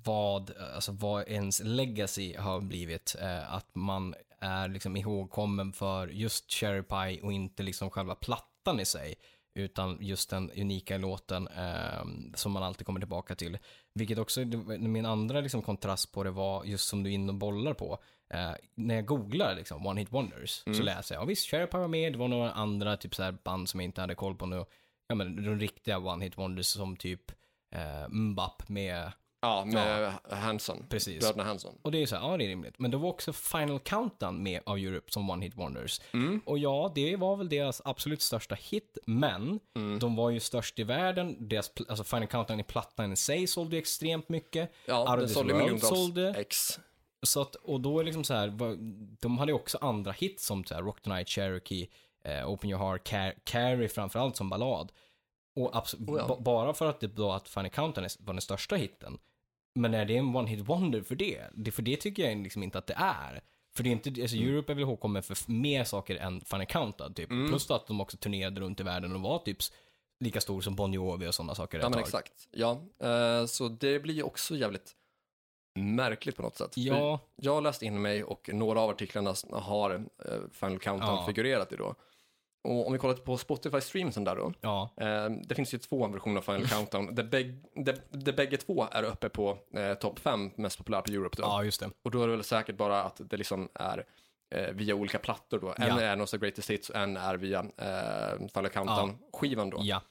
vad, 0.03 0.53
alltså 0.75 0.91
vad 0.91 1.27
ens 1.27 1.61
legacy 1.63 2.35
har 2.37 2.61
blivit. 2.61 3.15
Eh, 3.21 3.53
att 3.53 3.75
man 3.75 4.15
är 4.39 4.67
liksom 4.67 4.97
ihågkommen 4.97 5.73
för 5.73 6.07
just 6.07 6.51
Cherry 6.51 6.83
Pie 6.83 7.21
och 7.21 7.33
inte 7.33 7.63
liksom 7.63 7.89
själva 7.89 8.15
plattan 8.15 8.79
i 8.79 8.85
sig. 8.85 9.15
Utan 9.53 9.97
just 10.01 10.29
den 10.29 10.51
unika 10.51 10.97
låten 10.97 11.47
eh, 11.47 12.05
som 12.33 12.51
man 12.51 12.63
alltid 12.63 12.85
kommer 12.85 12.99
tillbaka 12.99 13.35
till. 13.35 13.57
Vilket 13.93 14.17
också, 14.17 14.39
min 14.79 15.05
andra 15.05 15.41
liksom 15.41 15.61
kontrast 15.61 16.11
på 16.11 16.23
det 16.23 16.31
var 16.31 16.63
just 16.63 16.87
som 16.87 17.03
du 17.03 17.09
är 17.09 17.13
inne 17.13 17.31
och 17.31 17.37
bollar 17.37 17.73
på. 17.73 17.97
Eh, 18.33 18.51
när 18.75 18.95
jag 18.95 19.05
googlar 19.05 19.55
liksom 19.55 19.85
One 19.87 19.99
Hit 20.01 20.11
Wonders 20.11 20.49
så 20.49 20.69
Mm. 20.69 20.85
läser 20.85 21.15
jag, 21.15 21.21
ja 21.21 21.25
visst, 21.25 21.47
Cherry 21.51 21.67
Pie 21.67 21.79
var 21.79 21.87
med, 21.87 22.13
det 22.13 22.17
var 22.19 22.27
några 22.27 22.51
andra 22.51 22.97
typ 22.97 23.15
så 23.15 23.23
här 23.23 23.31
band 23.43 23.69
som 23.69 23.79
jag 23.79 23.85
inte 23.85 24.01
hade 24.01 24.15
koll 24.15 24.35
på 24.35 24.45
nu. 24.45 24.65
Ja 25.07 25.15
men 25.15 25.35
de 25.45 25.59
riktiga 25.59 25.97
One 25.97 26.23
Hit 26.25 26.37
Wonders 26.37 26.67
som 26.67 26.95
typ 26.97 27.31
eh, 27.75 28.09
Mbap 28.09 28.69
med, 28.69 29.11
Ja, 29.41 29.65
med 29.65 30.13
Hanson. 30.29 30.85
precis. 30.89 31.19
Bröderna 31.19 31.43
Hanson. 31.43 31.75
Och 31.81 31.91
det 31.91 32.01
är 32.01 32.05
så 32.05 32.15
här, 32.15 32.23
ja 32.31 32.37
det 32.37 32.43
är 32.43 32.47
rimligt. 32.47 32.79
Men 32.79 32.91
det 32.91 32.97
var 32.97 33.09
också 33.09 33.33
Final 33.33 33.79
Countdown 33.79 34.43
med 34.43 34.61
av 34.65 34.77
Europe 34.77 35.11
som 35.11 35.29
One 35.29 35.45
Hit 35.45 35.55
Wonders. 35.55 36.01
Mm. 36.13 36.41
Och 36.45 36.57
ja, 36.59 36.91
det 36.95 37.15
var 37.15 37.35
väl 37.37 37.49
deras 37.49 37.81
absolut 37.85 38.21
största 38.21 38.55
hit, 38.55 38.97
men 39.05 39.59
Mm. 39.75 39.99
de 39.99 40.15
var 40.15 40.29
ju 40.29 40.39
störst 40.39 40.79
i 40.79 40.83
världen. 40.83 41.47
Deras, 41.49 41.71
alltså 41.89 42.03
Final 42.03 42.27
Countdown 42.27 42.59
i 42.59 42.63
plattan 42.63 43.11
i 43.13 43.15
sig 43.15 43.47
sålde 43.47 43.75
ju 43.75 43.79
extremt 43.81 44.29
mycket. 44.29 44.71
Ja, 44.85 45.15
Out 45.15 45.25
this 45.25 45.33
sålde 45.33 45.53
miljontals 45.53 46.37
ex. 46.37 46.79
Så 47.23 47.41
att, 47.41 47.55
och 47.55 47.81
då 47.81 47.99
är 47.99 48.03
det 48.03 48.05
liksom 48.05 48.23
så 48.23 48.33
här, 48.33 48.47
de 49.21 49.37
hade 49.37 49.51
ju 49.51 49.55
också 49.55 49.77
andra 49.81 50.11
hits 50.11 50.45
som 50.45 50.63
så 50.63 50.73
här, 50.73 50.81
Rock 50.81 51.01
the 51.01 51.09
Night, 51.09 51.29
Cherokee, 51.29 51.87
eh, 52.23 52.49
Open 52.49 52.69
Your 52.69 52.79
Heart, 52.79 53.07
Car- 53.09 53.33
Carrie 53.43 53.89
framförallt 53.89 54.35
som 54.35 54.49
ballad. 54.49 54.91
Och 55.55 55.75
Oh 55.75 55.83
ja. 56.17 56.27
ba- 56.27 56.39
bara 56.39 56.73
för 56.73 56.89
att 56.89 56.99
det 56.99 57.07
då 57.07 57.31
att 57.31 57.49
Funny 57.49 57.69
Countdown 57.69 58.07
var 58.19 58.33
den 58.33 58.41
största 58.41 58.75
hitten. 58.75 59.17
Men 59.77 59.93
är 59.93 60.05
det 60.05 60.17
en 60.17 60.35
one 60.35 60.49
hit 60.49 60.59
wonder 60.59 61.01
för 61.01 61.15
det? 61.15 61.43
det? 61.53 61.71
För 61.71 61.81
det 61.81 61.95
tycker 61.97 62.29
jag 62.29 62.37
liksom 62.37 62.63
inte 62.63 62.77
att 62.77 62.87
det 62.87 62.93
är. 62.97 63.41
För 63.75 63.83
det 63.83 63.89
är 63.89 63.91
inte, 63.91 64.09
alltså 64.21 64.37
Mm. 64.37 64.49
Europe 64.49 64.71
är 64.71 64.75
väl 64.75 64.81
ihågkommen 64.83 65.23
för 65.23 65.51
mer 65.51 65.83
saker 65.83 66.15
än 66.15 66.41
Funny 66.41 66.65
Countdown 66.65 67.13
typ. 67.13 67.31
Mm. 67.31 67.47
Plus 67.47 67.71
att 67.71 67.87
de 67.87 68.01
också 68.01 68.17
turnerade 68.17 68.61
runt 68.61 68.79
i 68.79 68.83
världen 68.83 69.13
och 69.15 69.21
var 69.21 69.39
typ 69.39 69.57
lika 70.19 70.41
stor 70.41 70.61
som 70.61 70.75
Bon 70.75 70.93
Jovi 70.93 71.27
och 71.27 71.35
sådana 71.35 71.55
saker 71.55 71.77
Ja, 71.79 71.83
men 71.83 71.93
tag. 71.93 72.01
exakt. 72.01 72.47
Ja, 72.51 72.81
eh, 73.03 73.45
så 73.45 73.67
det 73.67 73.99
blir 73.99 74.13
ju 74.13 74.23
också 74.23 74.55
jävligt 74.55 74.91
märkligt 75.75 76.35
på 76.35 76.41
något 76.41 76.57
sätt. 76.57 76.73
För 76.73 76.81
Ja, 76.81 77.19
Jag 77.35 77.53
har 77.53 77.61
läst 77.61 77.81
in 77.83 78.01
mig 78.01 78.23
och 78.23 78.49
några 78.53 78.79
av 78.81 78.89
artiklarna 78.89 79.33
har 79.51 79.91
eh, 79.95 80.31
Final 80.51 80.79
Countdown 80.79 81.15
Ja. 81.15 81.25
figurerat 81.27 81.71
i 81.73 81.75
då. 81.75 81.95
Och 82.63 82.87
om 82.87 82.93
vi 82.93 82.99
kollar 82.99 83.15
på 83.15 83.37
Spotify-streamsen 83.37 84.23
där 84.25 84.35
då. 84.35 84.53
ja, 84.61 84.89
Eh, 84.97 85.29
det 85.47 85.55
finns 85.55 85.73
ju 85.73 85.77
två 85.77 86.07
versioner 86.07 86.37
av 86.37 86.41
Final 86.41 86.67
Countdown. 86.67 87.15
Där, 87.15 87.23
bägg, 87.23 87.63
där, 87.85 87.97
där 88.09 88.33
bägge 88.33 88.57
två 88.57 88.87
är 88.91 89.03
uppe 89.03 89.29
på 89.29 89.57
eh, 89.75 89.93
topp 89.93 90.19
5 90.19 90.51
mest 90.55 90.77
populärt 90.77 91.09
i 91.09 91.13
Europe 91.15 91.35
då. 91.37 91.43
ja, 91.43 91.63
just 91.63 91.79
det. 91.79 91.89
Och 92.03 92.11
då 92.11 92.23
är 92.23 92.27
det 92.27 92.35
väl 92.35 92.43
säkert 92.43 92.77
bara 92.77 93.03
att 93.03 93.21
det 93.29 93.37
liksom 93.37 93.69
är 93.73 94.05
eh, 94.55 94.71
via 94.73 94.95
olika 94.95 95.19
plattor 95.19 95.59
då. 95.59 95.73
En 95.77 95.87
Ja. 95.87 96.01
är 96.01 96.15
Nostra 96.15 96.37
Greatest 96.37 96.69
Hits 96.69 96.89
och 96.89 96.95
en 96.95 97.17
är 97.17 97.35
via 97.35 97.59
eh, 97.59 98.47
Final 98.53 98.69
Countdown-skivan 98.69 99.69
då. 99.69 99.77
Ja, 99.81 100.01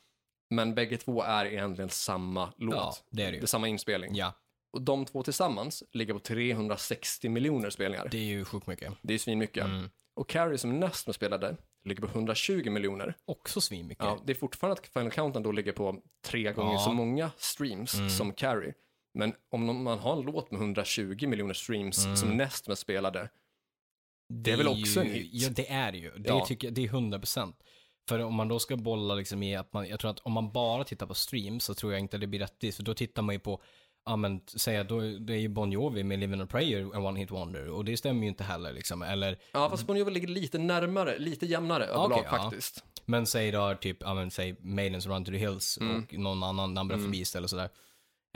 Men 0.50 0.74
bägge 0.74 0.96
två 0.96 1.22
är 1.22 1.44
egentligen 1.46 1.88
samma 1.90 2.52
låt. 2.56 2.74
ja 2.76 2.94
det 3.11 3.22
är 3.22 3.26
det 3.26 3.32
Det 3.32 3.37
ju. 3.37 3.42
är 3.42 3.46
samma 3.46 3.68
inspelning. 3.68 4.14
Ja, 4.14 4.32
Och 4.72 4.82
de 4.82 5.04
två 5.04 5.22
tillsammans 5.22 5.82
ligger 5.92 6.14
på 6.14 6.20
360 6.20 7.28
miljoner 7.28 7.70
spelningar. 7.70 8.09
det 8.11 8.18
är 8.18 8.22
ju 8.24 8.44
sjukt 8.44 8.66
mycket. 8.66 8.92
Det 9.02 9.14
är 9.14 9.18
svinmycket. 9.18 9.64
Mm. 9.64 9.90
Och 10.16 10.28
Carrie 10.28 10.59
som 10.59 10.70
är 10.70 10.74
näst 10.74 11.06
med 11.06 11.14
spelade 11.14 11.56
ligger 11.87 12.01
på 12.03 12.09
120 12.09 12.70
miljoner. 12.70 13.14
Också 13.25 13.61
svinmycket. 13.61 14.05
Ja, 14.05 14.18
det 14.25 14.33
är 14.33 14.35
fortfarande 14.35 14.81
att 14.81 14.88
Final 14.88 15.11
Countdown 15.11 15.42
då 15.42 15.53
ligger 15.53 15.72
på 15.72 16.03
tre 16.25 16.53
gånger 16.53 16.72
Ja. 16.72 16.79
så 16.79 16.92
många 16.92 17.31
streams 17.38 17.94
Mm. 17.94 18.11
som 18.11 18.33
Carrie. 18.33 18.75
Men 19.14 19.35
om 19.51 19.83
man 19.85 19.99
har 19.99 20.12
en 20.16 20.22
låt 20.22 20.51
med 20.51 20.61
120 20.61 21.27
miljoner 21.27 21.55
streams 21.55 22.05
Mm. 22.05 22.16
som 22.16 22.37
näst 22.37 22.68
med 22.68 22.79
spelade, 22.79 23.29
det 24.35 24.51
är 24.53 24.57
väl 24.57 24.68
också 24.68 25.01
en 25.01 25.07
ju, 25.07 25.12
hit? 25.12 25.31
Ja, 25.33 25.49
det 25.49 25.70
är 25.70 25.92
det 25.92 25.99
ju. 25.99 26.11
Det, 26.11 26.29
Ja. 26.29 26.46
tycker 26.46 26.66
jag, 26.68 26.75
det 26.75 26.85
är 26.85 26.88
100%. 26.88 27.57
För 28.09 28.18
om 28.18 28.35
man 28.35 28.49
då 28.49 28.59
ska 28.59 28.77
bolla 28.77 29.14
liksom 29.14 29.42
i 29.42 29.57
att 29.57 29.72
man, 29.72 29.88
jag 29.88 30.01
tror 30.01 30.11
att 30.11 30.18
om 30.18 30.33
man 30.33 30.53
bara 30.53 30.85
tittar 30.85 31.07
på 31.07 31.14
streams 31.14 31.64
så 31.64 31.75
tror 31.75 31.92
jag 31.92 32.01
inte 32.01 32.18
det 32.18 32.27
blir 32.27 32.40
rättvist. 32.40 32.77
För 32.77 32.85
då 32.85 32.94
tittar 32.94 33.22
man 33.22 33.35
ju 33.35 33.38
på, 33.38 33.62
ja 34.07 34.16
men 34.16 34.40
säga 34.47 34.85
då, 34.85 35.01
då 35.01 35.33
är 35.33 35.38
ju 35.38 35.49
Bon 35.49 35.73
Jovi 35.73 36.05
med 36.05 36.19
Living 36.19 36.40
a 36.40 36.47
Prayer 36.47 36.81
en 36.81 37.05
one 37.07 37.21
hit 37.21 37.31
wonder. 37.31 37.69
Och 37.69 37.85
det 37.85 37.97
stämmer 37.97 38.23
ju 38.23 38.29
inte 38.29 38.45
heller 38.45 38.73
liksom. 38.73 39.03
Eller, 39.03 39.38
ja 39.53 39.71
fast 39.71 39.87
Bon 39.87 39.97
Jovi 39.97 40.11
ligger 40.11 40.29
lite 40.29 40.59
närmare, 40.59 41.19
lite 41.19 41.47
jämnare 41.47 41.85
överlag 41.85 42.23
ja. 42.25 42.31
faktiskt. 42.38 42.85
men 43.05 43.27
säg 43.27 43.51
då 43.51 43.75
typ, 43.81 43.97
ja 44.01 44.14
men 44.14 44.31
säg 44.31 44.57
Maidens 44.61 45.07
Run 45.07 45.25
to 45.25 45.31
the 45.31 45.38
Hills 45.38 45.79
Mm. 45.81 45.97
och 45.97 46.14
någon 46.14 46.42
annan 46.42 46.75
Number 46.75 46.95
Mm. 46.95 47.11
Beast 47.11 47.37
eller 47.37 47.49
sådär. 47.49 47.69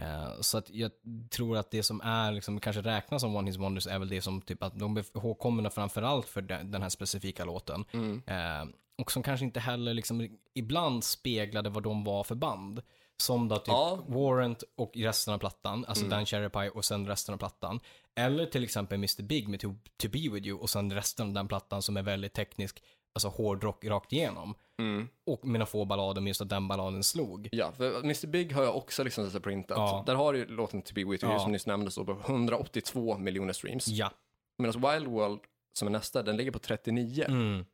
Eh, 0.03 0.41
så 0.41 0.59
att 0.59 0.71
jag 0.71 0.91
tror 1.31 1.57
att 1.57 1.71
det 1.71 1.83
som 1.83 2.01
är, 2.01 2.33
liksom, 2.33 2.61
kanske 2.61 2.83
räknas 2.83 3.23
som 3.23 3.37
One 3.37 3.51
Hit 3.51 3.61
Wonders 3.61 3.87
är 3.87 3.99
väl 3.99 4.09
det 4.09 4.23
som 4.23 4.41
typ 4.43 4.63
att 4.63 4.79
de 4.79 4.95
blir 4.95 5.05
ihågkomna 5.17 5.71
framförallt 5.71 6.29
för 6.29 6.43
den, 6.43 6.71
den 6.71 6.83
här 6.83 6.89
specifika 6.89 7.45
låten. 7.45 7.85
Mm. 7.93 8.23
Eh, 8.27 8.75
och 8.99 9.13
som 9.13 9.23
kanske 9.23 9.45
inte 9.47 9.61
heller 9.61 9.95
liksom 9.95 10.39
ibland 10.55 11.05
speglade 11.05 11.71
vad 11.71 11.83
de 11.83 12.05
var 12.05 12.25
för 12.25 12.35
band. 12.35 12.83
Som 13.21 13.49
då 13.49 13.57
typ 13.57 13.69
Ja. 13.69 14.05
Warrant 14.09 14.63
och 14.77 14.93
resten 14.97 15.35
av 15.35 15.39
plattan, 15.39 15.85
alltså 15.89 16.05
Mm. 16.05 16.11
Dan 16.11 16.27
Cherry 16.27 16.49
Pie 16.49 16.71
och 16.71 16.85
sen 16.85 17.07
resten 17.07 17.33
av 17.35 17.39
plattan. 17.39 17.81
Eller 18.17 18.47
till 18.47 18.65
exempel 18.65 18.97
Mr 18.97 19.23
Big 19.23 19.49
med 19.49 19.61
To, 19.61 19.75
to 20.03 20.09
Be 20.09 20.29
With 20.33 20.47
You 20.47 20.59
och 20.59 20.71
sen 20.71 20.93
resten 20.93 21.27
av 21.27 21.33
den 21.33 21.49
plattan 21.49 21.83
som 21.83 21.97
är 21.97 22.03
väldigt 22.03 22.33
teknisk, 22.33 22.83
alltså 23.15 23.29
hårdrock 23.29 23.85
rakt 23.85 24.13
igenom. 24.13 24.55
Mm. 24.79 25.09
Och 25.27 25.47
mina 25.47 25.67
få 25.67 25.85
ballader, 25.85 26.21
men 26.21 26.27
just 26.29 26.41
att 26.41 26.49
den 26.49 26.69
balladen 26.69 27.05
slog. 27.05 27.49
Ja, 27.53 27.73
för 27.73 27.99
Mr 28.01 28.27
Big 28.27 28.53
har 28.53 28.63
jag 28.63 28.77
också 28.77 29.05
liksom 29.05 29.31
så 29.31 29.41
printat. 29.41 29.77
Ja. 29.79 30.03
Där 30.07 30.15
har 30.15 30.35
ju 30.35 30.47
låten 30.47 30.83
To 30.83 30.95
Be 30.95 31.05
With 31.05 31.25
You 31.25 31.33
Ja. 31.33 31.39
som 31.39 31.53
nyss 31.53 31.67
nämndes 31.67 31.95
på 31.95 32.17
182 32.27 33.19
miljoner 33.19 33.53
streams. 33.53 33.89
Ja. 33.89 34.11
Medan 34.59 34.81
Wild 34.93 35.07
World 35.09 35.41
som 35.73 35.89
är 35.89 35.93
nästa, 35.93 36.23
den 36.23 36.37
ligger 36.37 36.51
på 36.51 36.59
39. 36.59 37.25
Mm. 37.29 37.65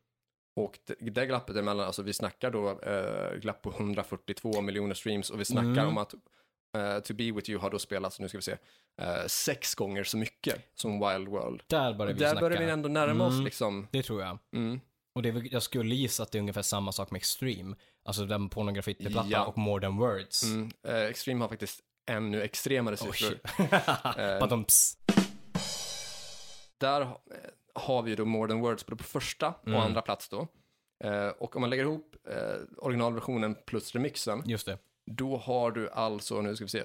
Och 0.57 0.79
det, 0.85 0.95
det 0.99 1.25
glappet 1.25 1.55
emellan, 1.55 1.85
alltså 1.85 2.01
vi 2.01 2.13
snackar 2.13 2.51
då 2.51 2.79
eh, 2.81 3.39
glapp 3.39 3.61
på 3.61 3.69
142 3.69 4.61
miljoner 4.61 4.95
streams 4.95 5.29
och 5.29 5.39
vi 5.39 5.45
snackar 5.45 5.69
Mm. 5.69 5.87
om 5.87 5.97
att 5.97 6.13
eh, 6.77 6.99
To 6.99 7.13
Be 7.13 7.31
With 7.31 7.49
You 7.49 7.59
har 7.61 7.69
då 7.69 7.79
spelats, 7.79 8.19
nu 8.19 8.27
ska 8.29 8.37
vi 8.37 8.41
se, 8.41 8.57
eh, 9.01 9.25
sex 9.27 9.75
gånger 9.75 10.03
så 10.03 10.17
mycket 10.17 10.71
som 10.75 10.91
Wild 10.99 11.27
World. 11.27 11.63
Där 11.67 11.93
börjar 11.93 12.13
vi 12.13 12.19
Där 12.19 12.27
snacka. 12.31 12.41
börjar 12.41 12.61
vi 12.61 12.69
ändå 12.71 12.89
närma 12.89 13.25
oss 13.25 13.33
Mm. 13.33 13.45
liksom. 13.45 13.87
Det 13.91 14.03
tror 14.03 14.21
jag. 14.21 14.37
Mm. 14.55 14.79
Och 15.15 15.21
det 15.21 15.29
är, 15.29 15.53
jag 15.53 15.63
skulle 15.63 15.95
gissa 15.95 16.23
att 16.23 16.31
det 16.31 16.37
är 16.37 16.39
ungefär 16.39 16.61
samma 16.61 16.91
sak 16.91 17.11
med 17.11 17.17
Extreme. 17.19 17.75
Alltså 18.05 18.25
den 18.25 18.49
pornografitplattan 18.49 19.29
Ja. 19.29 19.45
och 19.45 19.57
More 19.57 19.81
Than 19.81 19.97
Words. 19.97 20.43
Mm. 20.43 20.71
Eh, 20.87 21.01
Extreme 21.01 21.43
har 21.43 21.49
faktiskt 21.49 21.79
ännu 22.09 22.41
extremare 22.41 22.97
siffror. 22.97 23.13
shit. 23.13 23.41
Eh. 24.17 24.67
Där 26.79 27.01
eh, 27.01 27.07
har 27.77 28.01
vi 28.03 28.09
ju 28.09 28.15
då 28.15 28.25
More 28.25 28.47
Than 28.49 28.59
Words 28.61 28.83
på 28.83 28.97
första 28.97 29.47
och 29.47 29.67
Mm. 29.67 29.79
andra 29.81 30.01
plats 30.01 30.29
då. 30.29 30.47
Eh, 31.03 31.27
och 31.27 31.55
om 31.55 31.61
man 31.61 31.69
lägger 31.69 31.83
ihop 31.83 32.15
eh, 32.29 32.35
originalversionen 32.77 33.55
plus 33.65 33.93
remixen, 33.95 34.43
Just 34.45 34.65
det. 34.65 34.77
då 35.05 35.37
har 35.37 35.71
du 35.71 35.89
alltså, 35.89 36.41
nu 36.41 36.55
ska 36.55 36.65
vi 36.65 36.69
se, 36.69 36.83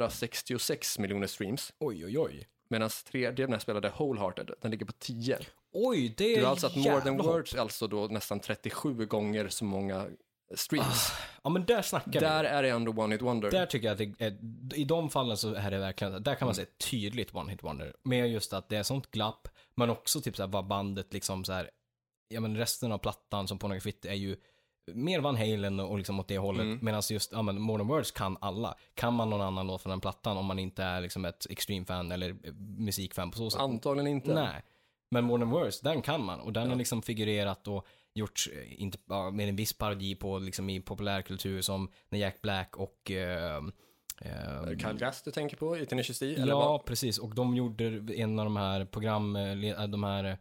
366 0.00 0.98
miljoner 0.98 1.26
streams. 1.26 1.72
Oj, 1.78 2.04
oj, 2.06 2.18
oj. 2.18 2.46
Medan 2.68 2.90
tredje, 3.10 3.46
när 3.46 3.54
jag 3.54 3.62
spelade 3.62 3.92
Wholehearted, 3.98 4.50
den 4.60 4.70
ligger 4.70 4.86
på 4.86 4.92
10. 4.92 5.38
Oj, 5.72 6.14
det 6.16 6.36
är 6.36 6.42
är 6.42 6.46
alltså 6.46 6.66
att 6.66 6.76
More 6.76 7.00
Than. 7.00 7.16
Words 7.16 7.54
är 7.54 7.58
alltså 7.58 7.86
då 7.86 8.06
nästan 8.06 8.40
37 8.40 9.06
gånger 9.06 9.48
så 9.48 9.64
många 9.64 10.06
streams. 10.54 11.12
Ja, 11.42 11.50
men 11.50 11.64
där 11.64 11.82
snackar 11.82 12.20
Där 12.20 12.42
vi. 12.42 12.48
är 12.48 12.62
det 12.62 12.68
ändå 12.68 12.92
One 13.02 13.14
Hit 13.14 13.22
Wonder. 13.22 13.50
Där 13.50 13.66
tycker 13.66 13.86
jag 13.86 13.92
att 14.02 14.18
det 14.18 14.24
är, 14.24 14.38
i 14.78 14.84
de 14.84 15.10
fallen 15.10 15.36
så 15.36 15.54
är 15.54 15.70
det 15.70 15.78
verkligen, 15.78 16.22
där 16.22 16.34
kan 16.34 16.46
man 16.46 16.54
Mm. 16.54 16.54
säga 16.54 16.66
tydligt 16.90 17.34
One 17.34 17.50
Hit 17.50 17.62
Wonder. 17.62 17.92
Med 18.02 18.28
just 18.30 18.52
att 18.52 18.68
det 18.68 18.76
är 18.76 18.82
sånt 18.82 19.10
glapp, 19.10 19.48
men 19.76 19.90
också 19.90 20.20
typ 20.20 20.36
såhär 20.36 20.48
vad 20.48 20.66
bandet 20.66 21.12
liksom 21.12 21.44
så 21.44 21.52
här, 21.52 21.70
ja 22.28 22.40
men 22.40 22.56
resten 22.56 22.92
av 22.92 22.98
plattan 22.98 23.48
som 23.48 23.58
Pornografit 23.58 24.04
är 24.04 24.14
ju 24.14 24.36
mer 24.92 25.20
Van 25.20 25.36
Halen 25.36 25.80
och 25.80 25.98
liksom 25.98 26.20
åt 26.20 26.28
det 26.28 26.38
hållet. 26.38 26.62
Mm. 26.64 26.78
Medan 26.82 27.02
just, 27.10 27.32
ja 27.32 27.42
men 27.42 27.60
Modern 27.60 27.88
Words 27.88 28.10
kan 28.10 28.36
alla. 28.40 28.74
Kan 28.94 29.14
man 29.14 29.30
någon 29.30 29.40
annan 29.40 29.66
låt 29.66 29.82
från 29.82 29.90
den 29.90 30.00
plattan 30.00 30.36
om 30.36 30.46
man 30.46 30.58
inte 30.58 30.82
är 30.84 31.00
liksom 31.00 31.24
ett 31.24 31.46
Extreme-fan 31.50 32.12
eller 32.12 32.30
eh, 32.30 32.52
musikfan 32.78 33.30
på 33.30 33.36
så 33.38 33.50
sätt? 33.50 33.60
Antagligen 33.60 34.06
inte. 34.06 34.34
Nej. 34.34 34.62
Men 35.10 35.24
Modern 35.24 35.50
Words, 35.50 35.80
den 35.80 36.02
kan 36.02 36.24
man. 36.24 36.40
Och 36.40 36.52
den 36.52 36.62
Ja. 36.64 36.68
har 36.70 36.76
liksom 36.76 37.02
figurerat 37.02 37.68
och 37.68 37.86
gjorts, 38.14 38.48
eh, 38.48 38.82
inte, 38.82 38.98
med 39.32 39.48
en 39.48 39.56
viss 39.56 39.72
parodi 39.72 40.14
på 40.14 40.38
liksom 40.38 40.70
i 40.70 40.80
populärkultur 40.80 41.60
som 41.62 41.90
när 42.08 42.18
Jack 42.18 42.42
Black 42.42 42.76
och 42.76 43.10
eh, 43.10 43.62
eh, 44.20 44.68
Kyle 44.78 44.98
Gass 44.98 45.22
du 45.22 45.30
tänker 45.30 45.56
på 45.56 45.78
i 45.78 45.86
Tennessee 45.86 46.34
eller 46.34 46.46
Ja, 46.52 46.58
vad? 46.58 46.84
precis. 46.84 47.18
Och 47.18 47.34
de 47.34 47.56
gjorde 47.56 47.84
en 48.14 48.38
av 48.38 48.44
de 48.46 48.56
här 48.56 48.84
program, 48.84 49.36
eh, 49.36 49.86
de 49.88 50.04
här, 50.04 50.38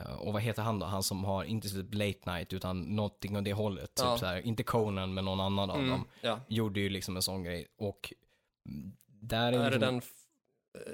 eh, 0.00 0.12
och 0.18 0.32
vad 0.32 0.42
heter 0.42 0.62
han 0.62 0.78
då? 0.78 0.86
Han 0.86 1.02
som 1.02 1.24
har, 1.24 1.44
inte 1.44 1.68
typ 1.68 1.94
late 1.94 2.30
night, 2.32 2.52
utan 2.52 2.80
någonting 2.80 3.36
åt 3.36 3.44
det 3.44 3.52
hållet. 3.52 3.94
Typ 3.94 4.04
Ja. 4.06 4.18
så 4.18 4.26
här, 4.26 4.46
inte 4.46 4.62
Conan, 4.62 5.14
men 5.14 5.24
någon 5.24 5.40
annan 5.40 5.70
av 5.70 5.76
Mm, 5.76 5.90
dem. 5.90 6.04
ja. 6.20 6.40
Gjorde 6.48 6.80
ju 6.80 6.88
liksom 6.88 7.16
en 7.16 7.22
sån 7.22 7.42
grej. 7.42 7.66
Och 7.78 8.12
mm, 8.68 8.92
där 9.06 9.52
är, 9.52 9.58
Är 9.58 9.58
det 9.58 9.64
liksom, 9.64 9.80
den, 9.80 9.98
f- 9.98 10.12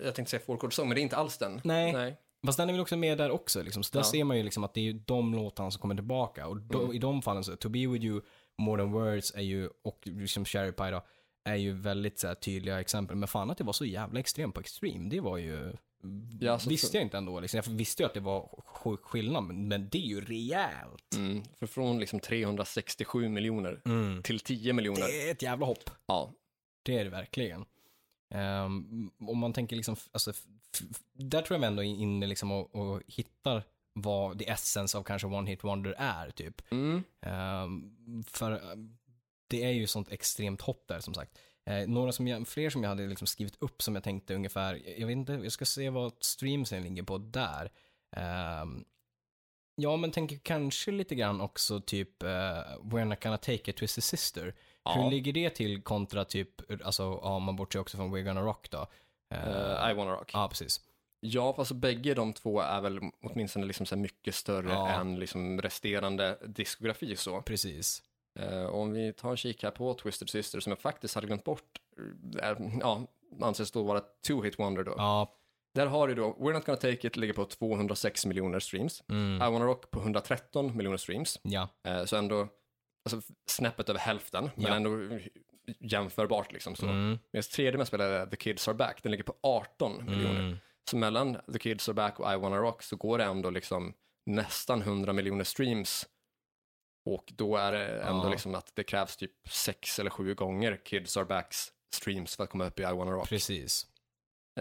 jag 0.04 0.14
tänkte 0.14 0.30
säga 0.30 0.42
Folkord 0.46 0.74
Song, 0.74 0.88
men 0.88 0.94
det 0.94 1.00
är 1.00 1.02
inte 1.02 1.16
alls 1.16 1.38
den. 1.38 1.60
Nej. 1.64 1.92
Nej. 1.92 2.16
Fast 2.46 2.58
den 2.58 2.68
är 2.68 2.72
väl 2.72 2.80
också 2.82 2.96
med 2.96 3.18
där 3.18 3.30
också 3.30 3.62
liksom. 3.62 3.82
Så 3.82 3.92
där 3.92 4.00
Ja. 4.00 4.04
ser 4.04 4.24
man 4.24 4.36
ju 4.36 4.42
liksom 4.42 4.64
att 4.64 4.74
det 4.74 4.80
är 4.80 4.84
ju 4.84 4.92
de 4.92 5.34
låtarna 5.34 5.70
som 5.70 5.80
kommer 5.80 5.94
tillbaka. 5.94 6.46
Och 6.46 6.56
då, 6.56 6.78
Mm. 6.82 6.92
i 6.92 6.98
de 6.98 7.22
fallen 7.22 7.44
så, 7.44 7.56
To 7.56 7.68
Be 7.68 7.86
With 7.86 8.04
You, 8.04 8.20
More 8.58 8.82
Than 8.82 8.92
Words 8.92 9.34
är 9.34 9.40
ju, 9.40 9.68
och 9.84 10.00
liksom 10.04 10.44
Cherry 10.44 10.72
Pie 10.72 10.90
då, 10.90 11.02
är 11.44 11.54
ju 11.56 11.72
väldigt 11.72 12.18
så 12.18 12.26
här, 12.26 12.34
tydliga 12.34 12.80
exempel. 12.80 13.16
Men 13.16 13.28
fan 13.28 13.50
att 13.50 13.58
det 13.58 13.64
var 13.64 13.72
så 13.72 13.84
jävla 13.84 14.20
extremt 14.20 14.54
på 14.54 14.60
Extreme, 14.60 15.08
det 15.08 15.20
var 15.20 15.38
ju... 15.38 15.72
Ja, 16.40 16.58
så- 16.58 16.70
visste 16.70 16.96
jag 16.96 17.04
inte 17.04 17.18
ändå. 17.18 17.40
Liksom. 17.40 17.60
Jag 17.66 17.72
visste 17.72 18.02
ju 18.02 18.06
att 18.06 18.14
det 18.14 18.20
var 18.20 18.62
sjuk 18.66 19.00
skillnad, 19.02 19.44
men, 19.44 19.88
det 19.88 19.98
är 19.98 20.02
ju 20.06 20.20
rejält. 20.20 21.14
Mm, 21.16 21.42
för 21.58 21.66
från 21.66 21.98
liksom 21.98 22.20
367 22.20 23.28
miljoner 23.28 23.80
till 24.22 24.40
10 24.40 24.72
miljoner. 24.72 25.00
Det 25.00 25.28
är 25.28 25.32
ett 25.32 25.42
jävla 25.42 25.66
hopp. 25.66 25.90
Ja. 26.06 26.32
Det 26.82 26.98
är 26.98 27.04
det 27.04 27.10
verkligen. 27.10 27.64
Um, 28.34 29.10
om 29.20 29.38
man 29.38 29.52
tänker 29.52 29.76
liksom, 29.76 29.96
alltså, 30.12 30.32
där 31.12 31.42
tror 31.42 31.54
jag 31.54 31.60
vi 31.60 31.66
ändå 31.66 31.82
är 31.82 31.86
inne 31.86 32.26
liksom 32.26 32.52
och, 32.52 32.74
och 32.74 33.02
hittar 33.06 33.62
vad 33.92 34.38
the 34.38 34.48
essence 34.50 34.98
av 34.98 35.02
kanske 35.02 35.26
One 35.26 35.50
Hit 35.50 35.64
Wonder 35.64 35.94
är, 35.98 36.30
typ. 36.30 36.62
Mm. 36.72 37.02
Ehm, 37.20 38.24
för 38.26 38.76
det 39.52 39.64
är 39.64 39.70
ju 39.70 39.86
sånt 39.86 40.12
extremt 40.12 40.60
hopp 40.60 40.84
där, 40.88 41.00
som 41.00 41.14
sagt. 41.14 41.38
Eh, 41.66 41.88
några 41.88 42.12
som 42.12 42.28
jag, 42.28 42.48
fler 42.48 42.70
som 42.70 42.82
jag 42.82 42.90
hade 42.90 43.06
liksom 43.06 43.26
skrivit 43.26 43.56
upp 43.62 43.82
som 43.82 43.94
jag 43.94 44.04
tänkte 44.04 44.34
ungefär, 44.34 44.82
jag 45.00 45.06
vet 45.06 45.16
inte, 45.16 45.32
jag 45.32 45.52
ska 45.52 45.64
se 45.64 45.90
vad 45.90 46.12
streamsen 46.20 46.82
ligger 46.82 47.02
på 47.02 47.18
där. 47.18 47.70
Ehm, 48.16 48.84
ja, 49.76 49.96
men 49.96 50.10
tänker 50.10 50.38
kanske 50.42 50.90
lite 50.90 51.14
grann 51.14 51.40
också 51.40 51.80
typ 51.80 52.22
uh, 52.22 52.28
We're 52.82 53.04
not 53.04 53.22
gonna 53.22 53.38
take 53.38 53.70
it, 53.70 53.76
Twisted 53.76 54.04
Sister. 54.04 54.54
Ja. 54.84 54.92
Hur 54.92 55.10
ligger 55.10 55.32
det 55.32 55.50
till 55.50 55.82
kontra 55.82 56.24
typ, 56.24 56.82
alltså, 56.84 57.20
ja, 57.22 57.38
man 57.38 57.56
bortser 57.56 57.78
också 57.78 57.96
från 57.96 58.16
We're 58.16 58.22
gonna 58.22 58.40
rock 58.42 58.70
då. 58.70 58.86
Eh, 59.34 59.48
Eh, 59.48 59.90
I 59.90 59.94
wanna 59.94 60.12
rock. 60.12 60.30
Ja, 60.34 60.48
precis. 60.48 60.80
Ja, 61.20 61.52
fast 61.54 61.72
bägge 61.72 62.14
de 62.14 62.32
två 62.32 62.60
är 62.60 62.80
väl 62.80 63.00
åtminstone 63.22 63.66
liksom 63.66 63.86
så 63.86 63.96
mycket 63.96 64.34
större 64.34 64.72
Ja. 64.72 64.88
än 64.90 65.18
liksom 65.18 65.62
resterande 65.62 66.38
diskografi 66.46 67.16
så. 67.16 67.42
Precis. 67.42 68.02
Eh, 68.40 68.64
om 68.66 68.92
vi 68.92 69.12
tar 69.12 69.30
en 69.30 69.36
kik 69.36 69.62
här 69.62 69.70
på 69.70 69.94
Twisted 69.94 70.30
Sister 70.30 70.60
som 70.60 70.70
jag 70.70 70.78
faktiskt 70.80 71.14
hade 71.14 71.26
glömt 71.26 71.44
bort, 71.44 71.80
eh, 72.42 72.56
ja, 72.80 73.06
anses 73.40 73.70
då 73.70 73.82
vara 73.82 74.00
two 74.26 74.42
hit 74.44 74.58
wonder 74.58 74.84
då. 74.84 74.94
Ja. 74.96 75.34
Där 75.74 75.86
har 75.86 76.08
du 76.08 76.14
då, 76.14 76.32
We're 76.40 76.52
Not 76.52 76.64
Gonna 76.66 76.76
Take 76.76 77.06
It 77.06 77.16
ligger 77.16 77.34
på 77.34 77.44
206 77.44 78.26
miljoner 78.26 78.60
streams, 78.60 79.02
Mm. 79.08 79.36
I 79.36 79.52
Wanna 79.52 79.64
Rock 79.64 79.90
på 79.90 80.00
113 80.00 80.76
miljoner 80.76 80.96
streams, 80.96 81.40
Ja. 81.42 81.68
eh, 81.86 82.04
så 82.04 82.16
ändå, 82.16 82.48
alltså 83.04 83.30
snäppet 83.46 83.88
över 83.88 84.00
hälften, 84.00 84.50
men 84.56 84.64
Ja. 84.66 84.74
ändå 84.74 85.18
jämförbart 85.80 86.52
liksom 86.52 86.74
så. 86.74 86.86
Mm. 86.86 87.18
Medan 87.32 87.42
tredje 87.42 87.78
mest 87.78 87.88
spelade 87.88 88.26
The 88.30 88.36
Kids 88.36 88.68
Are 88.68 88.74
Back, 88.76 89.02
den 89.02 89.10
ligger 89.12 89.24
på 89.24 89.34
18 89.42 90.04
miljoner. 90.06 90.40
Mm. 90.40 90.56
Så 90.90 90.96
mellan 90.96 91.36
The 91.52 91.58
Kids 91.58 91.88
Are 91.88 91.94
Back 91.94 92.20
och 92.20 92.32
I 92.32 92.36
Wanna 92.36 92.56
Rock 92.56 92.82
så 92.82 92.96
går 92.96 93.18
det 93.18 93.24
ändå 93.24 93.50
liksom 93.50 93.94
nästan 94.26 94.82
100 94.82 95.12
miljoner 95.12 95.44
streams. 95.44 96.06
Och 97.04 97.32
då 97.36 97.56
är 97.56 97.72
det 97.72 98.02
ändå 98.02 98.24
Ja. 98.26 98.30
liksom 98.30 98.54
att 98.54 98.72
det 98.76 98.84
krävs 98.84 99.16
typ 99.16 99.48
sex 99.48 99.98
eller 99.98 100.10
sju 100.10 100.34
gånger 100.34 100.80
Kids 100.84 101.16
Are 101.16 101.24
Backs 101.24 101.72
streams 101.94 102.36
för 102.36 102.44
att 102.44 102.50
komma 102.50 102.66
upp 102.66 102.78
i 102.80 102.82
I 102.82 102.86
Wanna 102.86 103.10
Rock. 103.10 103.28
Precis. 103.28 103.86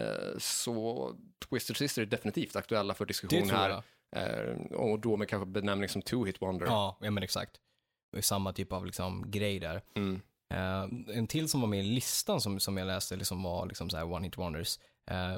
Eh, 0.00 0.38
Så 0.38 1.16
Twisted 1.50 1.76
Sister 1.76 2.02
är 2.02 2.06
definitivt 2.06 2.56
aktuella 2.56 2.94
för 2.94 3.06
diskussion 3.06 3.50
här. 3.50 3.82
Eh, 4.16 4.56
Och 4.76 4.98
då 5.00 5.16
med 5.16 5.28
kanske 5.28 5.46
benämning 5.46 5.88
som 5.88 6.02
Two 6.02 6.24
Hit 6.26 6.42
Wonder. 6.42 6.66
Ja, 6.66 6.96
ja 7.00 7.10
men 7.10 7.22
exakt. 7.22 7.60
Det 8.12 8.18
är 8.18 8.22
samma 8.22 8.52
typ 8.52 8.72
av 8.72 8.86
liksom 8.86 9.30
grej 9.30 9.58
där. 9.58 9.82
Mm. 9.94 10.20
Eh, 10.54 11.16
en 11.16 11.26
till 11.26 11.48
som 11.48 11.60
var 11.60 11.68
med 11.68 11.80
i 11.80 11.82
listan 11.82 12.40
som, 12.40 12.60
som 12.60 12.76
jag 12.76 12.86
läste, 12.86 13.16
liksom 13.16 13.42
var 13.42 13.66
liksom 13.66 13.90
så 13.90 14.02
One 14.04 14.24
Hit 14.26 14.38
Wonders. 14.38 14.78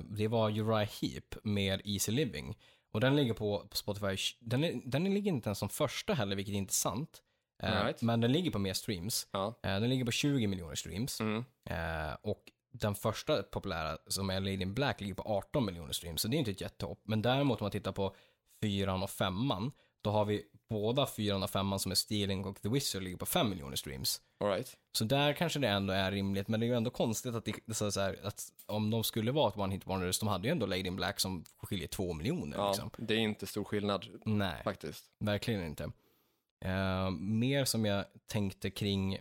det 0.03 0.29
var 0.29 0.51
Uriah 0.51 0.89
Heep 1.03 1.35
med 1.43 1.81
Easy 1.85 2.13
Living. 2.13 2.57
Och 2.95 3.01
den 3.01 3.17
ligger 3.17 3.35
på, 3.35 3.67
på 3.71 3.77
Spotify, 3.77 4.17
den, 4.41 4.65
är, 4.65 4.81
den 4.85 5.05
ligger 5.05 5.33
inte 5.33 5.49
ens 5.49 5.59
som 5.59 5.69
första 5.69 6.15
heller, 6.15 6.37
vilket 6.37 6.53
är 6.53 6.59
intressant. 6.59 7.23
Eh, 7.63 7.85
right. 7.85 8.03
Men 8.03 8.21
den 8.21 8.33
ligger 8.33 8.51
på 8.51 8.59
mer 8.59 8.73
streams. 8.73 9.27
Ja. 9.31 9.47
Eh, 9.63 9.81
den 9.81 9.89
ligger 9.89 10.05
på 10.05 10.11
20 10.11 10.47
miljoner 10.47 10.75
streams. 10.75 11.21
Mm. 11.21 11.45
Eh, 11.65 12.17
och 12.23 12.43
den 12.73 12.95
första 12.95 13.43
populära, 13.43 13.99
som 14.07 14.31
är 14.31 14.41
Lady 14.41 14.63
in 14.63 14.75
Black, 14.75 15.01
ligger 15.01 15.15
på 15.15 15.23
18 15.23 15.65
miljoner 15.65 15.93
streams. 15.93 16.23
Så 16.23 16.29
det 16.29 16.37
är 16.37 16.39
inte 16.39 16.51
ett 16.51 16.61
jättehopp. 16.61 17.01
Men 17.05 17.23
däremot 17.23 17.61
om 17.61 17.65
man 17.65 17.71
tittar 17.71 17.93
på 17.93 18.15
fyran 18.63 19.03
och 19.03 19.11
femman, 19.11 19.73
då 20.05 20.11
har 20.11 20.25
vi 20.25 20.43
båda 20.69 21.07
fyran 21.07 21.43
och 21.43 21.51
femman 21.51 21.79
som 21.81 21.91
är 21.91 21.97
Stealing 21.97 22.45
och 22.45 22.63
The 22.63 22.69
Wizard 22.69 23.03
ligger 23.03 23.17
på 23.17 23.27
5 23.27 23.51
miljoner 23.51 23.77
streams. 23.77 24.21
All 24.41 24.49
right. 24.49 24.77
Så 24.93 25.05
där 25.05 25.33
kanske 25.33 25.59
det 25.59 25.69
ändå 25.69 25.93
är 25.93 26.13
rimligt, 26.13 26.49
men 26.49 26.61
det 26.61 26.67
är 26.67 26.69
ju 26.69 26.77
ändå 26.77 26.91
konstigt 26.91 27.35
att, 27.35 27.45
det, 27.67 27.75
så 27.75 28.01
här, 28.01 28.19
att 28.23 28.53
om 28.67 28.91
de 28.91 29.05
skulle 29.05 29.33
vara 29.33 29.49
ett 29.49 29.57
one 29.57 29.75
hit 29.75 29.87
wonders, 29.87 30.19
de 30.19 30.29
hade 30.29 30.49
ju 30.49 30.53
ändå 30.53 30.67
Lady 30.67 30.87
in 30.87 30.97
Black 30.97 31.21
som 31.21 31.45
skiljer 31.63 31.89
2 31.89 32.13
miljoner 32.13 32.57
Ja, 32.57 32.69
liksom. 32.69 32.91
det 32.99 33.15
är 33.15 33.19
inte 33.19 33.47
stor 33.47 33.65
skillnad 33.65 34.07
Nej, 34.25 34.63
faktiskt. 34.65 35.05
verkligen 35.19 35.67
inte. 35.67 35.85
Eh, 36.65 37.11
mer 37.11 37.65
som 37.65 37.85
jag 37.85 38.05
tänkte 38.27 38.71
kring, 38.71 39.19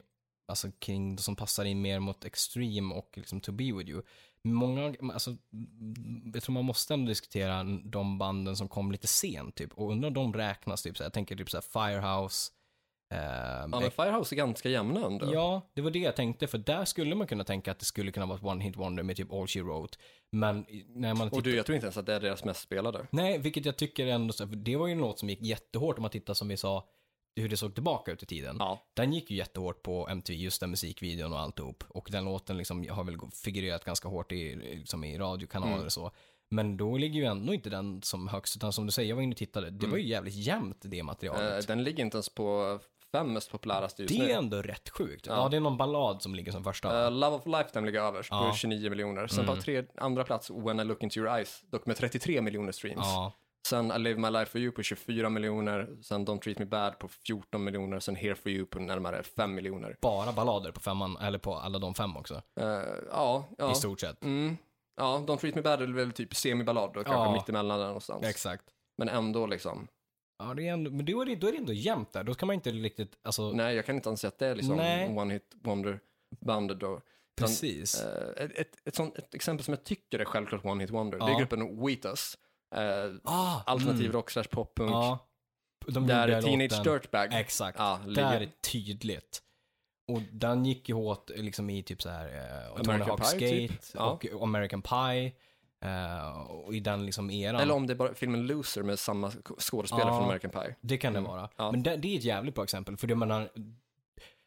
alltså 0.48 0.72
kring 0.80 1.16
det 1.16 1.22
som 1.22 1.36
passar 1.36 1.66
in 1.66 1.82
mer 1.82 2.00
mot 2.00 2.26
Extreme 2.26 2.96
och 2.96 3.10
liksom 3.16 3.42
To 3.42 3.52
Be 3.52 3.72
With 3.74 3.90
You. 3.90 4.02
Många, 4.48 4.96
alltså, 5.14 5.36
jag 6.34 6.44
tror 6.44 6.54
man 6.54 6.66
måste 6.66 6.94
ändå 6.94 7.10
diskutera 7.10 7.64
de 7.84 8.18
banden 8.18 8.56
som 8.58 8.68
kom 8.68 8.92
lite 8.92 9.08
sent 9.08 9.56
typ, 9.56 9.74
och 9.74 9.92
undrar 9.92 10.08
om 10.08 10.14
de 10.14 10.34
räknas 10.34 10.82
typ 10.84 10.98
så 10.98 11.04
här, 11.04 11.06
jag 11.06 11.14
tänker 11.14 11.36
typ 11.36 11.50
så 11.50 11.58
här 11.58 11.62
Firehouse, 11.62 12.52
eh, 13.14 13.20
Ja, 13.20 13.68
men 13.68 13.92
Firehouse 13.92 14.36
är 14.36 14.38
ganska 14.38 14.70
jämna 14.70 15.06
ändå. 15.06 15.34
Ja, 15.34 15.62
det 15.74 15.82
var 15.82 15.92
det 15.92 16.00
jag 16.00 16.16
tänkte, 16.16 16.48
för 16.48 16.58
där 16.58 16.86
skulle 16.86 17.16
man 17.16 17.28
kunna 17.28 17.44
tänka 17.44 17.72
att 17.72 17.80
det 17.80 17.86
skulle 17.86 18.12
kunna 18.12 18.26
vara 18.26 18.38
ett 18.38 18.44
one 18.44 18.64
hit 18.64 18.78
wonder 18.78 19.04
med 19.04 19.16
typ 19.16 19.34
All 19.34 19.48
She 19.48 19.62
Wrote. 19.62 19.98
Men 20.32 20.66
när 20.88 21.14
man 21.16 21.28
tittar... 21.28 21.38
Och 21.38 21.44
du, 21.44 21.56
jag 21.56 21.66
tror 21.66 21.76
inte 21.76 21.86
ens 21.86 21.98
att 21.98 22.06
det 22.06 22.14
är 22.16 22.20
deras 22.20 22.44
mest 22.44 22.62
spelade. 22.62 23.08
Nej, 23.12 23.38
vilket 23.38 23.66
jag 23.66 23.78
tycker 23.78 24.08
ändå, 24.08 24.34
så- 24.34 24.48
för 24.48 24.56
det 24.56 24.76
var 24.76 24.88
ju 24.88 24.96
låt 24.96 25.20
som 25.20 25.30
gick 25.30 25.42
jättehårt 25.42 25.98
om 25.98 26.02
man 26.02 26.12
tittar 26.12 26.34
som 26.34 26.48
vi 26.48 26.58
sa, 26.58 26.84
hur 27.36 27.50
det 27.50 27.58
såg 27.58 27.74
tillbaka 27.74 28.12
ut 28.12 28.24
i 28.24 28.26
tiden. 28.26 28.56
Ja. 28.60 28.80
Den 28.94 29.14
gick 29.14 29.32
ju 29.32 29.38
jättehårt 29.38 29.84
på 29.84 30.08
MTV, 30.10 30.40
just 30.40 30.60
den 30.62 30.70
musikvideon 30.70 31.34
och 31.34 31.40
alltihop. 31.40 31.84
Och 31.88 32.08
den 32.12 32.26
låten 32.26 32.58
liksom 32.58 32.90
har 32.90 33.04
väl 33.04 33.18
figurerat 33.44 33.84
ganska 33.86 34.08
hårt 34.08 34.32
i, 34.32 34.56
liksom 34.56 35.04
i 35.04 35.18
radiokanaler 35.18 35.74
Mm. 35.74 35.86
och 35.86 35.92
så. 35.94 36.12
Men 36.50 36.78
då 36.78 36.98
ligger 36.98 37.20
ju 37.20 37.26
ändå 37.26 37.54
inte 37.54 37.70
den 37.70 38.02
som 38.02 38.28
högst, 38.28 38.56
utan 38.56 38.74
som 38.74 38.86
du 38.86 38.92
säger, 38.92 39.10
jag 39.10 39.16
var 39.16 39.24
inne 39.24 39.34
och 39.34 39.38
tittade, 39.38 39.70
det 39.70 39.88
var 39.88 39.98
ju 39.98 40.08
jävligt 40.08 40.34
jämnt 40.36 40.78
det 40.82 41.00
Eh, 41.00 41.04
materialet. 41.06 41.68
den 41.68 41.84
ligger 41.84 42.04
inte 42.04 42.16
ens 42.18 42.30
på 42.30 42.80
fem 43.12 43.34
mest 43.34 43.52
populäraste 43.52 44.02
just 44.04 44.18
det 44.20 44.32
är 44.32 44.38
ändå 44.38 44.62
rätt 44.62 44.90
sjukt. 44.90 45.26
Ja. 45.28 45.34
Ja. 45.36 45.50
det 45.50 45.58
är 45.58 45.62
någon 45.62 45.78
ballad 45.78 46.22
som 46.22 46.36
ligger 46.36 46.52
som 46.52 46.64
första. 46.64 47.06
Eh, 47.06 47.12
Love 47.12 47.36
of 47.36 47.46
Lifetime 47.46 47.86
ligger 47.86 48.02
överst 48.02 48.30
Ja. 48.32 48.50
på 48.52 48.56
29 48.58 48.90
miljoner. 48.90 49.28
Sen 49.28 49.44
Mm. 49.44 49.56
på 49.56 49.62
tre, 49.62 49.84
andra 49.98 50.24
plats 50.24 50.50
When 50.50 50.80
I 50.80 50.84
Look 50.84 51.04
Into 51.04 51.20
Your 51.20 51.36
Eyes, 51.38 51.64
dock 51.72 51.86
med 51.86 51.98
33 51.98 52.42
miljoner 52.42 52.72
streams. 52.72 52.98
ja. 53.02 53.34
Sen 53.68 53.92
I 53.92 54.00
Live 54.00 54.20
My 54.20 54.30
Life 54.30 54.52
For 54.52 54.62
You 54.62 54.72
på 54.72 54.84
24 54.84 55.30
miljoner. 55.30 55.98
Sen 56.02 56.28
Don't 56.28 56.40
Treat 56.40 56.60
Me 56.60 56.66
Bad 56.66 57.00
på 57.00 57.08
14 57.08 57.64
miljoner. 57.64 58.00
Sen 58.00 58.16
Here 58.16 58.36
For 58.36 58.52
You 58.52 58.66
på 58.66 58.80
närmare 58.80 59.24
5 59.24 59.56
miljoner. 59.56 59.98
bara 60.02 60.32
ballader 60.32 60.72
på 60.72 60.80
femman, 60.80 61.18
eller 61.18 61.40
på 61.40 61.56
alla 61.56 61.80
de 61.80 61.94
fem 61.94 62.18
också. 62.18 62.42
Eh, 62.60 62.66
ja, 63.12 63.46
ja. 63.58 63.72
I 63.72 63.76
stort 63.76 64.00
sett. 64.00 64.24
Mm. 64.24 64.58
Ja, 64.98 65.24
Don't 65.28 65.38
Treat 65.38 65.56
Me 65.56 65.62
Bad 65.62 65.82
är 65.82 65.88
väl 65.88 66.12
typ 66.12 66.36
semiballad 66.36 66.94
då, 66.94 67.04
kanske 67.04 67.14
Ja. 67.24 67.34
mittemellan 67.34 67.80
där 67.80 67.86
någonstans. 67.86 68.26
Exakt. 68.26 68.64
Men 68.98 69.10
ändå 69.10 69.48
liksom. 69.48 69.88
Ja, 70.40 70.54
det 70.54 70.68
är 70.68 70.74
ändå, 70.74 70.92
men 70.92 71.06
då 71.06 71.22
är, 71.22 71.26
det, 71.26 71.36
då 71.36 71.48
är 71.48 71.52
det 71.52 71.58
ändå 71.58 71.74
jämnt 71.74 72.14
där. 72.14 72.24
Då 72.24 72.34
kan 72.34 72.48
man 72.48 72.54
inte 72.54 72.70
riktigt, 72.72 73.18
alltså, 73.24 73.52
Nej, 73.52 73.76
jag 73.76 73.86
kan 73.86 73.96
inte 73.96 74.10
anse 74.10 74.28
att 74.28 74.40
det 74.40 74.48
är 74.48 74.56
liksom 74.56 74.76
Nej. 74.78 75.10
One 75.18 75.34
Hit 75.34 75.52
Wonder 75.64 76.00
bandet 76.40 76.80
då. 76.80 76.88
Utan, 76.92 77.02
precis. 77.48 78.02
eh, 78.04 78.44
ett, 78.44 78.52
ett, 78.60 78.88
ett, 78.88 78.96
sånt, 78.96 79.18
ett 79.18 79.34
exempel 79.36 79.64
som 79.66 79.72
jag 79.74 79.84
tycker 79.84 80.20
är 80.20 80.26
självklart 80.26 80.66
One 80.66 80.84
Hit 80.84 80.90
Wonder, 80.92 81.20
det 81.20 81.26
Ja. 81.26 81.36
är 81.36 81.40
gruppen 81.40 81.86
Wheatus. 81.86 82.38
Eh, 82.74 83.12
ah, 83.24 83.62
alternativ 83.66 84.02
mm. 84.06 84.12
rock 84.12 84.30
slash 84.32 84.44
poppunk. 84.52 84.92
Ja. 84.92 85.28
De 85.88 86.08
Där 86.08 86.28
gjorde 86.28 86.42
Teenage 86.42 86.72
låten- 86.78 86.94
Dirtbag 86.94 87.34
Exakt. 87.34 87.80
ja, 87.80 88.00
Där 88.16 88.42
är 88.42 88.50
tydligt. 88.72 89.40
Och 90.12 90.22
den 90.32 90.66
gick 90.66 90.90
ju 90.90 90.96
hårt 90.96 91.30
liksom 91.36 91.70
i 91.70 91.84
typ 91.84 92.02
så 92.02 92.10
här 92.10 92.26
uh, 92.28 92.80
American 92.80 93.10
Hawk's 93.18 93.38
Pie, 93.40 93.68
Skate 93.68 93.84
typ. 93.84 93.92
Ja. 93.94 94.20
och 94.34 94.44
American 94.44 94.82
Pie. 94.82 95.32
eh, 95.86 96.38
och 96.42 96.74
i 96.76 96.80
den 96.80 97.06
liksom 97.06 97.30
eran. 97.32 97.62
Eller 97.62 97.74
om 97.74 97.88
det 97.88 97.94
är 97.94 97.96
bara 97.96 98.14
filmen 98.14 98.48
Loser 98.48 98.84
med 98.84 99.00
samma 99.00 99.30
sk- 99.30 99.60
skådespelare 99.60 100.08
Ja. 100.10 100.18
från 100.18 100.24
American 100.24 100.52
Pie. 100.52 100.76
Det 100.82 100.98
kan 100.98 101.14
det 101.14 101.20
Mm. 101.20 101.32
vara. 101.32 101.50
Ja. 101.58 101.72
Men 101.72 101.84
det, 101.84 101.96
det 101.98 102.14
är 102.14 102.18
ett 102.18 102.24
jävligt 102.24 102.56
bra 102.56 102.64
exempel. 102.64 102.98
För 102.98 103.08
det 103.08 103.16
menar, 103.16 103.50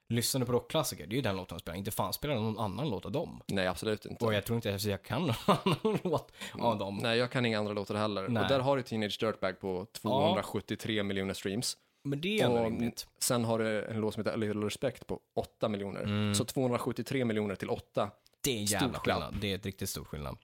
lyssnade 0.08 0.46
på 0.46 0.52
rockklassiker, 0.52 1.06
det 1.06 1.14
är 1.14 1.16
ju 1.16 1.22
den 1.22 1.36
låten 1.36 1.56
de 1.56 1.60
spelar. 1.60 1.78
Inte 1.78 1.90
fan 1.90 2.12
spelar 2.12 2.34
någon 2.34 2.58
annan 2.58 2.90
låt 2.90 3.04
av 3.06 3.12
dem. 3.12 3.40
Nej, 3.46 3.66
absolut 3.66 4.06
inte. 4.06 4.24
Och 4.24 4.34
jag 4.34 4.44
tror 4.44 4.56
inte 4.56 4.68
ens 4.68 4.84
jag 4.84 5.02
kan 5.02 5.22
någon 5.22 5.34
annan 5.64 5.98
låt 6.04 6.32
av 6.58 6.78
dem. 6.78 6.98
Nej, 7.02 7.18
jag 7.18 7.30
kan 7.30 7.46
inga 7.46 7.58
andra 7.58 7.72
låtar 7.72 7.94
heller. 7.94 8.28
Nej. 8.28 8.42
Och 8.42 8.48
där 8.48 8.60
har 8.60 8.76
du 8.76 8.82
Teenage 8.82 9.18
Dirtbag 9.20 9.60
på 9.60 9.86
273 9.92 11.02
miljoner 11.02 11.34
streams. 11.34 11.76
Men 12.04 12.20
det 12.20 12.40
är 12.40 12.50
Och 12.50 12.64
rimligt. 12.64 13.06
sen 13.18 13.44
har 13.44 13.58
du 13.58 13.84
en 13.84 14.00
låt 14.00 14.14
som 14.14 14.20
heter 14.20 14.32
A 14.32 14.36
Little 14.36 14.66
Respect 14.66 15.06
på 15.06 15.20
8 15.36 15.68
miljoner. 15.68 16.02
Mm. 16.02 16.34
Så 16.34 16.44
273 16.44 17.24
miljoner 17.24 17.54
till 17.54 17.70
8. 17.70 18.10
Det 18.44 18.50
är 18.50 18.58
en 18.58 18.64
jävla 18.64 18.98
skillnad. 18.98 19.34
Det 19.40 19.50
är 19.50 19.54
ett 19.54 19.66
riktigt 19.66 19.88
stor 19.90 20.04
skillnad. 20.04 20.36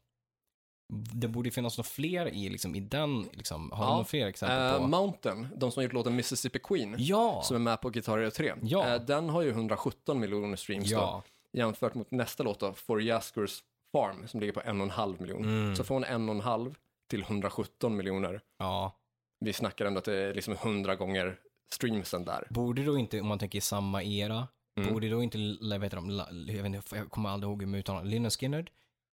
Det 0.95 1.29
borde 1.29 1.51
finnas 1.51 1.79
några 1.79 1.87
fler 1.89 2.27
i, 2.35 2.49
liksom, 2.49 2.75
i 2.75 2.81
den, 2.81 3.23
liksom, 3.33 3.71
har 3.73 3.79
du 3.79 3.85
Ja. 3.85 3.93
några 3.93 4.05
fler 4.05 4.27
exempel 4.27 4.59
Eh, 4.75 4.79
på? 4.79 4.87
Mountain, 4.87 5.49
de 5.57 5.71
som 5.73 5.81
har 5.81 5.85
gjort 5.85 5.93
låten 5.93 6.17
Mississippi 6.17 6.59
Queen, 6.59 6.95
ja! 6.99 7.43
som 7.45 7.57
är 7.57 7.61
med 7.61 7.81
på 7.81 7.91
Guitar 7.91 8.19
Hero 8.19 8.31
3. 8.31 8.55
Ja. 8.63 8.95
Eh, 8.95 9.03
den 9.03 9.29
har 9.29 9.43
ju 9.43 9.51
117 9.51 10.21
miljoner 10.21 10.57
streams 10.57 10.91
då, 10.91 10.97
Ja. 10.97 11.23
jämfört 11.53 11.95
mot 11.95 12.11
nästa 12.11 12.43
låt 12.43 12.61
då, 12.61 12.73
For 12.73 13.03
Jaskers 13.03 13.63
Farm, 13.93 14.29
som 14.29 14.41
ligger 14.41 14.53
på 14.53 14.61
1,5 14.61 15.21
miljon. 15.21 15.43
Mm. 15.45 15.77
Så 15.77 15.85
från 15.85 16.05
1,5 16.05 16.75
till 17.11 17.23
117 17.23 17.97
miljoner. 17.97 18.41
ja. 18.59 18.99
Vi 19.45 19.53
snackar 19.53 19.85
ändå 19.87 19.99
att 19.99 20.05
det 20.05 20.17
är 20.19 20.35
liksom 20.35 20.55
100 20.55 20.97
gånger 20.97 21.37
streamsen 21.73 22.25
där. 22.25 22.47
Borde 22.51 22.85
då 22.85 22.99
inte, 22.99 23.21
om 23.21 23.27
man 23.27 23.39
tänker 23.39 23.59
i 23.59 23.61
samma 23.61 24.03
era, 24.03 24.49
Mm. 24.81 24.93
borde 24.95 25.09
då 25.11 25.23
inte, 25.23 25.39
vad 25.63 25.83
heter 25.85 25.97
de, 25.97 26.11
La- 26.11 26.29
jag, 26.31 26.63
vet 26.63 26.67
inte, 26.67 26.97
jag 26.97 27.11
kommer 27.11 27.29
aldrig 27.31 27.49
ihåg 27.51 27.63
hur 27.63 27.67
man 27.69 27.81
uttalar 27.81 28.05
Lynyrd 28.05 28.33
Skynyrd? 28.33 28.71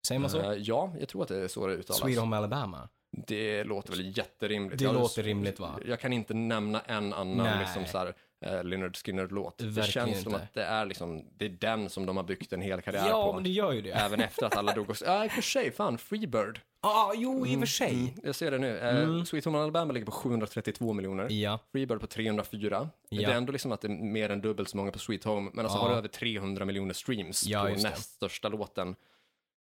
Säger 0.07 0.19
man 0.19 0.31
så? 0.31 0.39
Eh, 0.53 0.59
ja, 0.59 0.93
jag 1.01 1.09
tror 1.09 1.23
att 1.23 1.29
det 1.29 1.37
är 1.45 1.49
så 1.49 1.67
det 1.67 1.75
uttalas. 1.75 2.01
Sweet 2.01 2.19
Home 2.19 2.37
Alabama. 2.37 2.89
Det 3.27 3.65
låter 3.65 3.91
väl 3.91 4.19
jätterimligt. 4.19 4.79
Det 4.79 4.85
Jag- 4.85 4.95
låter 4.95 5.23
rimligt 5.23 5.61
va? 5.61 5.79
Jag 5.87 6.01
kan 6.01 6.13
inte 6.13 6.35
nämna 6.35 6.81
en 6.81 7.13
annan 7.13 7.37
Nej. 7.47 7.59
liksom 7.61 7.87
så 7.87 7.99
här, 7.99 8.15
eh, 8.47 8.65
Lynyrd 8.65 8.97
Skynyrd-låt. 8.97 9.59
Det 9.59 9.83
känns 9.85 10.23
som 10.23 10.33
inte. 10.33 10.45
att 10.45 10.55
det 10.55 10.63
är 10.65 10.87
liksom, 10.87 11.25
det 11.37 11.45
är 11.45 11.49
den 11.49 11.91
som 11.91 12.07
de 12.07 12.17
har 12.17 12.25
byggt 12.25 12.53
en 12.53 12.61
hel 12.61 12.81
karriär 12.83 13.09
Ja, 13.09 13.27
på. 13.27 13.33
men 13.33 13.43
det 13.45 13.51
gör 13.51 13.73
ju 13.73 13.83
det. 13.83 13.91
Även 13.91 14.21
efter 14.21 14.47
att 14.47 14.57
alla 14.57 14.73
dog 14.75 14.91
och... 14.91 14.97
Ja, 15.07 15.25
i 15.25 15.29
och 15.29 15.33
för 15.33 15.43
sig, 15.43 15.71
fan, 15.73 15.99
Freebird. 15.99 16.61
Ja, 16.83 16.89
ah, 16.89 17.13
jo, 17.17 17.47
i 17.47 17.57
och 17.57 17.61
för 17.61 17.67
sig. 17.67 17.95
Mm, 17.95 18.11
jag 18.23 18.35
ser 18.35 18.51
det 18.51 18.59
nu. 18.59 18.79
Eh, 18.79 18.97
Mm. 19.03 19.25
Sweet 19.27 19.45
Home 19.45 19.59
Alabama 19.59 19.93
ligger 19.93 20.07
på 20.07 20.13
732 20.13 20.93
miljoner. 20.93 21.27
Ja, 21.33 21.59
Freebird 21.73 22.01
på 22.01 22.07
304. 22.07 22.89
Ja. 23.09 23.19
Det 23.29 23.33
är 23.33 23.37
ändå 23.37 23.53
liksom 23.53 23.73
att 23.73 23.81
det 23.81 23.89
är 23.89 24.03
mer 24.03 24.31
än 24.31 24.41
dubbelt 24.41 24.69
så 24.69 24.77
många 24.77 24.91
på 24.93 24.99
Sweet 24.99 25.25
Home. 25.25 25.51
Men 25.55 25.65
alltså 25.65 25.79
Ja. 25.79 25.83
har 25.83 25.91
du 25.91 25.97
över 25.97 26.09
300 26.09 26.65
miljoner 26.65 26.95
streams 26.95 27.47
Ja, 27.47 27.63
på 27.63 27.69
näst 27.83 28.11
största 28.15 28.49
låten, 28.49 28.97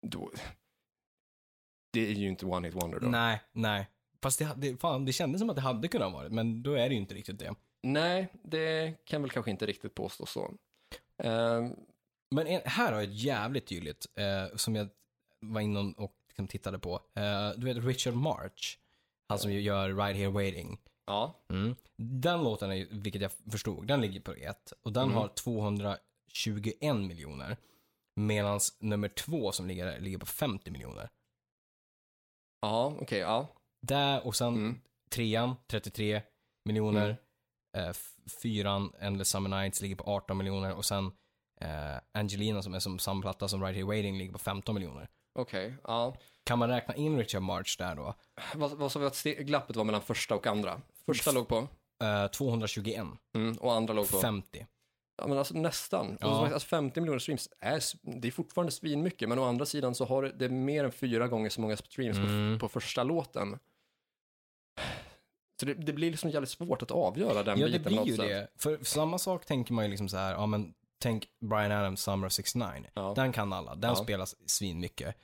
då... 0.02 0.30
Det 1.92 2.06
är 2.06 2.12
ju 2.12 2.28
inte 2.28 2.46
One 2.46 2.68
Hit 2.68 2.76
Wonder 2.82 3.00
då. 3.00 3.08
nej, 3.08 3.40
nej. 3.52 3.88
Fast 4.22 4.38
det, 4.38 4.54
det, 4.56 4.76
fan, 4.76 5.04
det 5.04 5.12
kändes 5.12 5.38
som 5.40 5.50
att 5.50 5.56
det 5.56 5.62
hade 5.62 5.88
kunnat 5.88 6.12
vara 6.12 6.28
men 6.28 6.62
då 6.62 6.72
är 6.72 6.88
det 6.88 6.94
ju 6.94 7.00
inte 7.00 7.14
riktigt 7.14 7.38
det. 7.38 7.54
Nej, 7.82 8.28
det 8.42 8.94
kan 9.04 9.22
väl 9.22 9.30
kanske 9.30 9.50
inte 9.50 9.66
riktigt 9.66 9.94
påstå 9.94 10.26
så. 10.26 10.54
Eh, 11.22 11.68
Men 12.30 12.46
en, 12.46 12.60
här 12.64 12.92
har 12.92 13.00
jag 13.00 13.10
ett 13.10 13.22
jävligt 13.22 13.66
tydligt, 13.66 14.06
eh, 14.14 14.56
som 14.56 14.76
jag 14.76 14.88
var 15.40 15.60
inne 15.60 15.80
och 15.96 16.14
liksom 16.28 16.48
tittade 16.48 16.78
på. 16.78 17.00
Eh, 17.14 17.50
du 17.56 17.66
vet 17.66 17.84
Richard 17.84 18.14
March, 18.14 18.78
han 19.28 19.38
som 19.38 19.52
ju 19.52 19.60
gör 19.60 19.94
Right 19.94 20.16
Here 20.16 20.28
Waiting. 20.30 20.78
Ja. 21.06 21.34
Mm. 21.50 21.76
Den 21.96 22.44
låten, 22.44 22.72
är, 22.72 22.86
vilket 22.90 23.22
jag 23.22 23.30
förstod, 23.50 23.86
den 23.86 24.00
ligger 24.00 24.20
på 24.20 24.32
ett 24.32 24.72
och 24.82 24.92
den 24.92 25.02
Mm. 25.04 25.16
har 25.16 25.28
221 25.28 26.96
miljoner. 26.96 27.56
Medan 28.26 28.60
nummer 28.80 29.08
två 29.08 29.52
som 29.52 29.66
ligger 29.66 29.86
där 29.86 30.00
ligger 30.00 30.18
på 30.18 30.26
50 30.26 30.70
miljoner. 30.70 31.08
Ja, 32.60 32.96
okej, 33.00 33.18
ja. 33.18 33.48
Där 33.86 34.26
och 34.26 34.36
sen 34.36 34.54
Mm. 34.54 34.80
trean 35.10 35.56
33 35.66 36.22
miljoner. 36.64 37.16
Mm. 37.76 37.88
Eh, 37.88 37.94
fyran 38.42 38.92
Endless 38.98 39.28
Summer 39.28 39.50
Nights 39.50 39.80
ligger 39.80 39.96
på 39.96 40.04
18 40.04 40.36
miljoner 40.38 40.74
och 40.74 40.84
sen 40.84 41.06
eh, 41.60 41.96
Angelina 42.14 42.62
som 42.62 42.74
är 42.74 42.98
som 42.98 43.20
platta 43.22 43.48
som 43.48 43.62
Right 43.62 43.76
Here 43.76 43.86
Waiting 43.86 44.18
ligger 44.18 44.32
på 44.32 44.38
15 44.38 44.74
miljoner. 44.74 45.08
Okej, 45.38 45.74
ja. 45.84 46.16
Kan 46.44 46.58
man 46.58 46.68
räkna 46.68 46.94
in 46.94 47.18
Richard 47.18 47.42
March 47.42 47.78
där 47.78 47.94
då? 47.94 48.14
Vad, 48.54 48.70
vad 48.78 48.92
sa 48.92 48.98
vi 49.00 49.06
att 49.06 49.22
glappet 49.24 49.76
var 49.76 49.84
mellan 49.84 50.02
första 50.02 50.34
och 50.34 50.46
andra? 50.46 50.80
Första 51.06 51.32
låg 51.32 51.48
på, 51.48 51.68
Eh, 52.02 52.26
221, 52.26 53.06
mm, 53.34 53.56
och 53.56 53.72
andra 53.74 53.94
låg 53.94 54.10
på? 54.10 54.18
50. 54.20 54.66
Ja, 55.20 55.26
men 55.26 55.38
alltså 55.38 55.54
nästan. 55.54 56.18
Ja. 56.20 56.46
Alltså 56.52 56.68
50 56.68 57.00
miljoner 57.00 57.18
streams, 57.18 57.48
är, 57.60 57.82
det 58.20 58.28
är 58.28 58.32
fortfarande 58.32 58.72
svinmycket, 58.72 59.28
men 59.28 59.38
å 59.38 59.44
andra 59.44 59.66
sidan 59.66 59.94
så 59.94 60.04
har 60.04 60.22
det, 60.22 60.32
det 60.32 60.48
mer 60.48 60.84
än 60.84 60.92
fyra 60.92 61.28
gånger 61.28 61.50
så 61.50 61.60
många 61.60 61.76
streams 61.76 62.16
Mm. 62.16 62.58
på, 62.58 62.68
på 62.68 62.72
första 62.80 63.02
låten. 63.02 63.58
Så 65.60 65.66
det, 65.66 65.74
det 65.74 65.92
blir 65.92 66.10
liksom 66.10 66.30
jävligt 66.30 66.50
svårt 66.50 66.82
att 66.82 66.90
avgöra 66.90 67.42
den 67.42 67.58
Ja, 67.58 67.66
det 67.66 67.72
biten 67.72 67.82
blir 67.84 67.96
något 67.96 68.08
ju 68.08 68.16
sätt. 68.16 68.28
det. 68.28 68.48
För 68.56 68.84
samma 68.84 69.18
sak 69.18 69.46
tänker 69.46 69.72
man 69.72 69.84
ju 69.84 69.90
liksom 69.90 70.08
så 70.08 70.16
här, 70.16 70.32
ja 70.32 70.46
men 70.46 70.74
tänk 70.98 71.28
Brian 71.40 71.72
Adams 71.72 72.02
Summer 72.02 72.26
of 72.26 72.32
69. 72.32 72.66
Ja. 72.94 73.12
Den 73.16 73.32
kan 73.32 73.52
alla, 73.52 73.74
den 73.74 73.90
Ja. 73.90 73.96
spelas 73.96 74.36
svin 74.50 74.80
mycket. 74.80 75.16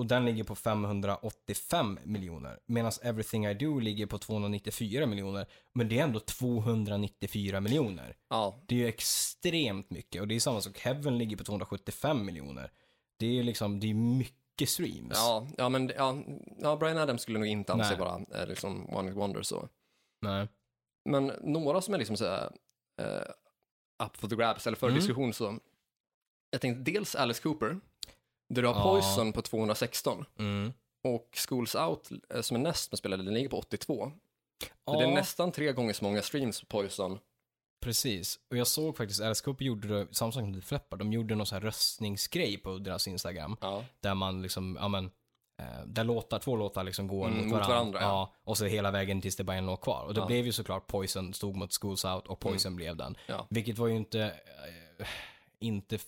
Och 0.00 0.06
den 0.06 0.24
ligger 0.24 0.44
på 0.44 0.54
585 0.54 1.98
miljoner. 2.04 2.58
Medan 2.66 2.92
Everything 3.02 3.46
I 3.46 3.54
Do 3.54 3.78
ligger 3.78 4.06
på 4.06 4.18
294 4.18 5.06
miljoner. 5.06 5.46
Men 5.72 5.88
det 5.88 5.98
är 5.98 6.02
ändå 6.04 6.20
294 6.20 7.60
miljoner. 7.60 8.16
ja, 8.28 8.62
Det 8.66 8.74
är 8.74 8.78
ju 8.78 8.86
extremt 8.88 9.90
mycket. 9.90 10.20
Och 10.22 10.28
det 10.28 10.34
är 10.34 10.40
samma 10.40 10.60
sak, 10.60 10.78
Heaven 10.78 11.18
ligger 11.18 11.36
på 11.36 11.44
275 11.44 12.24
miljoner. 12.24 12.70
Det 13.18 13.26
är 13.26 13.30
ju 13.30 13.42
liksom, 13.42 13.80
det 13.80 13.90
är 13.90 13.94
mycket 13.94 14.68
streams. 14.68 15.12
ja, 15.14 15.46
ja, 15.58 15.68
men 15.68 15.92
ja, 15.96 16.16
ja, 16.58 16.76
Brian 16.76 16.98
Adams 16.98 17.22
skulle 17.22 17.38
nog 17.38 17.48
inte 17.48 17.72
anse 17.72 17.90
Nej. 17.90 17.98
vara 17.98 18.20
eh, 18.42 18.46
liksom 18.48 18.94
One 18.94 19.08
Hit 19.08 19.16
Wonder 19.18 19.42
så. 19.42 19.68
Nej. 20.22 20.48
Men 21.04 21.26
några 21.42 21.80
som 21.80 21.94
är 21.94 21.98
liksom 21.98 22.16
så 22.16 22.24
här, 22.24 22.50
eh, 23.02 24.06
up 24.06 24.16
for 24.16 24.28
the 24.28 24.36
grabs, 24.36 24.66
eller 24.66 24.76
för 24.76 24.86
Mm. 24.86 24.98
diskussion 24.98 25.32
så. 25.32 25.58
Jag 26.50 26.60
tänkte 26.60 26.90
dels 26.92 27.14
Alice 27.14 27.42
Cooper, 27.42 27.80
där 28.50 28.62
du 28.62 28.68
har 28.68 28.74
Ja. 28.74 28.82
Poison 28.82 29.32
på 29.32 29.42
216 29.42 30.24
Mm. 30.38 30.72
och 31.04 31.28
Schools 31.48 31.74
Out 31.74 32.10
eh, 32.34 32.40
som 32.40 32.56
är 32.56 32.60
näst 32.60 32.92
med 32.92 32.98
spelade, 32.98 33.22
den 33.22 33.34
ligger 33.34 33.48
på 33.48 33.58
82. 33.58 34.12
Så 34.62 34.68
Ja, 34.84 34.92
det 34.98 35.04
är 35.04 35.14
nästan 35.14 35.52
tre 35.52 35.72
gånger 35.72 35.92
så 35.92 36.04
många 36.04 36.22
streams 36.22 36.60
på 36.60 36.66
Poison. 36.66 37.18
precis. 37.84 38.38
Och 38.50 38.56
jag 38.56 38.66
såg 38.66 38.96
faktiskt, 38.96 39.42
Cooper 39.44 39.64
gjorde 39.64 39.88
det, 39.88 40.14
samma 40.14 40.32
sak 40.32 40.42
som 40.42 40.54
The 40.54 40.60
Flippar, 40.60 40.96
de 40.96 41.12
gjorde 41.12 41.34
någon 41.34 41.46
sån 41.46 41.56
här 41.56 41.60
röstningsgrej 41.62 42.56
på 42.58 42.78
deras 42.78 43.08
Instagram. 43.08 43.56
Ja. 43.60 43.84
Där 44.00 44.14
man 44.14 44.42
liksom, 44.42 44.78
ja 44.80 44.88
men, 44.88 45.04
eh, 45.60 45.84
där 45.86 46.04
låtar, 46.04 46.38
två 46.38 46.56
låtar 46.56 46.84
liksom 46.84 47.08
går 47.08 47.26
Mm, 47.26 47.38
mot 47.38 47.46
mot 47.46 47.52
varandra. 47.52 47.74
varandra, 47.74 48.00
ja. 48.00 48.34
och 48.44 48.58
så 48.58 48.64
hela 48.64 48.90
vägen 48.90 49.20
tills 49.20 49.36
det 49.36 49.44
bara 49.44 49.52
är 49.54 49.58
en 49.58 49.66
låt 49.66 49.80
kvar. 49.80 50.04
Och 50.04 50.14
då 50.14 50.20
Ja. 50.20 50.26
blev 50.26 50.46
ju 50.46 50.52
såklart 50.52 50.86
Poison 50.86 51.34
stod 51.34 51.56
mot 51.56 51.72
Schools 51.80 52.04
Out 52.04 52.26
och 52.26 52.40
Poison 52.40 52.76
blev 52.76 52.96
den. 52.96 53.16
Ja. 53.26 53.46
Vilket 53.50 53.78
var 53.78 53.86
ju 53.86 53.96
inte, 53.96 54.20
eh, 54.98 55.06
inte 55.58 55.98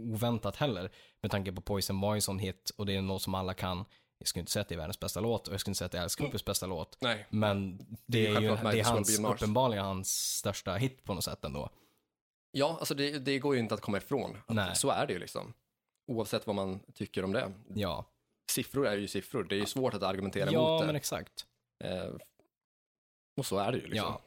oväntat 0.00 0.56
heller. 0.56 0.90
Med 1.20 1.30
tanke 1.30 1.52
på 1.52 1.60
Poison 1.60 2.00
var 2.00 2.14
en 2.14 2.22
sån 2.22 2.38
hit 2.38 2.70
och 2.76 2.86
det 2.86 2.96
är 2.96 3.02
något 3.02 3.22
som 3.22 3.34
alla 3.34 3.54
kan. 3.54 3.84
Jag 4.18 4.28
skulle 4.28 4.40
inte 4.40 4.52
säga 4.52 4.60
att 4.60 4.68
det 4.68 4.74
är 4.74 4.76
världens 4.76 5.00
bästa 5.00 5.20
låt 5.20 5.48
och 5.48 5.54
jag 5.54 5.60
skulle 5.60 5.70
inte 5.70 5.78
säga 5.78 5.86
att 5.86 5.92
det 5.92 5.98
är 5.98 6.02
Alice 6.02 6.22
Coopers 6.22 6.44
bästa 6.44 6.66
låt. 6.66 6.96
Nej. 7.00 7.26
Men 7.30 7.78
det 8.06 8.26
är 8.26 8.40
ju 8.40 8.48
det 8.48 8.80
är 8.80 8.84
hans, 8.84 9.18
uppenbarligen 9.20 9.84
hans 9.84 10.36
största 10.38 10.74
hit 10.74 11.04
på 11.04 11.14
något 11.14 11.24
sätt 11.24 11.44
ändå. 11.44 11.70
Ja, 12.52 12.76
alltså 12.78 12.94
det, 12.94 13.18
det 13.18 13.38
går 13.38 13.54
ju 13.54 13.60
inte 13.60 13.74
att 13.74 13.80
komma 13.80 13.96
ifrån. 13.98 14.36
Att 14.46 14.54
Nej. 14.54 14.76
Så 14.76 14.90
är 14.90 15.06
det 15.06 15.12
ju 15.12 15.18
liksom. 15.18 15.52
Oavsett 16.06 16.46
vad 16.46 16.56
man 16.56 16.80
tycker 16.94 17.24
om 17.24 17.32
det. 17.32 17.52
Ja, 17.74 18.04
Siffror 18.50 18.86
är 18.86 18.96
ju 18.96 19.08
siffror, 19.08 19.44
det 19.44 19.54
är 19.54 19.58
ju 19.60 19.66
svårt 19.66 19.94
att 19.94 20.02
argumentera 20.02 20.50
ja 20.52 20.60
mot 20.72 20.80
det. 20.80 20.86
men 20.86 20.96
exakt. 20.96 21.46
Eh, 21.84 22.10
och 23.36 23.46
så 23.46 23.58
är 23.58 23.72
det 23.72 23.78
ju 23.78 23.86
liksom. 23.86 24.06
Ja. 24.06 24.20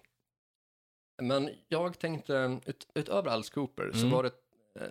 Men 1.21 1.49
jag 1.67 1.99
tänkte, 1.99 2.59
ut, 2.65 2.87
utöver 2.93 3.31
Alice 3.31 3.53
Cooper, 3.53 3.91
så 3.93 3.99
Mm. 3.99 4.11
var 4.11 4.23
det 4.23 4.31
eh, 4.79 4.87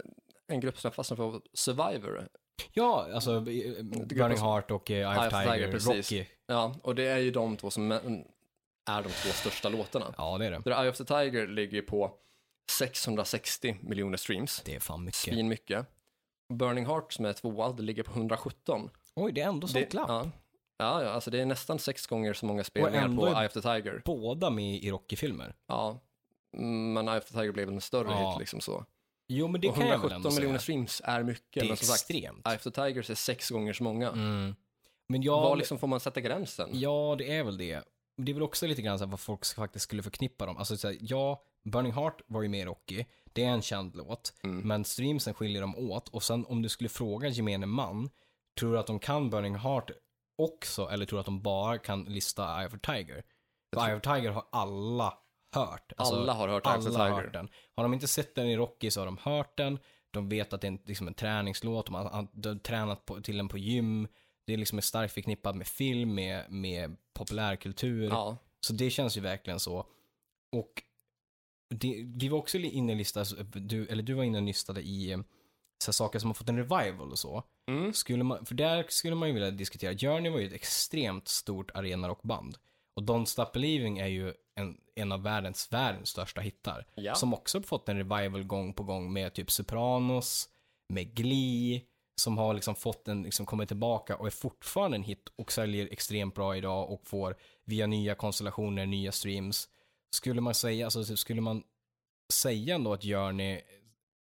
en 0.53 0.61
grupp 0.61 0.79
som 0.81 0.89
jag 0.89 0.95
fastnade 0.95 1.23
för, 1.33 1.41
Survivor. 1.53 2.29
Ja, 2.73 3.09
alltså 3.15 3.33
eh, 3.37 3.83
Burning 3.85 4.39
Heart 4.39 4.71
och 4.71 4.91
eh, 4.91 4.97
Eye 4.97 5.27
of 5.27 5.33
Tiger, 5.33 5.53
Tiger, 5.55 5.73
precis. 5.73 6.13
Rocky. 6.13 6.27
Ja, 6.47 6.75
och 6.83 6.95
det 6.95 7.05
är 7.07 7.19
ju 7.19 7.31
de 7.31 7.57
två 7.57 7.71
som 7.71 7.93
är 7.93 8.01
de 9.03 9.03
två 9.03 9.29
största 9.33 9.69
låtarna. 9.69 10.15
Ja, 10.19 10.39
det 10.39 10.47
är 10.47 10.51
det. 10.51 10.71
Eye 10.71 10.91
of 10.91 10.97
the 10.97 11.05
Tiger 11.05 11.47
ligger 11.47 11.83
på 11.83 12.13
660 12.71 13.77
miljoner 13.81 14.17
streams. 14.17 14.63
Det 14.65 14.75
är 14.75 14.81
fan 14.81 15.05
mycket. 15.05 15.17
Svin 15.21 15.49
mycket. 15.49 15.87
Burning 16.55 16.87
Heart 16.87 17.13
som 17.13 17.25
är 17.25 17.33
tvåa, 17.33 17.73
det 17.73 17.83
ligger 17.83 18.03
på 18.03 18.13
117. 18.13 18.91
Oj, 19.15 19.33
det 19.33 19.41
är 19.41 19.49
ändå 19.49 19.69
sånt 19.69 19.91
glapp. 19.91 20.09
ja. 20.09 20.31
Ja, 20.79 21.03
ja, 21.03 21.11
alltså 21.11 21.31
det 21.31 21.41
är 21.41 21.47
nästan 21.47 21.79
sex 21.79 22.07
gånger 22.07 22.33
så 22.33 22.47
många 22.47 22.65
spelningar 22.65 23.17
på 23.17 23.27
Eye 23.27 23.47
of 23.47 23.53
the 23.53 23.61
Tiger. 23.61 24.03
Båda 24.05 24.51
med 24.51 24.75
i 24.75 24.91
Rocky-filmer. 24.91 25.55
Ja, 25.67 25.99
men 26.95 27.09
Eye 27.09 27.19
of 27.19 27.25
the 27.25 27.35
Tiger 27.35 27.53
blev 27.53 27.69
en 27.69 27.81
större 27.81 28.09
Ja. 28.11 28.31
hit 28.31 28.39
liksom 28.41 28.61
så. 28.61 28.85
Jo, 29.35 29.49
men 29.49 29.61
det 29.61 29.69
och 29.69 29.75
kan 29.75 29.87
jag 29.87 29.99
väl 29.99 30.13
117 30.13 30.17
ändå 30.17 30.31
miljoner 30.31 30.59
säga. 30.59 30.63
streams 30.63 31.03
är 31.05 31.23
mycket, 31.23 31.53
Det 31.53 31.61
är 31.61 31.69
men 31.69 31.77
som 31.77 31.87
sagt, 31.87 32.01
extremt. 32.01 32.47
Eye 32.47 32.57
of 32.57 32.63
the 32.63 32.71
Tigers 32.71 33.11
är 33.11 33.15
sex 33.15 33.51
gånger 33.51 33.73
så 33.73 33.85
många. 33.85 34.09
Mm. 34.09 34.55
Men 35.09 35.23
jag... 35.23 35.43
Var 35.43 35.57
liksom 35.57 35.79
får 35.79 35.87
man 35.87 36.01
sätta 36.01 36.21
gränsen? 36.21 36.71
Ja, 36.73 37.15
det 37.19 37.37
är 37.37 37.45
väl 37.45 37.59
det. 37.59 37.83
Det 38.17 38.33
är 38.33 38.35
väl 38.35 38.43
också 38.43 38.67
lite 38.67 38.83
grann 38.83 38.99
så 38.99 39.07
vad 39.07 39.21
folk 39.21 39.45
faktiskt 39.55 39.83
skulle 39.83 40.03
förknippa 40.03 40.47
dem. 40.47 40.57
Alltså, 40.57 40.77
så 40.77 40.89
här, 40.89 40.97
ja, 41.01 41.43
Burning 41.65 41.93
Heart 41.93 42.23
var 42.27 42.43
ju 42.43 42.49
med 42.49 42.61
i 42.61 42.65
Rocky. 42.65 43.05
Det 43.33 43.45
är 43.45 43.49
en 43.49 43.63
känd 43.63 43.97
låt. 43.97 44.35
Mm. 44.43 44.69
Men 44.69 44.85
streamsen 44.85 45.35
skiljer 45.35 45.61
dem 45.61 45.77
åt. 45.77 46.09
Och 46.09 46.23
sen 46.23 46.47
om 46.47 46.63
du 46.63 46.69
skulle 46.69 46.89
fråga 46.89 47.29
gemene 47.29 47.67
man, 47.67 48.11
tror 48.59 48.73
du 48.73 48.79
att 48.79 48.87
de 48.87 48.99
kan 48.99 49.31
Burning 49.31 49.55
Heart 49.55 49.91
också? 50.39 50.89
Eller 50.89 51.07
tror 51.07 51.17
du 51.17 51.21
att 51.21 51.27
de 51.27 51.43
bara 51.43 51.79
kan 51.79 52.05
lista 52.05 52.61
Eye 52.61 52.67
of 52.67 52.73
Tiger? 52.83 53.23
För 53.75 53.89
Eye 53.89 53.97
of 53.97 54.03
Tiger 54.03 54.31
har 54.31 54.45
alla 54.53 55.19
hört. 55.53 55.93
Alltså, 55.97 56.15
Alla 56.15 56.33
har 56.33 56.49
hört 56.49 56.67
alla 56.67 56.99
har 56.99 57.11
hört 57.11 57.33
den. 57.33 57.49
Har 57.75 57.83
de 57.83 57.95
inte 57.95 58.09
sett 58.09 58.35
den 58.35 58.47
i 58.47 58.57
Rocky 58.57 58.91
så 58.91 59.01
har 59.01 59.07
de 59.07 59.19
hört 59.23 59.57
den. 59.57 59.79
De 60.11 60.29
vet 60.29 60.53
att 60.53 60.61
det 60.61 60.67
är 60.67 60.73
en, 60.73 60.79
liksom 60.85 61.09
en 61.09 61.15
träningslåt. 61.15 61.87
De 61.87 61.95
har, 61.95 62.29
de 62.33 62.49
har 62.49 62.57
tränat 62.59 63.05
på, 63.05 63.21
till 63.21 63.37
den 63.37 63.49
på 63.49 63.59
gym. 63.59 64.09
Det 64.47 64.53
är 64.53 64.57
liksom 64.57 64.79
är 64.79 64.83
starkt 64.83 65.15
förknippat 65.15 65.57
med 65.57 65.67
film, 65.67 66.15
med, 66.15 66.51
med 66.51 66.97
populärkultur. 67.15 68.09
Ja, 68.09 68.37
Så 68.61 68.73
det 68.73 68.91
känns 68.91 69.17
ju 69.17 69.21
verkligen 69.21 69.61
så. 69.61 69.87
Och 70.53 70.83
det, 71.75 72.05
vi 72.07 72.29
var 72.29 72.39
också 72.39 72.59
inne 72.59 72.93
i 72.93 72.95
listan, 72.95 73.25
du, 73.55 73.87
eller 73.87 74.03
du 74.03 74.15
var 74.15 74.25
inne 74.25 74.39
och 74.39 74.45
listade 74.45 74.81
i 74.81 75.13
eh, 75.13 75.19
så 75.85 75.89
här, 75.89 75.93
saker 75.93 76.19
som 76.19 76.31
har 76.31 76.35
fått 76.35 76.49
en 76.49 76.57
revival 76.57 77.11
och 77.11 77.19
så. 77.19 77.43
mm. 77.69 77.93
Skulle 77.93 78.25
man, 78.25 78.47
för 78.47 78.55
där 78.55 78.85
skulle 78.89 79.15
man 79.17 79.29
ju 79.29 79.35
vilja 79.35 79.51
diskutera, 79.51 79.95
Journey 79.99 80.33
var 80.33 80.39
ju 80.39 80.47
ett 80.47 80.53
extremt 80.53 81.29
stort 81.29 81.71
arenarockband. 81.75 82.59
Och 82.95 83.03
Don't 83.03 83.25
Stop 83.25 83.47
Believing 83.53 83.99
är 83.99 84.07
ju 84.07 84.35
en, 84.55 84.81
en 84.95 85.13
av 85.13 85.23
världens, 85.23 85.73
världens 85.73 86.09
största 86.09 86.41
hittar. 86.41 86.87
ja. 86.95 87.15
Som 87.15 87.35
också 87.35 87.63
fått 87.63 87.89
en 87.89 87.97
revival 87.97 88.45
gång 88.45 88.75
på 88.75 88.83
gång 88.83 89.13
med 89.13 89.35
typ 89.35 89.51
Sopranos, 89.51 90.49
med 90.89 91.15
Glee, 91.15 91.81
som 92.21 92.39
har 92.39 92.55
liksom 92.55 92.75
fått 92.75 93.09
en, 93.09 93.23
liksom 93.23 93.47
kommit 93.47 93.69
tillbaka 93.69 94.17
och 94.17 94.27
är 94.27 94.31
fortfarande 94.31 94.97
en 94.97 95.03
hit 95.03 95.29
och 95.37 95.53
säljer 95.53 95.89
extremt 95.91 96.35
bra 96.35 96.57
idag 96.57 96.91
och 96.91 97.07
får 97.07 97.37
via 97.65 97.87
nya 97.87 98.15
konstellationer, 98.15 98.87
nya 98.87 99.13
streams. 99.13 99.69
Skulle 100.15 100.41
man 100.41 100.55
säga, 100.55 100.87
alltså 100.87 101.05
typ, 101.05 101.19
skulle 101.19 101.41
man 101.41 101.63
säga 102.33 102.75
ändå 102.75 102.93
att 102.93 103.03
Journey 103.03 103.61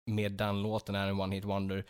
med 0.05 0.31
den 0.31 0.61
låten 0.61 0.95
är 0.95 1.07
en 1.07 1.19
one 1.19 1.35
hit 1.35 1.45
wonder 1.45 1.85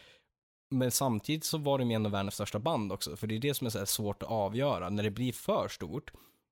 men 0.70 0.92
samtidigt 0.92 1.44
så 1.44 1.58
var 1.58 1.80
de 1.80 1.92
en 1.92 2.06
av 2.06 2.12
världens 2.12 2.34
största 2.34 2.60
band 2.60 2.92
också, 2.92 3.18
för 3.18 3.28
det 3.28 3.36
är 3.36 3.40
det 3.40 3.54
som 3.54 3.68
är 3.68 3.72
så 3.72 3.86
svårt 3.86 4.24
att 4.24 4.30
avgöra. 4.30 4.90
När 4.90 5.04
det 5.04 5.12
blir 5.12 5.34
för 5.34 5.68
stort 5.68 6.12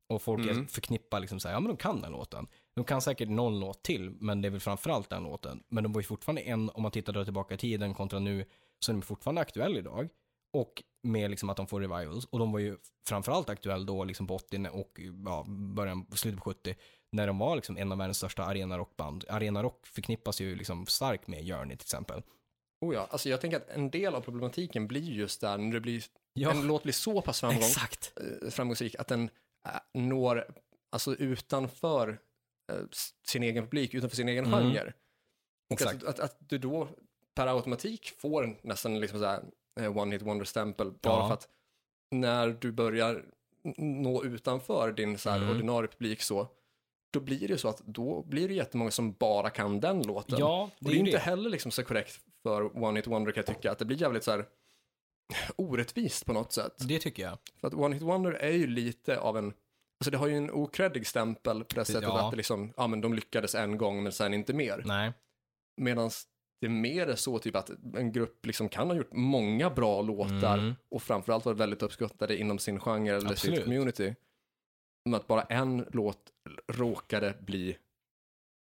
och 0.10 0.22
folk 0.22 0.46
Mm. 0.50 0.68
förknippar 0.68 1.20
liksom 1.20 1.39
så 1.39 1.48
här, 1.48 1.56
ja 1.56 1.60
men 1.60 1.68
de 1.68 1.78
kan 1.78 2.02
den 2.02 2.12
låten. 2.12 2.47
De 2.76 2.86
kan 2.86 3.01
säkert 3.01 3.30
någon 3.30 3.60
låt 3.60 3.84
till, 3.84 4.10
men 4.20 4.41
det 4.41 4.47
är 4.47 4.49
väl 4.49 4.60
framförallt 4.60 5.10
den 5.10 5.24
låten. 5.24 5.64
Men 5.68 5.84
de 5.84 5.93
var 5.93 6.01
ju 6.01 6.06
fortfarande 6.06 6.41
en, 6.41 6.70
om 6.70 6.82
man 6.82 6.91
tittar 6.91 7.24
tillbaka 7.24 7.53
i 7.53 7.58
tiden 7.58 7.93
kontra 7.93 8.20
nu, 8.20 8.45
så 8.80 8.91
är 8.91 8.93
de 8.93 9.01
fortfarande 9.01 9.41
aktuell 9.41 9.78
idag. 9.78 10.10
Och 10.53 10.84
med 11.03 11.30
liksom 11.30 11.49
att 11.49 11.58
de 11.58 11.68
får 11.68 11.82
revivals. 11.82 12.26
Och 12.26 12.39
de 12.39 12.51
var 12.51 12.60
ju 12.60 12.78
framförallt 13.08 13.49
aktuell 13.49 13.86
då 13.86 14.03
liksom 14.03 14.28
på 14.28 14.36
80 14.36 14.68
och 14.72 14.99
ja, 15.26 15.45
början, 15.47 16.06
slutet 16.16 16.39
på 16.43 16.49
70. 16.49 16.76
När 17.12 17.28
de 17.28 17.38
var 17.38 17.56
liksom 17.56 17.78
en 17.78 17.91
av 17.91 17.97
världens 17.97 18.18
största 18.18 18.43
arenarockband. 18.43 19.26
Arenarock 19.30 19.88
förknippas 19.88 20.41
ju 20.41 20.56
liksom 20.56 20.86
starkt 20.86 21.28
med 21.28 21.47
Journey 21.47 21.78
till 21.78 21.86
exempel. 21.86 22.22
Oh 22.82 22.93
ja, 22.93 23.08
alltså 23.10 23.30
jag 23.30 23.41
tänker 23.41 23.58
att 23.58 23.70
en 23.70 23.89
del 23.89 24.16
av 24.16 24.22
problematiken 24.22 24.88
blir 24.88 25.01
just 25.12 25.41
där 25.41 25.58
när 25.58 25.74
det 25.74 25.82
blir, 25.82 26.03
Ja, 26.34 26.51
en 26.51 26.68
låt 26.68 26.84
blir 26.84 26.93
så 26.93 27.22
pass 27.22 27.39
framgång, 27.39 27.58
exakt. 27.64 28.14
eh, 28.43 28.49
framgångsrik 28.49 28.95
att 28.95 29.08
den 29.08 29.30
når, 29.93 30.47
alltså 30.91 31.16
utanför 31.16 32.20
eh, 32.72 32.78
sin 33.28 33.43
egen 33.43 33.63
publik, 33.63 33.93
utanför 33.93 34.16
sin 34.16 34.30
egen 34.30 34.45
Mm. 34.45 34.59
genre. 34.59 34.93
Och 35.70 35.74
Exakt. 35.82 36.03
att, 36.03 36.09
att, 36.09 36.20
att 36.20 36.38
du 36.39 36.57
då 36.57 36.88
per 37.36 37.47
automatik 37.47 38.13
får 38.18 38.59
nästan 38.63 38.99
liksom 38.99 39.20
så 39.20 39.26
här 39.26 39.43
eh, 39.80 39.97
one 39.97 40.16
hit 40.16 40.22
wonder 40.22 40.45
stämpel 40.45 40.91
bara 40.91 41.13
Ja. 41.20 41.28
för 41.28 41.34
att 41.34 41.47
när 42.11 42.47
du 42.47 42.72
börjar 42.72 43.26
nå 43.78 44.24
utanför 44.24 44.91
din 44.91 45.18
så 45.18 45.30
här 45.30 45.38
Mm. 45.38 45.49
ordinarie 45.49 45.88
publik 45.89 46.22
så, 46.22 46.47
då 47.13 47.20
blir 47.20 47.39
det 47.39 47.45
ju 47.53 47.57
så 47.57 47.68
att 47.70 47.80
då 47.86 48.24
blir 48.24 48.47
det 48.47 48.53
jättemånga 48.53 48.91
som 48.91 49.13
bara 49.13 49.49
kan 49.49 49.80
den 49.80 50.01
låten. 50.07 50.39
Ja, 50.39 50.63
och 50.63 50.70
det 50.80 50.86
det 50.86 50.89
är 50.89 50.91
är 50.91 50.93
ju 50.93 50.99
inte 50.99 51.11
det. 51.11 51.18
heller 51.20 51.49
liksom 51.49 51.72
så 51.72 51.84
korrekt 51.84 52.20
för 52.43 52.84
One 52.84 52.99
Hit 52.99 53.07
Wonder 53.07 53.32
kan 53.32 53.43
jag 53.47 53.55
tycka, 53.55 53.72
att 53.72 53.80
det 53.80 53.86
blir 53.86 54.01
jävligt 54.01 54.24
så 54.24 54.32
här 54.32 54.45
orättvist 55.55 56.26
på 56.26 56.34
något 56.34 56.53
sätt. 56.53 56.73
Det 56.88 56.99
tycker 56.99 57.23
jag. 57.23 57.38
För 57.61 57.67
att 57.67 57.73
One 57.73 57.95
Hit 57.95 58.03
Wonder 58.03 58.32
är 58.32 58.51
ju 58.51 58.67
lite 58.67 59.19
av 59.19 59.38
en, 59.38 59.45
alltså 59.99 60.11
det 60.11 60.17
har 60.17 60.28
ju 60.28 60.38
en 60.38 60.51
okreddig 60.51 61.07
stämpel 61.07 61.63
på 61.63 61.76
det 61.76 61.86
sättet 61.86 62.03
ja. 62.03 62.26
att 62.26 62.32
det 62.32 62.38
liksom, 62.38 62.73
ja 62.78 62.88
men 62.88 63.01
de 63.01 63.13
lyckades 63.13 63.55
en 63.55 63.78
gång 63.78 64.03
men 64.03 64.11
sen 64.11 64.34
inte 64.34 64.53
mer. 64.53 64.82
Nej. 64.86 65.13
Medan 65.82 66.09
det 66.61 66.69
mer 66.69 67.07
är 67.07 67.15
så 67.15 67.39
typ 67.39 67.55
att 67.55 67.69
en 67.95 68.11
grupp 68.11 68.45
liksom 68.45 68.69
kan 68.69 68.88
ha 68.88 68.95
gjort 68.95 69.13
många 69.13 69.69
bra 69.69 70.01
låtar 70.01 70.57
Mm. 70.57 70.76
och 70.89 71.03
framförallt 71.03 71.45
varit 71.45 71.57
väldigt 71.59 71.82
uppskattade 71.84 72.38
inom 72.38 72.59
sin 72.59 72.80
genre 72.80 73.15
eller 73.15 73.32
Absolut. 73.32 73.55
sitt 73.55 73.63
community. 73.63 74.15
Men 75.05 75.13
att 75.13 75.28
bara 75.28 75.41
en 75.41 75.86
låt 75.91 76.32
råkade 76.67 77.38
bli 77.41 77.78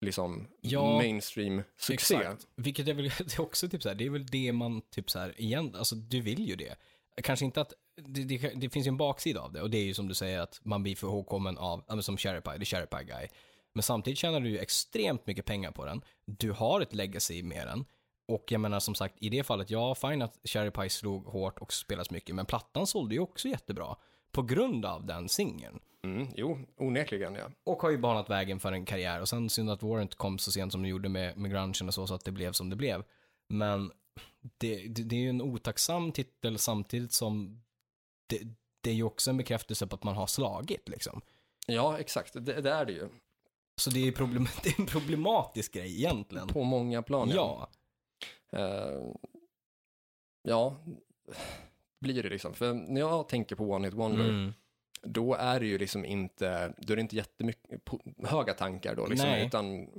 liksom 0.02 0.48
Ja, 0.62 0.98
mainstream 0.98 1.64
succé. 1.78 2.16
Exakt. 2.16 2.48
Vilket 2.56 2.88
är 2.88 2.94
väl 2.94 3.04
det 3.18 3.38
är 3.38 3.42
också 3.42 3.70
typ 3.70 3.84
så 3.84 3.90
här, 3.90 3.96
det 3.96 4.06
är 4.06 4.10
väl 4.10 4.26
det 4.26 4.52
man 4.52 4.82
typ 4.82 5.10
så 5.10 5.20
här 5.20 5.42
igen, 5.42 5.76
alltså 5.78 5.96
du 5.96 6.22
vill 6.22 6.48
ju 6.48 6.56
det. 6.56 6.76
Kanske 7.24 7.46
inte 7.46 7.62
att, 7.62 7.74
det, 7.96 8.24
det, 8.24 8.52
det 8.56 8.70
finns 8.70 8.88
ju 8.88 8.90
en 8.90 8.98
baksida 8.98 9.42
av 9.42 9.54
det 9.54 9.62
och 9.62 9.70
det 9.70 9.78
är 9.78 9.84
ju 9.84 9.94
som 9.94 10.08
du 10.08 10.14
säger 10.14 10.40
att 10.40 10.60
man 10.64 10.84
blir 10.84 10.96
för 10.96 11.08
ihågkommen 11.08 11.58
av, 11.58 12.02
som 12.02 12.18
Cherry 12.18 12.42
Pie, 12.42 12.60
the 12.60 12.66
Cherry 12.66 12.88
Pie 12.88 13.04
guy. 13.04 13.28
Men 13.74 13.84
samtidigt 13.84 14.20
tjänar 14.20 14.40
du 14.40 14.50
ju 14.50 14.58
extremt 14.58 15.28
mycket 15.28 15.46
pengar 15.46 15.72
på 15.72 15.86
den. 15.86 16.02
Du 16.26 16.52
har 16.52 16.82
ett 16.82 16.94
legacy 16.94 17.44
med 17.44 17.68
den. 17.68 17.86
Och 18.28 18.52
jag 18.52 18.62
menar 18.62 18.80
som 18.80 18.96
sagt, 18.96 19.16
i 19.20 19.30
det 19.30 19.44
fallet, 19.44 19.70
ja, 19.70 19.96
fine 19.96 20.22
att 20.22 20.40
Cherry 20.44 20.72
Pie 20.72 20.90
slog 20.90 21.26
hårt 21.26 21.60
och 21.60 21.74
spelas 21.74 22.12
mycket, 22.12 22.36
men 22.36 22.46
plattan 22.46 22.88
sålde 22.88 23.16
ju 23.16 23.22
också 23.22 23.48
jättebra. 23.48 23.96
På 24.36 24.42
grund 24.42 24.86
av 24.86 25.06
den 25.06 25.30
singeln. 25.30 25.80
Mm, 26.04 26.28
jo, 26.36 26.60
onekligen 26.78 27.36
ja. 27.36 27.50
Och 27.64 27.82
har 27.82 27.90
ju 27.90 27.98
banat 27.98 28.30
vägen 28.30 28.60
för 28.60 28.72
en 28.72 28.86
karriär. 28.86 29.22
Och 29.22 29.30
sen 29.30 29.50
synd 29.50 29.70
att 29.70 29.84
Warrant 29.84 30.16
kom 30.16 30.40
så 30.40 30.52
sent 30.52 30.72
som 30.72 30.84
det 30.84 30.90
gjorde 30.90 31.10
med, 31.10 31.38
med 31.38 31.52
grungen 31.52 31.88
och 31.88 31.94
så, 31.94 32.08
så 32.08 32.14
att 32.14 32.26
det 32.26 32.32
blev 32.32 32.52
som 32.52 32.70
det 32.70 32.76
blev. 32.76 33.04
Men 33.48 33.92
det, 34.58 34.88
det, 34.88 35.04
det 35.04 35.16
är 35.16 35.20
ju 35.20 35.30
en 35.30 35.42
otacksam 35.42 36.12
titel 36.12 36.58
samtidigt 36.58 37.14
som 37.14 37.64
det, 38.28 38.42
det 38.82 38.90
är 38.90 38.94
ju 38.94 39.04
också 39.04 39.30
en 39.30 39.38
bekräftelse 39.38 39.88
på 39.88 39.96
att 39.96 40.04
man 40.04 40.16
har 40.16 40.28
slagit 40.28 40.90
liksom. 40.90 41.22
Ja, 41.68 42.00
exakt. 42.00 42.34
Det, 42.34 42.62
det 42.62 42.72
är 42.72 42.86
det 42.86 42.94
ju. 42.94 43.10
Så 43.78 43.90
det 43.90 44.08
är, 44.08 44.12
problem, 44.12 44.48
det 44.64 44.70
är 44.70 44.80
en 44.80 44.86
problematisk 44.86 45.74
grej 45.74 45.96
egentligen. 45.96 46.48
På 46.48 46.64
många 46.64 47.02
plan. 47.02 47.30
Ja, 47.34 47.70
Eh, 48.56 49.12
ja, 50.42 50.76
blir 52.02 52.24
det 52.24 52.30
liksom. 52.30 52.54
För 52.54 52.74
när 52.74 53.02
jag 53.02 53.30
tänker 53.30 53.56
på 53.56 53.72
One 53.72 53.88
Hit 53.88 53.94
Wonder, 53.94 54.30
mm. 54.30 54.54
då 55.02 55.34
är 55.34 55.60
det 55.60 55.66
ju 55.66 55.78
liksom 55.78 56.06
inte, 56.06 56.74
då 56.78 56.94
är 56.94 56.96
det 56.96 57.02
inte 57.02 57.16
jättemycket 57.16 57.82
höga 58.24 58.54
tankar 58.54 58.96
då 58.96 59.08
liksom, 59.08 59.30
Nej. 59.30 59.46
utan 59.46 59.90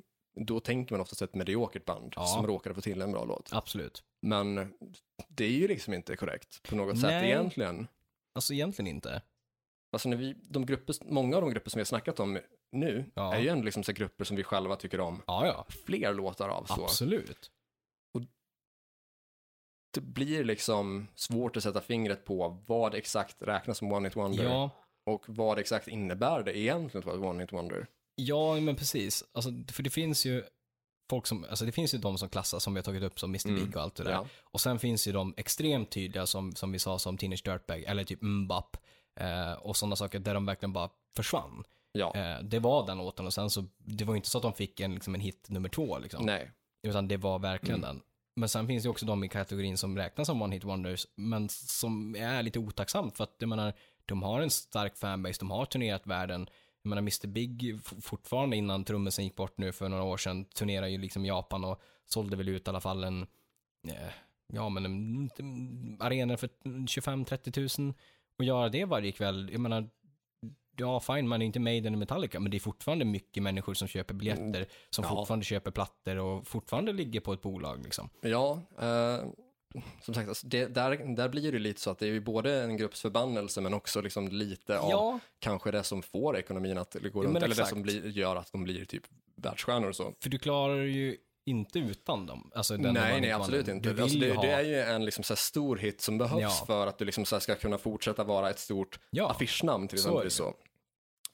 då 0.40 0.60
tänker 0.60 0.94
man 0.94 1.00
oftast 1.00 1.22
ett 1.22 1.34
mediokert 1.34 1.84
band 1.84 2.12
Ja. 2.16 2.26
som 2.26 2.46
råkade 2.46 2.74
få 2.74 2.80
till 2.80 3.02
en 3.02 3.12
bra 3.12 3.24
låt. 3.24 3.48
absolut. 3.52 4.02
Men 4.22 4.72
det 5.28 5.44
är 5.44 5.50
ju 5.50 5.68
liksom 5.68 5.94
inte 5.94 6.16
korrekt 6.16 6.62
på 6.68 6.76
något 6.76 6.98
sätt 7.00 7.10
Nej. 7.10 7.30
egentligen. 7.30 7.86
Alltså 8.34 8.52
egentligen 8.54 8.86
inte. 8.94 9.22
Alltså 9.92 10.08
när 10.08 10.16
vi, 10.16 10.34
de 10.42 10.66
grupper, 10.66 10.94
många 11.04 11.36
av 11.36 11.42
de 11.42 11.50
grupper 11.50 11.70
som 11.70 11.78
vi 11.78 11.80
har 11.80 11.86
snackat 11.86 12.20
om 12.20 12.38
nu 12.72 13.04
Ja. 13.14 13.34
är 13.34 13.40
ju 13.40 13.48
ändå 13.48 13.64
liksom 13.64 13.82
så 13.84 13.92
grupper 13.92 14.24
som 14.24 14.36
vi 14.36 14.42
själva 14.42 14.76
tycker 14.76 15.00
om 15.00 15.22
Ja, 15.26 15.46
ja. 15.46 15.66
fler 15.86 16.14
låtar 16.14 16.48
av. 16.48 16.64
Så. 16.64 16.84
Absolut. 16.84 17.50
Det 19.96 20.06
blir 20.06 20.44
liksom 20.44 21.06
svårt 21.14 21.56
att 21.56 21.62
sätta 21.62 21.80
fingret 21.80 22.24
på 22.24 22.62
vad 22.66 22.94
exakt 22.94 23.42
räknas 23.42 23.78
som 23.78 23.92
One 23.92 24.08
Hit 24.08 24.16
Wonder 24.16 24.44
Ja, 24.44 24.70
och 25.06 25.24
vad 25.28 25.58
exakt 25.58 25.88
innebär 25.88 26.42
det 26.42 26.58
egentligen 26.58 26.98
att 26.98 27.06
vara 27.06 27.16
ett 27.16 27.22
One 27.30 27.42
Hit 27.42 27.52
Wonder. 27.52 27.86
Ja, 28.14 28.60
men 28.60 28.76
precis. 28.76 29.24
Alltså, 29.32 29.50
för 29.72 29.82
det 29.82 29.90
finns 29.90 30.26
ju 30.26 30.42
folk 31.10 31.26
som, 31.26 31.44
alltså 31.50 31.64
det 31.64 31.72
finns 31.72 31.94
ju 31.94 31.98
de 31.98 32.18
som 32.18 32.28
klassas 32.28 32.62
som 32.62 32.74
vi 32.74 32.78
har 32.78 32.82
tagit 32.84 33.02
upp 33.02 33.20
som 33.20 33.30
Mr. 33.30 33.48
Mm. 33.48 33.64
Big 33.64 33.76
och 33.76 33.82
allt 33.82 33.94
det 33.94 34.04
där. 34.04 34.10
Ja. 34.10 34.26
Och 34.42 34.60
sen 34.60 34.78
finns 34.78 35.08
ju 35.08 35.12
de 35.12 35.34
extremt 35.36 35.90
tydliga 35.90 36.26
som, 36.26 36.54
som 36.54 36.72
vi 36.72 36.78
sa 36.78 36.98
som 36.98 37.18
Teenage 37.18 37.42
Dirtbag 37.44 37.82
eller 37.82 38.04
typ 38.04 38.22
Mbap 38.22 38.76
eh, 39.20 39.52
och 39.52 39.76
sådana 39.76 39.96
saker 39.96 40.18
där 40.18 40.34
de 40.34 40.46
verkligen 40.46 40.72
bara 40.72 40.90
försvann. 41.16 41.64
Ja, 41.92 42.14
Eh, 42.16 42.42
det 42.42 42.58
var 42.58 42.86
den 42.86 42.98
låten 42.98 43.26
och 43.26 43.34
sen 43.34 43.50
så, 43.50 43.64
det 43.78 44.04
var 44.04 44.14
ju 44.14 44.16
inte 44.16 44.30
så 44.30 44.38
att 44.38 44.42
de 44.42 44.52
fick 44.52 44.80
en, 44.80 44.94
liksom 44.94 45.14
en 45.14 45.20
hit 45.20 45.46
nummer 45.48 45.68
två 45.68 45.98
liksom. 45.98 46.26
nej. 46.26 46.50
Utan 46.82 47.08
det 47.08 47.16
var 47.16 47.38
verkligen 47.38 47.84
Mm. 47.84 47.88
den. 47.96 48.02
Men 48.36 48.48
sen 48.48 48.66
finns 48.66 48.82
det 48.82 48.88
också 48.88 49.06
de 49.06 49.24
i 49.24 49.28
kategorin 49.28 49.78
som 49.78 49.96
räknas 49.96 50.26
som 50.26 50.42
One 50.42 50.54
Hit 50.54 50.64
Wonders, 50.64 51.06
men 51.14 51.48
som 51.48 52.16
är 52.16 52.42
lite 52.42 52.58
otacksamt 52.58 53.16
för 53.16 53.24
att 53.24 53.36
jag 53.38 53.48
menar, 53.48 53.72
de 54.06 54.22
har 54.22 54.40
en 54.40 54.50
stark 54.50 54.96
fanbase, 54.96 55.38
de 55.40 55.50
har 55.50 55.66
turnerat 55.66 56.06
världen. 56.06 56.48
Jag 56.82 56.88
menar, 56.88 57.02
Mr. 57.02 57.26
Big 57.26 57.80
fortfarande 58.02 58.56
innan 58.56 58.84
trummisen 58.84 59.24
gick 59.24 59.36
bort 59.36 59.58
nu 59.58 59.72
för 59.72 59.88
några 59.88 60.02
år 60.02 60.16
sedan, 60.16 60.44
turnerar 60.44 60.86
ju 60.86 60.98
liksom 60.98 61.24
i 61.24 61.28
Japan 61.28 61.64
och 61.64 61.80
sålde 62.06 62.36
väl 62.36 62.48
ut 62.48 62.66
i 62.66 62.70
alla 62.70 62.80
fall 62.80 63.04
en, 63.04 63.22
eh, 63.88 64.12
ja 64.52 64.68
men 64.68 64.84
en, 64.84 65.30
en 65.38 65.96
arena 66.00 66.36
för 66.36 66.48
25-30 66.64 67.50
tusen. 67.50 67.94
Och 68.38 68.44
göra 68.44 68.68
det 68.68 68.84
varje 68.84 69.12
kväll, 69.12 69.48
jag 69.52 69.60
menar, 69.60 69.88
ja 70.76 71.00
fine, 71.00 71.28
man 71.28 71.42
är 71.42 71.46
inte 71.46 71.60
Maiden 71.60 71.86
eller 71.86 71.98
Metallica, 71.98 72.40
men 72.40 72.50
det 72.50 72.56
är 72.56 72.60
fortfarande 72.60 73.04
mycket 73.04 73.42
människor 73.42 73.74
som 73.74 73.88
köper 73.88 74.14
biljetter, 74.14 74.66
som 74.90 75.04
Ja. 75.04 75.08
fortfarande 75.10 75.44
köper 75.44 75.70
plattor 75.70 76.16
och 76.16 76.46
fortfarande 76.46 76.92
ligger 76.92 77.20
på 77.20 77.32
ett 77.32 77.42
bolag 77.42 77.82
liksom. 77.84 78.08
Ja, 78.20 78.62
eh, 78.80 79.26
som 80.02 80.14
sagt, 80.14 80.28
alltså 80.28 80.46
det, 80.46 80.66
där, 80.66 81.14
där 81.16 81.28
blir 81.28 81.52
det 81.52 81.58
lite 81.58 81.80
så 81.80 81.90
att 81.90 81.98
det 81.98 82.06
är 82.06 82.10
ju 82.10 82.20
både 82.20 82.62
en 82.62 82.76
grupps 82.76 83.00
förbannelse 83.00 83.60
men 83.60 83.74
också 83.74 84.00
liksom 84.00 84.28
lite 84.28 84.78
av 84.78 84.90
Ja, 84.90 85.18
kanske 85.38 85.70
det 85.70 85.82
som 85.82 86.02
får 86.02 86.36
ekonomin 86.38 86.78
att 86.78 86.94
gå 86.94 87.08
Ja, 87.08 87.10
runt, 87.26 87.32
men 87.32 87.42
eller 87.42 87.54
det 87.56 87.66
som 87.66 87.82
blir, 87.82 88.06
gör 88.06 88.36
att 88.36 88.52
de 88.52 88.64
blir 88.64 88.84
typ 88.84 89.02
världsstjärnor 89.36 89.88
och 89.88 89.96
så. 89.96 90.12
för 90.20 90.30
du 90.30 90.38
klarar 90.38 90.82
ju 90.82 91.16
inte 91.48 91.78
utan 91.78 92.26
dem. 92.26 92.50
Alltså, 92.54 92.76
nej, 92.76 93.20
nej, 93.20 93.32
absolut 93.32 93.68
inte. 93.68 93.90
Alltså 94.02 94.18
det, 94.18 94.32
ha, 94.34 94.42
det 94.42 94.50
är 94.52 94.62
ju 94.62 94.80
en 94.80 95.04
liksom 95.04 95.24
så 95.24 95.36
stor 95.36 95.76
hit 95.76 96.00
som 96.00 96.18
behövs 96.18 96.40
Ja. 96.42 96.64
för 96.66 96.86
att 96.86 96.98
du 96.98 97.04
liksom 97.04 97.24
så 97.24 97.40
ska 97.40 97.54
kunna 97.54 97.78
fortsätta 97.78 98.24
vara 98.24 98.50
ett 98.50 98.58
stort 98.58 99.00
ja, 99.10 99.30
affischnamn 99.30 99.88
till 99.88 99.98
så 99.98 100.08
exempel. 100.08 100.24
det. 100.24 100.30
Så. 100.30 100.54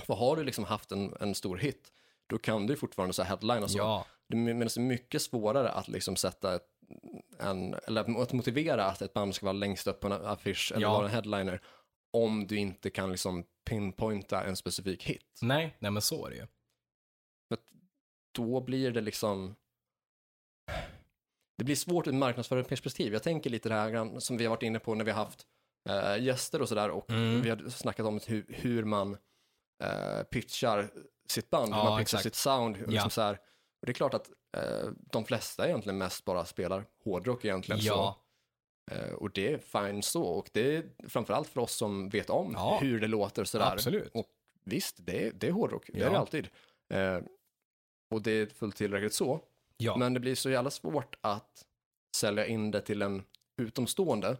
För 0.05 0.14
har 0.14 0.36
du 0.36 0.44
liksom 0.44 0.64
haft 0.64 0.92
en, 0.92 1.14
en 1.20 1.34
stor 1.34 1.57
hit, 1.57 1.92
då 2.26 2.38
kan 2.38 2.66
du 2.66 2.76
fortfarande 2.76 3.12
så 3.14 3.22
headline 3.22 3.62
och 3.62 3.70
så. 3.70 3.78
ja, 3.78 4.07
Det 4.28 4.36
är- 4.36 4.80
mycket 4.80 5.22
svårare 5.22 5.68
att 5.70 5.88
liksom 5.88 6.16
sätta 6.16 6.55
ett, 6.55 6.66
en, 7.38 7.74
eller 7.86 8.22
att 8.22 8.32
motivera 8.32 8.84
att 8.86 9.03
ett 9.03 9.12
band 9.12 9.34
ska 9.34 9.46
vara 9.46 9.53
längst 9.53 9.86
upp 9.86 10.00
på 10.00 10.07
en 10.07 10.12
affisch 10.12 10.72
eller 10.74 10.82
Ja. 10.86 10.92
vara 10.92 11.05
en 11.07 11.12
headliner 11.12 11.61
om 12.12 12.46
du 12.46 12.57
inte 12.57 12.90
kan 12.90 13.11
liksom 13.11 13.44
pinpointa 13.70 14.44
en 14.44 14.57
specifik 14.57 15.03
hit. 15.05 15.38
nej, 15.42 15.76
nej 15.78 15.90
men 15.90 16.03
så 16.03 16.26
är 16.26 16.30
det 16.30 16.36
ju. 16.36 16.46
Då 18.34 18.61
blir 18.61 18.90
det 18.90 19.00
liksom 19.00 19.55
det 21.59 21.64
blir 21.64 21.76
svårt 21.76 22.07
ur 22.07 22.12
marknadsföringsperspektiv. 22.12 23.12
Jag 23.12 23.22
tänker 23.22 23.50
lite 23.50 23.68
det 23.68 23.74
här 23.74 24.18
som 24.20 24.36
vi 24.36 24.44
har 24.44 24.50
varit 24.50 24.62
inne 24.62 24.78
på 24.78 24.94
när 24.94 25.05
vi 25.05 25.11
har 25.11 25.24
haft 25.24 25.46
eh, 25.88 26.24
gäster 26.24 26.62
och 26.62 26.68
sådär 26.68 26.90
och 26.90 27.11
Mm. 27.11 27.40
vi 27.42 27.50
har 27.50 27.68
snackat 27.70 28.07
om 28.07 28.20
hur, 28.26 28.44
hur 28.48 28.84
man 28.84 29.16
eh, 29.83 30.22
pitchar 30.22 30.91
sitt 31.28 31.51
band, 31.51 31.68
hur 31.74 31.80
Ja, 31.80 31.85
man 31.85 31.99
pitchar 31.99 32.03
exakt. 32.18 32.22
sitt 32.22 32.35
sound. 32.35 32.76
Liksom 32.76 32.95
Ja. 32.95 33.11
så 33.11 33.20
här. 33.20 33.33
Och 33.80 33.87
det 33.87 33.93
är 33.93 33.95
klart 33.95 34.14
att 34.14 34.30
eh, 34.57 34.89
de 35.12 35.24
flesta 35.24 35.66
egentligen 35.68 35.99
mest 35.99 36.24
bara 36.24 36.45
spelar 36.45 36.85
hårdrock 37.05 37.45
egentligen. 37.45 37.80
Ja, 37.85 38.18
Så, 38.91 38.95
eh, 38.95 39.12
och 39.12 39.30
det 39.33 39.53
är 39.53 39.59
fine 39.59 40.03
så. 40.03 40.22
Och 40.22 40.51
det 40.53 40.76
är 40.76 40.85
framförallt 41.09 41.49
för 41.49 41.61
oss 41.61 41.74
som 41.74 42.09
vet 42.09 42.30
om 42.30 42.53
Ja. 42.55 42.78
hur 42.83 43.01
det 43.01 43.07
låter 43.07 43.45
sådär. 43.45 43.72
absolut. 43.72 44.11
Och 44.14 44.26
visst, 44.64 44.97
det 44.99 45.26
är, 45.26 45.33
det 45.33 45.47
är 45.49 45.53
hårdrock. 45.53 45.91
Det 45.93 46.03
är 46.03 46.11
det 46.11 46.18
alltid. 46.18 46.49
Eh, 46.89 47.18
och 48.11 48.22
det 48.22 48.30
är 48.30 48.47
fullt 48.47 48.76
tillräckligt 48.76 49.14
så. 49.14 49.41
Men 49.99 50.14
det 50.14 50.20
blir 50.20 50.35
så 50.35 50.51
jävla 50.51 50.70
svårt 50.70 51.16
att 51.20 51.66
sälja 52.16 52.47
in 52.47 52.70
det 52.70 52.80
till 52.80 53.03
en 53.03 53.22
utomstående 53.57 54.37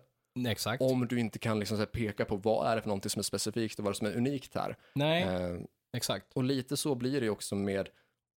exakt. 0.49 0.83
om 0.83 1.09
du 1.09 1.21
inte 1.21 1.39
kan 1.39 1.59
liksom 1.59 1.87
peka 1.93 2.25
på 2.25 2.37
vad 2.37 2.67
är 2.71 2.77
det 2.77 2.83
för 2.83 2.89
någonting 2.89 3.11
som 3.11 3.21
är 3.21 3.25
specifikt 3.25 3.79
och 3.79 3.85
vad 3.85 3.91
är 3.91 3.93
det 3.93 3.99
som 3.99 4.07
är 4.07 4.17
unikt 4.17 4.55
här. 4.55 4.77
nej, 4.95 5.23
Eh, 5.23 5.57
exakt. 5.97 6.33
och 6.33 6.45
lite 6.45 6.77
så 6.77 6.95
blir 6.95 7.21
det 7.21 7.25
ju 7.27 7.31
också 7.31 7.55
med 7.55 7.89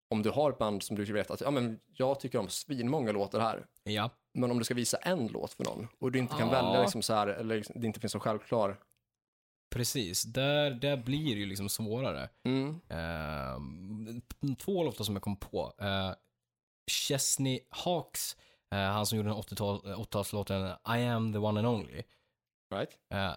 om 0.09 0.23
du 0.23 0.29
har 0.29 0.51
ett 0.51 0.57
band 0.57 0.83
som 0.83 0.95
du 0.95 1.13
vet 1.13 1.31
att 1.31 1.41
ja, 1.41 1.51
men 1.51 1.79
jag 1.93 2.19
tycker 2.19 2.39
om 2.39 2.49
svinmånga 2.49 3.11
låtar 3.11 3.39
här. 3.39 3.65
Ja, 3.83 4.09
Men 4.33 4.51
om 4.51 4.57
du 4.57 4.63
ska 4.63 4.73
visa 4.73 4.97
en 4.97 5.27
låt 5.27 5.53
för 5.53 5.63
någon 5.63 5.87
och 5.99 6.11
du 6.11 6.19
inte 6.19 6.35
kan 6.35 6.47
Ja. 6.49 6.61
välja 6.63 6.81
liksom 6.81 7.01
så 7.01 7.13
här, 7.13 7.27
eller 7.27 7.55
liksom, 7.55 7.81
det 7.81 7.87
inte 7.87 7.99
finns 7.99 8.15
en 8.15 8.21
självklar. 8.21 8.79
precis. 9.75 10.23
Där, 10.23 10.71
där 10.71 10.97
blir 10.97 11.35
det 11.35 11.39
ju 11.39 11.45
liksom 11.45 11.69
svårare. 11.69 12.29
Mm. 12.43 12.79
Ehm, 12.89 14.21
två 14.59 14.83
låtar 14.83 15.03
som 15.03 15.15
jag 15.15 15.21
kom 15.21 15.35
på. 15.35 15.73
Uh, 15.81 16.13
Chesney 16.91 17.59
Hawks, 17.69 18.35
eh, 18.35 18.39
han 18.77 19.05
som 19.05 19.17
gjorde 19.17 19.29
den 19.29 19.37
80-tal 19.37 19.79
80-talslåten 19.79 20.75
I 20.97 21.03
am 21.07 21.33
the 21.33 21.39
one 21.39 21.59
and 21.59 21.67
only. 21.67 22.03
Right? 22.73 22.89
Eh, 23.13 23.33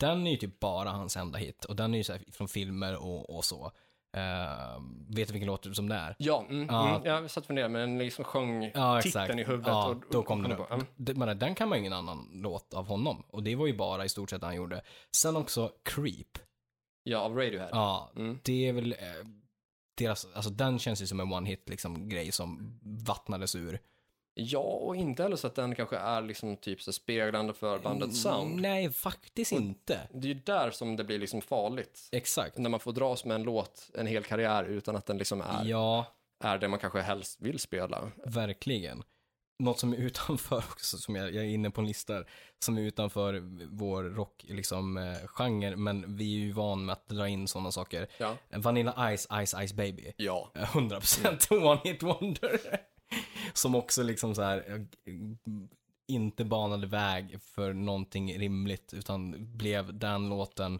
den 0.00 0.26
är 0.26 0.30
ju 0.30 0.36
typ 0.36 0.60
bara 0.60 0.90
hans 0.90 1.16
enda 1.16 1.38
hit 1.38 1.64
och 1.64 1.76
den 1.76 1.94
är 1.94 1.98
ju 1.98 2.04
så 2.04 2.14
från 2.32 2.48
filmer 2.48 2.96
och, 3.04 3.36
och 3.36 3.44
så. 3.44 3.72
Eh, 4.16 4.80
vet 5.08 5.28
du 5.28 5.32
vilken 5.32 5.46
låt 5.46 5.76
som 5.76 5.88
det 5.88 5.94
är? 5.94 6.14
Ja, 6.18 6.46
mm, 6.50 6.66
Ja. 6.70 6.88
Mm, 6.96 7.02
jag 7.06 7.30
satt 7.30 7.42
och 7.42 7.46
funderade, 7.46 7.72
men 7.72 7.98
liksom 7.98 8.24
sjöng 8.24 8.64
exakt. 8.64 9.02
titeln 9.02 9.38
i 9.38 9.44
huvudet. 9.44 9.66
Ja, 9.66 9.88
och, 9.88 10.02
då 10.10 10.22
kom 10.22 10.42
och 10.42 10.48
den 10.48 10.58
på. 10.58 10.64
upp. 10.64 11.08
Mm. 11.16 11.38
Den 11.38 11.54
kan 11.54 11.68
man 11.68 11.78
ju 11.78 11.80
ingen 11.80 11.92
annan 11.92 12.28
låt 12.32 12.74
av 12.74 12.86
honom. 12.86 13.22
Och 13.28 13.42
det 13.42 13.56
var 13.56 13.66
ju 13.66 13.76
bara 13.76 14.04
i 14.04 14.08
stort 14.08 14.30
sett 14.30 14.42
han 14.42 14.56
gjorde. 14.56 14.82
Sen 15.16 15.36
också 15.36 15.72
Creep. 15.82 16.38
Ja, 17.02 17.18
av 17.18 17.36
Radiohead. 17.36 17.68
Ja, 17.72 18.10
Mm. 18.16 18.38
det 18.44 18.68
är 18.68 18.72
väl 18.72 18.92
eh, 18.92 18.98
deras, 19.98 20.26
alltså 20.34 20.50
den 20.50 20.78
känns 20.78 21.02
ju 21.02 21.06
som 21.06 21.20
en 21.20 21.32
one-hit 21.32 21.70
liksom 21.70 22.08
grej 22.08 22.32
som 22.32 22.78
vattnades 22.82 23.54
ur. 23.54 23.78
Ja, 24.34 24.58
och 24.60 24.96
inte 24.96 25.22
heller 25.22 25.36
så 25.36 25.46
att 25.46 25.54
den 25.54 25.74
kanske 25.74 25.96
är 25.96 26.22
liksom 26.22 26.56
typ 26.56 26.82
så 26.82 26.92
speglande 26.92 27.54
för 27.54 27.78
bandets 27.78 28.22
sound. 28.22 28.50
Mm, 28.50 28.62
Nej, 28.62 28.90
faktiskt 28.92 29.52
inte. 29.52 30.00
Det 30.12 30.26
är 30.30 30.34
ju 30.34 30.40
där 30.40 30.70
som 30.70 30.96
det 30.96 31.04
blir 31.04 31.18
liksom 31.18 31.42
farligt. 31.42 32.08
Exakt. 32.12 32.58
När 32.58 32.70
man 32.70 32.80
får 32.80 32.92
dras 32.92 33.24
med 33.24 33.34
en 33.34 33.42
låt 33.42 33.90
en 33.94 34.06
hel 34.06 34.24
karriär 34.24 34.64
utan 34.64 34.96
att 34.96 35.06
den 35.06 35.18
liksom 35.18 35.40
är, 35.40 35.64
Ja, 35.64 36.06
är 36.44 36.58
det 36.58 36.68
man 36.68 36.78
kanske 36.78 37.00
helst 37.00 37.40
vill 37.40 37.58
spela. 37.58 38.10
verkligen. 38.24 39.02
Något 39.58 39.78
som 39.78 39.92
är 39.92 39.96
utanför 39.96 40.56
också, 40.72 40.98
som 40.98 41.16
jag, 41.16 41.34
jag 41.34 41.44
är 41.44 41.48
inne 41.48 41.70
på 41.70 41.80
en 41.80 41.86
lista, 41.86 42.12
här, 42.14 42.26
som 42.64 42.78
är 42.78 42.82
utanför 42.82 43.42
vår 43.70 44.02
rock, 44.04 44.44
liksom, 44.48 44.96
eh, 44.96 45.16
genre, 45.26 45.76
men 45.76 46.16
vi 46.16 46.34
är 46.34 46.38
ju 46.38 46.52
van 46.52 46.84
med 46.84 46.92
att 46.92 47.08
dra 47.08 47.28
in 47.28 47.48
sådana 47.48 47.72
saker. 47.72 48.06
Ja. 48.18 48.36
Vanilla 48.56 49.16
Ice, 49.16 49.26
Ice 49.46 49.54
Ice 49.68 49.72
Baby. 49.72 50.12
Ja. 50.16 50.50
100% 50.54 51.52
one 51.72 51.80
hit 51.84 52.02
wonder. 52.02 52.60
Som 53.54 53.74
också 53.74 54.02
liksom 54.02 54.34
så 54.34 54.42
här 54.42 54.86
eh, 55.04 55.12
inte 56.08 56.44
banade 56.44 56.86
väg 56.86 57.40
för 57.42 57.72
någonting 57.72 58.38
rimligt 58.38 58.94
utan 58.94 59.34
blev 59.56 59.98
den 59.98 60.28
låten 60.28 60.74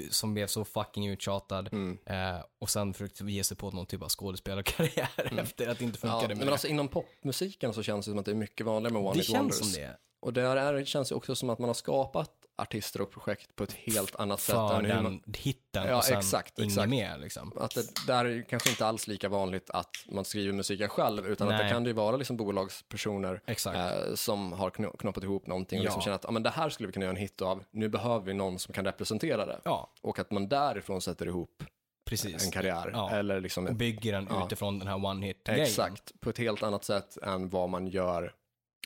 eh, 0.00 0.04
som 0.10 0.34
blev 0.34 0.46
så 0.46 0.64
fucking 0.64 1.08
uttjatad 1.08 1.68
Mm. 1.72 1.98
eh, 2.06 2.42
och 2.58 2.70
sen 2.70 2.94
försökte 2.94 3.24
ge 3.24 3.44
sig 3.44 3.56
på 3.56 3.70
någon 3.70 3.86
typ 3.86 4.02
av 4.02 4.08
skådespelarkarriär 4.08 5.38
efter 5.38 5.68
att 5.68 5.78
det 5.78 5.84
inte 5.84 5.98
ja. 6.02 6.08
funkade 6.12 6.28
med 6.28 6.36
Men 6.38 6.46
det. 6.46 6.52
alltså 6.52 6.68
inom 6.68 6.88
popmusiken 6.88 7.72
så 7.74 7.82
känns 7.82 8.06
det 8.06 8.10
som 8.12 8.18
att 8.18 8.24
det 8.24 8.30
är 8.32 8.34
mycket 8.34 8.66
vanligare 8.66 8.92
med 8.92 9.02
One 9.02 9.12
det 9.12 9.18
Hit 9.18 9.26
känns 9.26 9.38
Wonders. 9.40 9.56
som 9.56 9.72
det. 9.82 9.96
Och 10.20 10.32
där 10.32 10.56
är, 10.56 10.72
det 10.72 10.86
känns 10.86 11.08
det 11.08 11.14
också 11.14 11.34
som 11.34 11.50
att 11.50 11.58
man 11.58 11.68
har 11.68 11.74
skapat 11.74 12.30
artister 12.58 13.00
och 13.00 13.10
projekt 13.10 13.56
på 13.56 13.64
ett 13.64 13.72
helt 13.72 14.16
annat 14.16 14.40
sätt 14.40 14.54
För 14.54 14.74
än 14.78 14.84
hur 14.84 14.92
den 14.94 15.02
man, 15.02 15.22
hitten 15.36 15.86
Ja, 15.88 15.96
och 15.96 16.04
sen 16.04 16.18
exakt, 16.18 16.58
inget 16.58 16.70
exakt. 16.72 16.90
mer 16.90 17.18
liksom. 17.18 17.52
Att 17.56 17.74
det 17.74 18.06
där 18.06 18.24
är 18.24 18.42
kanske 18.42 18.70
inte 18.70 18.86
alls 18.86 19.06
lika 19.06 19.28
vanligt 19.28 19.70
att 19.70 19.90
man 20.10 20.24
skriver 20.24 20.52
musiken 20.52 20.88
själv, 20.88 21.26
utan 21.26 21.48
att 21.48 21.54
det 21.58 21.62
Nej. 21.62 21.72
kan 21.72 21.84
det 21.84 21.88
ju 21.90 21.94
vara 21.94 22.16
liksom 22.16 22.36
bolagspersoner 22.36 23.40
eh, 23.46 24.14
som 24.14 24.52
har 24.52 24.70
kno- 24.70 24.96
knoppat 24.98 25.24
ihop 25.24 25.46
någonting 25.46 25.78
och 25.78 25.84
liksom 25.84 26.02
känner 26.02 26.14
att 26.14 26.24
ah, 26.24 26.30
men 26.30 26.42
det 26.42 26.50
här 26.50 26.68
skulle 26.68 26.86
vi 26.86 26.92
kunna 26.92 27.04
göra 27.04 27.14
en 27.16 27.20
hit 27.20 27.42
av, 27.42 27.64
nu 27.70 27.88
behöver 27.88 28.26
vi 28.26 28.34
någon 28.34 28.58
som 28.58 28.74
kan 28.74 28.84
representera 28.84 29.46
det. 29.46 29.60
Ja, 29.64 29.92
Och 30.02 30.18
att 30.18 30.30
man 30.30 30.48
därifrån 30.48 31.00
sätter 31.00 31.26
ihop 31.26 31.64
precis. 32.06 32.44
en 32.44 32.50
karriär. 32.50 32.90
Ja. 32.92 33.10
Eller 33.10 33.40
liksom 33.40 33.66
Och 33.66 33.74
bygger 33.74 34.12
den 34.12 34.26
Ja. 34.30 34.46
utifrån 34.46 34.78
den 34.78 34.88
här 34.88 35.04
one 35.04 35.26
hit 35.26 35.44
grejen. 35.44 35.62
exakt, 35.62 36.20
på 36.20 36.30
ett 36.30 36.38
helt 36.38 36.62
annat 36.62 36.84
sätt 36.84 37.16
än 37.22 37.48
vad 37.48 37.68
man 37.70 37.86
gör 37.86 38.32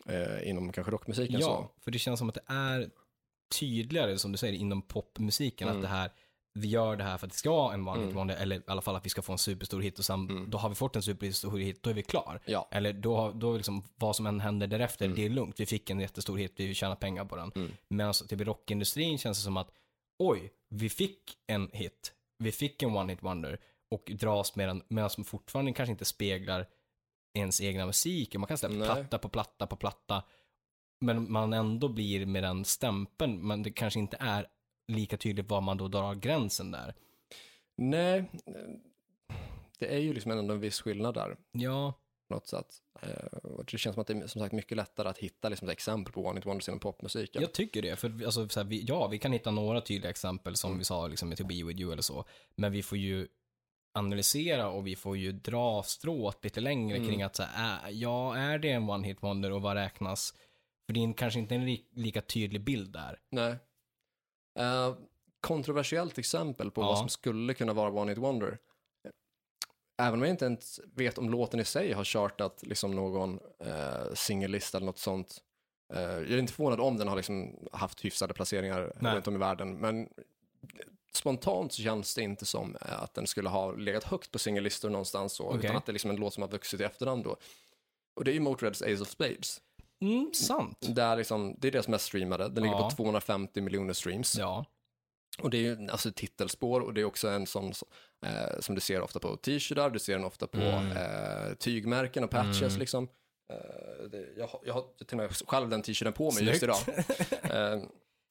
eh, 0.09 0.49
inom 0.49 0.73
kanske 0.73 0.91
rockmusiken. 0.93 1.41
Ja, 1.41 1.47
Så. 1.47 1.69
för 1.85 1.91
det 1.91 1.99
känns 1.99 2.19
som 2.19 2.29
att 2.29 2.35
det 2.35 2.43
är 2.47 2.91
tydligare, 3.61 4.19
som 4.19 4.33
du 4.33 4.39
säger, 4.39 4.55
inom 4.55 4.83
popmusiken. 4.83 5.69
Mm. 5.69 5.77
Att 5.79 5.83
det 5.83 5.89
här, 5.89 6.11
vi 6.55 6.69
gör 6.69 6.97
det 6.97 7.05
här 7.05 7.19
för 7.19 7.27
att 7.27 7.33
det 7.33 7.39
ska 7.39 7.51
vara 7.51 7.75
en 7.75 7.89
one 7.89 8.05
hit 8.07 8.17
Mm. 8.17 8.29
eller 8.31 8.57
i 8.57 8.63
alla 8.67 8.83
fall 8.83 8.97
att 8.97 9.05
vi 9.07 9.11
ska 9.11 9.23
få 9.23 9.33
en 9.33 9.39
superstor 9.39 9.81
hit 9.81 9.99
och 9.99 10.05
sen, 10.05 10.31
Mm. 10.31 10.51
då 10.51 10.59
har 10.59 10.69
vi 10.69 10.75
fått 10.75 10.97
en 10.97 11.03
superstor 11.03 11.59
hit, 11.59 11.83
då 11.83 11.91
är 11.91 11.95
vi 11.95 12.03
klar. 12.03 12.41
Ja. 12.47 12.69
Eller 12.71 12.93
då, 12.93 13.31
då 13.35 13.57
liksom, 13.57 13.85
vad 13.97 14.17
som 14.17 14.27
än 14.27 14.41
händer 14.41 14.67
därefter, 14.67 15.05
Mm. 15.05 15.17
det 15.17 15.25
är 15.25 15.31
lugnt. 15.31 15.61
Vi 15.61 15.67
fick 15.67 15.91
en 15.91 16.01
jättestor 16.01 16.37
hit, 16.39 16.53
vi 16.57 16.75
tjänar 16.75 16.97
pengar 16.97 17.25
på 17.25 17.37
den. 17.37 17.53
Mm. 17.55 17.73
Men 17.89 18.13
typ 18.13 18.41
i 18.41 18.45
rockindustrin 18.45 19.19
känns 19.19 19.39
det 19.39 19.45
som 19.45 19.57
att, 19.57 19.71
oj, 20.19 20.53
vi 20.69 20.89
fick 20.89 21.21
en 21.47 21.71
hit, 21.73 22.13
vi 22.39 22.53
fick 22.53 22.83
en 22.83 22.97
one 22.97 23.13
hit 23.13 23.23
wonder 23.23 23.59
och 23.91 24.13
dras 24.15 24.57
med 24.57 24.69
den, 24.69 24.83
medan 24.89 25.11
som 25.11 25.25
fortfarande 25.25 25.73
kanske 25.73 25.91
inte 25.91 26.05
speglar 26.05 26.67
ens 27.35 27.61
egna 27.61 27.87
musik. 27.87 28.37
Man 28.37 28.47
kan 28.47 28.59
släppa 28.59 28.75
platta 28.95 29.19
på 29.19 29.29
platta 29.29 29.67
på 29.67 29.77
platta, 29.77 30.23
men 31.03 31.33
man 31.33 31.53
ändå 31.53 31.89
blir 31.89 32.27
med 32.27 32.43
den 32.43 32.65
stämpeln, 32.65 33.47
men 33.47 33.63
det 33.63 33.71
kanske 33.71 34.01
inte 34.01 34.17
är 34.21 34.47
lika 34.89 35.17
tydligt 35.17 35.51
var 35.51 35.61
man 35.61 35.77
då 35.77 35.89
drar 35.89 36.15
gränsen 36.15 36.71
där. 36.71 36.95
Nej, 37.77 38.31
det 39.79 39.95
är 39.95 39.99
ju 39.99 40.13
liksom 40.15 40.33
ändå 40.33 40.55
en 40.55 40.61
viss 40.61 40.81
skillnad 40.81 41.15
där. 41.15 41.37
Ja, 41.53 41.93
på 42.29 42.35
något 42.35 42.47
sätt. 42.47 42.67
Eh, 43.03 43.39
det 43.71 43.79
känns 43.79 43.95
som 43.95 44.01
att 44.01 44.07
det 44.07 44.13
är 44.15 44.27
som 44.27 44.41
sagt 44.41 44.53
mycket 44.53 44.77
lättare 44.77 45.09
att 45.09 45.19
hitta 45.19 45.49
liksom, 45.49 45.69
exempel 45.69 46.13
på 46.13 46.27
One 46.27 46.41
It 46.41 46.47
Wonders 46.47 46.69
inom 46.69 46.81
popmusiken. 46.81 47.43
jag 47.43 47.53
tycker 47.53 47.83
det. 47.83 47.97
För 47.97 48.25
alltså, 48.25 48.49
så 48.49 48.61
här, 48.61 48.67
vi, 48.67 48.85
ja, 48.89 49.07
vi 49.09 49.19
kan 49.19 49.33
hitta 49.33 49.51
några 49.51 49.81
tydliga 49.81 50.11
exempel 50.11 50.57
som 50.57 50.69
Mm. 50.71 50.79
vi 50.79 50.85
sa, 50.85 51.07
liksom 51.07 51.29
med 51.29 51.39
To 51.39 51.45
Be 51.47 51.55
With 51.65 51.81
You 51.81 51.93
eller 51.93 52.03
så. 52.03 52.25
Men 52.55 52.73
vi 52.73 52.83
får 52.83 52.99
ju 52.99 53.29
analysera 53.95 54.69
och 54.69 54.87
vi 54.87 54.97
får 54.97 55.17
ju 55.17 55.33
dra 55.33 55.83
strået 55.83 56.45
lite 56.45 56.61
längre 56.61 56.97
Mm. 56.97 57.09
kring 57.09 57.23
att 57.23 57.37
så 57.37 57.43
här, 57.43 57.89
är, 57.89 57.91
ja, 57.93 58.37
är 58.37 58.59
det 58.59 58.71
en 58.71 58.91
one 58.91 59.07
hit 59.07 59.23
wonder 59.23 59.53
och 59.53 59.63
vad 59.63 59.75
räknas? 59.77 60.35
För 60.93 60.95
det 60.95 61.05
är 61.05 61.13
kanske 61.13 61.41
inte 61.41 61.55
en 61.55 61.65
li, 61.65 61.85
lika 61.95 62.21
tydlig 62.23 62.61
bild 62.65 62.93
där. 62.93 63.21
Nej. 63.31 63.57
Eh, 64.59 64.95
kontroversiellt 65.41 66.19
exempel 66.19 66.71
på 66.71 66.81
Ja. 66.83 66.87
vad 66.87 66.99
som 66.99 67.09
skulle 67.09 67.55
kunna 67.55 67.73
vara 67.73 67.91
One 67.91 68.13
It 68.13 68.19
Wonder. 68.19 68.59
Även 69.99 70.15
om 70.15 70.21
jag 70.23 70.31
inte 70.31 70.45
ens 70.45 70.81
vet 70.95 71.19
om 71.19 71.31
låten 71.31 71.61
i 71.61 71.65
sig 71.65 71.93
har 71.93 72.05
chartat 72.05 72.63
liksom 72.67 72.91
någon 72.91 73.41
eh, 73.59 74.15
singellista 74.15 74.79
eller 74.79 74.87
något 74.87 74.99
sånt. 74.99 75.39
Eh, 75.95 76.01
jag 76.03 76.31
är 76.31 76.39
inte 76.39 76.53
förvånad 76.53 76.81
om 76.81 76.97
den 76.97 77.09
har 77.09 77.17
liksom 77.17 77.69
haft 77.73 78.05
hyfsade 78.05 78.35
placeringar 78.35 78.93
Nej. 79.01 79.15
runt 79.15 79.27
om 79.27 79.35
i 79.35 79.39
världen, 79.39 79.77
men 79.77 80.09
spontant 81.13 81.73
så 81.73 81.83
känns 81.83 82.15
det 82.15 82.23
inte 82.23 82.47
som 82.47 82.77
att 82.81 83.15
den 83.15 83.27
skulle 83.27 83.49
ha 83.49 83.73
legat 83.73 84.05
högt 84.05 84.31
på 84.31 84.39
singellistor 84.39 84.91
någonstans 84.91 85.33
så, 85.33 85.45
Okej. 85.49 85.59
utan 85.59 85.77
att 85.77 85.87
det 85.87 85.91
är 85.91 85.95
liksom 85.95 86.11
en 86.11 86.17
låt 86.17 86.35
som 86.35 86.43
har 86.43 86.51
vuxit 86.51 86.81
i 86.81 86.85
efterhand 86.85 87.25
då. 87.25 87.37
Och 88.15 88.25
det 88.25 88.31
är 88.31 88.35
ju 88.35 88.41
Motörheads 88.41 88.83
Ace 88.83 89.03
of 89.03 89.09
Spades. 89.09 89.61
Mm, 90.03 90.31
sant. 90.35 90.79
Där 90.81 91.17
liksom, 91.17 91.57
det 91.59 91.69
är 91.69 91.73
deras 91.73 91.89
mest 91.89 92.05
streamade, 92.05 92.49
den 92.49 92.63
ligger 92.63 92.77
Ja. 92.77 92.91
på 92.91 92.97
250 92.97 93.61
miljoner 93.61 93.93
streams. 93.93 94.37
Ja, 94.39 94.65
Och 95.39 95.51
det 95.51 95.57
är 95.57 95.61
ju 95.63 95.91
alltså 95.91 96.09
ett 96.09 96.17
titelspår 96.17 96.81
och 96.81 96.95
det 96.95 97.01
är 97.01 97.05
också 97.05 97.29
en 97.29 97.47
sån 97.47 97.73
eh, 98.27 98.61
som 98.61 98.75
du 98.75 98.81
ser 98.81 99.01
ofta 99.01 99.19
på 99.19 99.37
t-shirtar, 99.37 99.91
du 99.91 99.99
ser 99.99 100.13
den 100.13 100.25
ofta 100.25 100.47
på 100.47 100.61
Mm. 100.61 100.91
eh, 100.97 101.55
tygmärken 101.59 102.25
och 102.25 102.31
patches 102.31 102.63
Mm. 102.63 102.79
liksom. 102.79 103.09
Eh, 103.53 104.05
det, 104.11 104.27
jag, 104.37 104.49
jag 104.65 104.75
har 104.75 104.83
till 105.07 105.07
och 105.21 105.23
med 105.25 105.37
själv 105.47 105.69
den 105.69 105.83
t-shirten 105.83 106.13
på 106.13 106.31
mig 106.33 106.45
just 106.45 106.61
Snyggt. 106.61 106.89
idag. 106.89 107.05
Eh, 107.43 107.83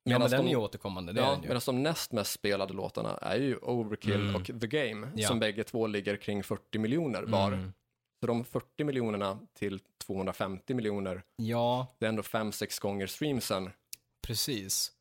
ja 0.03 0.19
men 0.19 0.21
den 0.21 0.39
de, 0.41 0.45
är 0.45 0.49
ju 0.49 0.55
återkommande, 0.55 1.13
det 1.13 1.21
ja, 1.21 1.35
ju. 1.41 1.47
medan 1.47 1.61
de 1.65 1.83
näst 1.83 2.11
mest 2.11 2.31
spelade 2.31 2.73
låtarna 2.73 3.17
är 3.21 3.35
ju 3.37 3.57
Overkill 3.57 4.13
Mm. 4.15 4.35
och 4.35 4.45
The 4.45 4.67
Game, 4.67 5.11
Ja. 5.15 5.27
som 5.27 5.39
bägge 5.39 5.63
två 5.63 5.87
ligger 5.87 6.15
kring 6.17 6.43
40 6.43 6.79
miljoner 6.79 7.23
var. 7.23 7.71
Så 8.21 8.27
de 8.27 8.45
40 8.45 8.83
miljonerna 8.83 9.39
till 9.53 9.79
250 10.05 10.73
miljoner, 10.73 11.23
Ja, 11.35 11.87
det 11.99 12.05
är 12.05 12.09
ändå 12.09 12.21
5-6 12.21 12.81
gånger 12.81 13.07
streamsen. 13.07 13.69
Precis. 14.21 14.91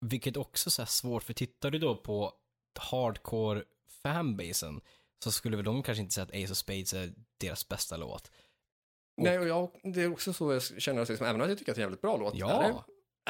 Vilket 0.00 0.36
också 0.36 0.70
så 0.70 0.82
här 0.82 0.86
svårt, 0.86 1.22
för 1.22 1.32
tittar 1.32 1.70
du 1.70 1.78
då 1.78 1.96
på 1.96 2.32
hardcore 2.78 3.62
fanbasen 4.02 4.80
så 5.24 5.32
skulle 5.32 5.56
väl 5.56 5.64
de 5.64 5.82
kanske 5.82 6.02
inte 6.02 6.14
säga 6.14 6.24
att 6.24 6.44
Ace 6.44 6.52
of 6.52 6.56
Spades 6.56 6.92
är 6.94 7.12
deras 7.40 7.68
bästa 7.68 7.96
låt. 7.96 8.26
Och- 9.16 9.24
Nej, 9.24 9.38
och 9.38 9.48
jag, 9.48 9.70
det 9.82 10.02
är 10.02 10.12
också 10.12 10.32
så 10.32 10.52
jag 10.52 10.62
känner, 10.62 11.06
liksom, 11.06 11.26
även 11.26 11.40
om 11.40 11.48
jag 11.48 11.58
tycker 11.58 11.72
att 11.72 11.76
det 11.76 11.80
är 11.80 11.84
en 11.84 11.86
jävligt 11.90 12.00
bra 12.02 12.16
låt, 12.16 12.34
Ja. 12.34 12.62
är, 12.62 12.72
det, 12.72 12.82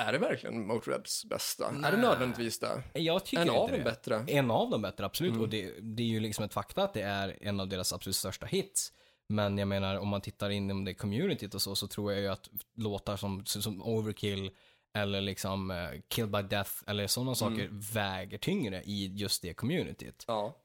är 0.02 0.12
det 0.12 0.18
verkligen 0.18 0.66
Motörheads 0.66 1.24
bästa? 1.24 1.68
Är 1.84 1.90
det 1.92 1.96
nödvändigtvis 1.98 2.58
det? 2.58 2.82
Jag 2.94 3.24
tycker 3.24 3.42
En 3.42 3.48
inte 3.48 3.60
av 3.60 3.68
det. 3.70 3.74
dem 3.76 3.84
bättre? 3.84 4.24
En 4.28 4.50
av 4.50 4.70
dem 4.70 4.82
bättre, 4.82 5.04
absolut. 5.06 5.30
Mm. 5.32 5.42
Och 5.42 5.48
det, 5.48 5.80
det 5.80 6.02
är 6.02 6.06
ju 6.06 6.20
liksom 6.20 6.44
ett 6.44 6.52
fakta 6.54 6.82
att 6.84 6.94
det 6.94 7.02
är 7.02 7.38
en 7.40 7.60
av 7.60 7.68
deras 7.68 7.92
absolut 7.92 8.16
största 8.16 8.46
hits. 8.46 8.92
Men 9.30 9.58
jag 9.58 9.68
menar, 9.68 9.96
om 9.96 10.08
man 10.08 10.20
tittar 10.20 10.50
inom 10.50 10.84
det 10.84 10.94
communityt 10.94 11.54
och 11.54 11.62
så, 11.62 11.76
så 11.76 11.86
tror 11.86 12.12
jag 12.12 12.20
ju 12.20 12.28
att 12.28 12.50
låtar 12.74 13.16
som, 13.16 13.44
som 13.46 13.82
Overkill 13.82 14.50
eller 14.94 15.20
liksom 15.20 15.70
eh, 15.70 16.00
Kill 16.08 16.26
by 16.26 16.42
Death 16.42 16.70
eller 16.86 17.06
sådana 17.06 17.34
saker 17.34 17.68
väger 17.92 18.38
tyngre 18.38 18.82
i 18.82 19.06
just 19.16 19.42
det 19.42 19.54
communityt. 19.54 20.24
Ja. 20.28 20.56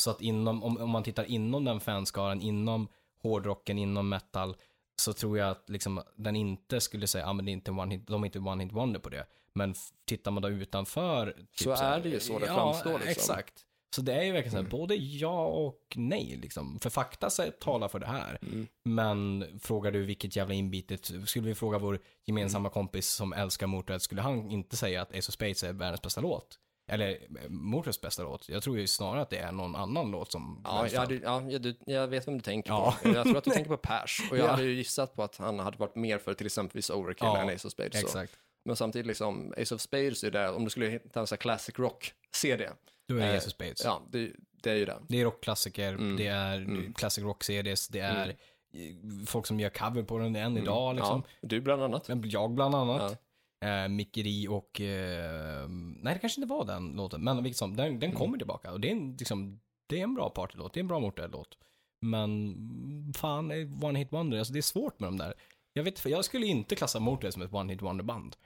Så 0.00 0.10
att 0.10 0.20
inom, 0.20 0.62
om, 0.62 0.78
om 0.78 0.90
man 0.90 1.02
tittar 1.02 1.24
inom 1.24 1.64
den 1.64 1.80
fanskaran, 1.80 2.40
inom 2.40 2.88
hårdrocken, 3.22 3.78
inom 3.78 4.08
metal, 4.08 4.56
så 4.96 5.12
tror 5.12 5.38
jag 5.38 5.50
att 5.50 5.70
liksom, 5.70 6.02
den 6.16 6.36
inte 6.36 6.80
skulle 6.80 7.06
säga, 7.06 7.24
ja 7.24 7.30
ah, 7.30 7.32
men 7.32 7.44
det 7.44 7.50
är 7.50 7.52
inte 7.52 7.70
one 7.70 7.94
hit, 7.94 8.06
de 8.06 8.22
är 8.22 8.26
inte 8.26 8.38
one 8.38 8.64
hit 8.64 8.72
wonder 8.72 9.00
på 9.00 9.08
det. 9.08 9.26
Men 9.52 9.74
tittar 10.04 10.30
man 10.30 10.42
då 10.42 10.48
utanför. 10.48 11.32
typ 11.32 11.46
Så 11.58 11.70
är 11.72 12.00
det 12.00 12.08
ju 12.08 12.20
så 12.20 12.38
det 12.38 12.46
framstår, 12.46 12.92
liksom. 12.92 13.10
exakt. 13.10 13.65
Så 13.94 14.02
det 14.02 14.12
är 14.14 14.22
ju 14.22 14.32
verkligen 14.32 14.50
så 14.50 14.56
här, 14.56 14.64
Mm. 14.64 14.70
både 14.78 14.94
ja 14.94 15.46
och 15.46 15.80
nej 15.96 16.38
liksom. 16.42 16.78
För 16.82 16.90
fakta 16.90 17.30
så- 17.30 17.50
talar 17.60 17.88
för 17.88 17.98
det 17.98 18.06
här. 18.06 18.38
Mm. 18.42 18.66
Men 18.84 19.44
frågar 19.62 19.92
du 19.92 20.04
vilket 20.04 20.36
jävla 20.36 20.54
inbitet, 20.54 21.10
skulle 21.26 21.46
vi 21.48 21.54
fråga 21.54 21.78
vår 21.78 21.98
gemensamma 22.26 22.68
kompis 22.70 23.08
som 23.08 23.32
älskar 23.32 23.66
Motörhead, 23.66 23.98
skulle 24.00 24.22
han 24.22 24.50
inte 24.50 24.76
säga 24.76 25.02
att 25.02 25.08
Ace 25.10 25.18
of 25.30 25.34
Spades 25.34 25.62
är 25.62 25.72
världens 25.72 26.02
bästa 26.02 26.20
låt? 26.20 26.58
Eller 26.92 27.10
eh, 27.10 27.48
Motörheads 27.48 28.00
bästa 28.00 28.22
låt? 28.22 28.48
Jag 28.48 28.62
tror 28.62 28.78
ju 28.78 28.86
snarare 28.86 29.22
att 29.22 29.30
det 29.30 29.38
är 29.38 29.52
någon 29.52 29.76
annan 29.76 30.10
låt 30.10 30.32
som 30.32 30.60
Ja, 30.64 30.88
jag, 30.92 31.00
hade, 31.00 31.14
ja 31.14 31.42
jag, 31.50 31.74
jag 31.86 32.08
vet 32.08 32.28
vem 32.28 32.34
du 32.34 32.40
tänker 32.42 32.70
Ja. 32.70 32.96
på. 33.02 33.08
Jag 33.08 33.24
tror 33.24 33.36
att 33.38 33.44
du 33.44 33.50
tänker 33.54 33.70
på 33.70 33.76
Pers. 33.76 34.20
Och 34.30 34.38
jag 34.38 34.46
Ja. 34.46 34.50
hade 34.50 34.62
ju 34.64 34.74
gissat 34.74 35.14
på 35.16 35.22
att 35.22 35.36
han 35.36 35.58
hade 35.58 35.76
varit 35.78 35.94
mer 35.96 36.18
för 36.18 36.34
till 36.34 36.46
exempelvis 36.46 36.90
Overkill 36.90 37.26
Ja, 37.26 37.38
än 37.42 37.48
Ace 37.54 37.66
of 37.68 37.72
Spades. 37.72 38.00
Så. 38.00 38.06
Exakt. 38.06 38.32
Men 38.64 38.76
samtidigt, 38.76 39.06
liksom, 39.06 39.54
Ace 39.56 39.74
of 39.74 39.80
Spades 39.80 40.24
är 40.24 40.30
det, 40.30 40.50
om 40.50 40.64
du 40.64 40.70
skulle 40.70 40.86
hitta 40.88 41.20
en 41.20 41.26
sån 41.26 41.36
här 41.36 41.40
classic 41.40 41.78
rock-CD, 41.78 42.68
Då 43.08 43.14
är 43.16 43.20
det 43.20 43.32
Eh, 43.32 43.36
of 43.36 43.42
Spades. 43.42 43.84
ja, 43.84 44.02
det, 44.10 44.32
det 44.62 44.70
är 44.70 44.74
ju 44.76 44.84
det. 44.84 44.98
Det 45.08 45.20
är 45.20 45.24
rockklassiker, 45.24 45.92
Mm. 45.92 46.16
det 46.16 46.26
är 46.26 46.56
Mm. 46.56 46.92
classic 46.92 47.24
rock-CDs, 47.24 47.88
det 47.92 48.00
är 48.00 48.28
eh, 48.28 49.24
folk 49.26 49.46
som 49.46 49.60
gör 49.60 49.70
cover 49.70 50.02
på 50.02 50.18
den 50.18 50.36
än 50.36 50.42
Mm. 50.52 50.62
idag 50.62 50.94
liksom. 50.96 51.22
Ja, 51.40 51.48
du 51.48 51.60
bland 51.60 51.82
annat. 51.82 52.08
Jag 52.24 52.50
bland 52.50 52.74
annat. 52.74 53.18
Ja. 53.60 53.68
Eh, 53.68 53.88
Mickeri 53.88 54.48
och... 54.48 54.80
Eh, 54.80 55.68
nej, 56.02 56.14
det 56.14 56.20
kanske 56.20 56.40
inte 56.40 56.54
var 56.54 56.64
den 56.64 56.92
låten. 56.92 57.24
Men 57.24 57.42
liksom, 57.42 57.76
den, 57.76 57.86
den 58.00 58.10
Mm. 58.10 58.16
kommer 58.16 58.38
tillbaka. 58.38 58.72
Och 58.72 58.80
det 58.80 58.88
är, 58.88 58.92
en, 58.92 59.16
liksom, 59.18 59.60
det 59.86 59.98
är 60.00 60.02
en 60.04 60.14
bra 60.14 60.30
partylåt. 60.30 60.74
Det 60.74 60.80
är 60.80 60.82
en 60.82 60.88
bra 60.88 61.00
Motörhead-låt. 61.00 61.58
Men 62.00 62.24
mm, 62.52 63.12
fan, 63.14 63.50
eh, 63.50 63.84
One 63.84 63.98
Hit 63.98 64.12
Wonder. 64.12 64.38
Alltså 64.38 64.52
det 64.52 64.58
är 64.58 64.62
svårt 64.62 65.00
med 65.00 65.08
de 65.08 65.16
där. 65.18 65.34
Jag, 65.72 65.82
vet, 65.82 66.04
jag 66.06 66.24
skulle 66.24 66.46
inte 66.46 66.74
klassa 66.76 67.00
Motörhead 67.00 67.32
som 67.32 67.42
ett 67.42 67.52
One 67.52 67.72
Hit 67.72 67.82
Wonder-band. 67.82 68.36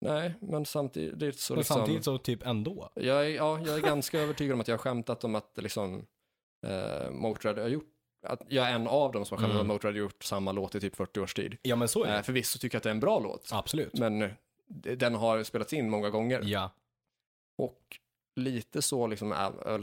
Nej, 0.00 0.34
men 0.40 0.64
samtidigt 0.66 1.38
så 1.38 1.52
Men 1.52 1.58
liksom... 1.58 1.76
samtidigt 1.76 2.04
så 2.04 2.18
typ 2.18 2.46
ändå. 2.46 2.90
Jag 2.94 3.26
är, 3.26 3.30
ja, 3.30 3.60
jag 3.66 3.76
är 3.76 3.80
ganska 3.80 4.18
övertygad 4.20 4.54
om 4.54 4.60
att 4.60 4.68
jag 4.68 4.72
har 4.74 4.78
skämtat 4.82 5.24
om 5.24 5.34
att 5.34 5.52
liksom 5.56 6.06
eh, 6.66 7.10
Motörhead 7.10 7.62
har 7.62 7.68
gjort, 7.68 7.92
att 8.26 8.42
jag 8.48 8.68
är 8.68 8.72
en 8.74 8.86
av 8.86 9.12
dem 9.12 9.24
som 9.24 9.34
har 9.36 9.42
skämtat 9.42 9.60
Mm. 9.60 9.70
att 9.70 9.74
Motörhead 9.74 9.92
har 9.94 9.98
gjort 10.00 10.24
samma 10.24 10.52
låt 10.52 10.74
i 10.74 10.80
typ 10.80 10.96
40 10.96 11.20
års 11.20 11.34
tid. 11.34 11.56
Ja, 11.62 11.76
men 11.76 11.88
så 11.88 12.04
är 12.04 12.12
det. 12.12 12.16
Eh, 12.18 12.22
förvisso 12.22 12.58
tycker 12.58 12.74
jag 12.74 12.78
att 12.78 12.82
det 12.82 12.88
är 12.88 12.94
en 12.94 13.00
bra 13.00 13.18
låt, 13.20 13.48
Absolut. 13.52 13.98
men 13.98 14.22
eh, 14.22 14.30
den 14.96 15.14
har 15.14 15.42
spelats 15.42 15.72
in 15.72 15.90
många 15.90 16.10
gånger. 16.10 16.40
Ja. 16.44 16.70
Och 17.58 17.80
lite 18.40 18.82
så 18.82 19.06
liksom 19.06 19.34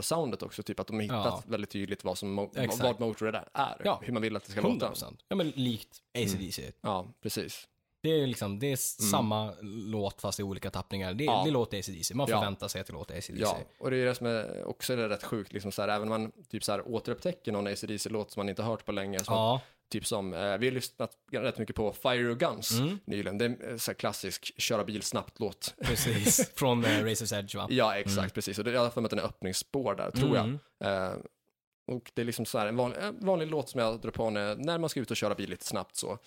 soundet 0.01 0.43
också, 0.43 0.63
typ 0.63 0.79
att 0.79 0.87
de 0.87 0.95
har 0.95 1.01
hittat 1.03 1.25
Ja. 1.25 1.43
väldigt 1.47 1.69
tydligt 1.69 2.03
vad, 2.03 2.17
som, 2.17 2.39
mo- 2.39 2.59
Exakt. 2.59 2.83
vad 2.83 2.99
Motörhead 2.99 3.43
är, 3.53 3.81
Ja. 3.85 3.99
hur 4.03 4.13
man 4.13 4.21
vill 4.21 4.35
att 4.35 4.45
det 4.45 4.51
ska 4.51 4.61
100%. 4.61 4.79
låta. 4.79 4.93
Ja, 5.27 5.35
men 5.35 5.49
likt 5.49 5.97
AC/DC. 6.15 6.71
Ja, 6.81 7.07
precis. 7.21 7.67
Det 8.03 8.09
är 8.21 8.27
liksom, 8.27 8.59
det 8.59 8.71
är 8.71 8.75
samma 9.09 9.53
låt 9.61 10.21
fast 10.21 10.39
i 10.39 10.43
olika 10.43 10.69
tappningar. 10.69 11.13
Det, 11.13 11.23
Mm. 11.23 11.35
Ja. 11.35 11.43
det 11.45 11.51
låter 11.51 11.79
AC/DC. 11.79 12.13
Man 12.15 12.27
förväntar 12.27 12.67
sig 12.67 12.81
att 12.81 12.87
det 12.87 12.93
låter 12.93 13.17
AC/DC. 13.17 13.41
Ja, 13.41 13.57
och 13.79 13.91
det 13.91 13.97
är 13.97 14.05
det 14.05 14.15
som 14.15 14.27
är 14.27 14.63
också 14.67 14.93
är 14.93 14.97
rätt 14.97 15.23
sjukt, 15.23 15.53
liksom 15.53 15.71
så 15.71 15.81
här, 15.81 15.89
även 15.89 16.01
om 16.11 16.21
man 16.21 16.31
typ 16.49 16.63
så 16.63 16.71
här 16.71 16.87
återupptäcker 16.87 17.51
någon 17.51 17.67
AC/DC-låt 17.67 18.31
som 18.31 18.39
man 18.39 18.49
inte 18.49 18.61
har 18.61 18.69
hört 18.71 18.85
på 18.85 18.91
länge, 18.91 19.19
som 19.19 19.33
Ja. 19.35 19.61
Typ 19.89 20.05
som, 20.05 20.33
eh, 20.33 20.57
vi 20.57 20.67
har 20.67 20.71
lyssnat 20.71 21.11
rätt 21.31 21.57
mycket 21.57 21.75
på 21.75 21.93
Fire 21.93 22.15
Your 22.17 22.35
Guns 22.35 22.79
Mm. 22.79 22.99
nyligen. 23.05 23.37
Det 23.37 23.45
är 23.45 23.63
en 23.71 23.79
så 23.79 23.91
här 23.91 23.95
klassisk 23.95 24.51
köra 24.61 24.83
bil 24.83 25.01
snabbt-låt. 25.01 25.73
Precis. 25.83 26.51
Från 26.55 26.85
eh, 26.85 26.87
Razor's 27.03 27.39
Edge 27.39 27.55
va? 27.55 27.67
Ja, 27.69 27.95
exakt, 27.95 28.33
precis. 28.33 28.57
Och 28.57 28.63
det 28.63 28.71
är 28.71 28.73
i 28.73 28.77
alla 28.77 28.91
fall 28.91 29.03
att 29.05 29.09
den 29.09 29.19
är 29.19 29.23
öppningsspår 29.23 29.95
där, 29.95 30.11
tror 30.11 30.37
Mm. 30.37 30.59
jag. 30.79 31.07
Eh, 31.11 31.13
och 31.91 32.11
det 32.13 32.21
är 32.21 32.25
liksom 32.25 32.45
så 32.45 32.57
här 32.57 32.67
en 32.67 32.75
vanlig, 32.75 32.97
en 33.01 33.25
vanlig 33.25 33.47
låt 33.47 33.69
som 33.69 33.79
jag 33.79 34.01
drar 34.01 34.11
på 34.11 34.29
när, 34.29 34.55
när 34.55 34.77
man 34.77 34.89
ska 34.89 34.99
ut 34.99 35.11
och 35.11 35.17
köra 35.17 35.35
bil 35.35 35.49
lite 35.49 35.65
snabbt 35.65 35.95
så. 35.95 36.17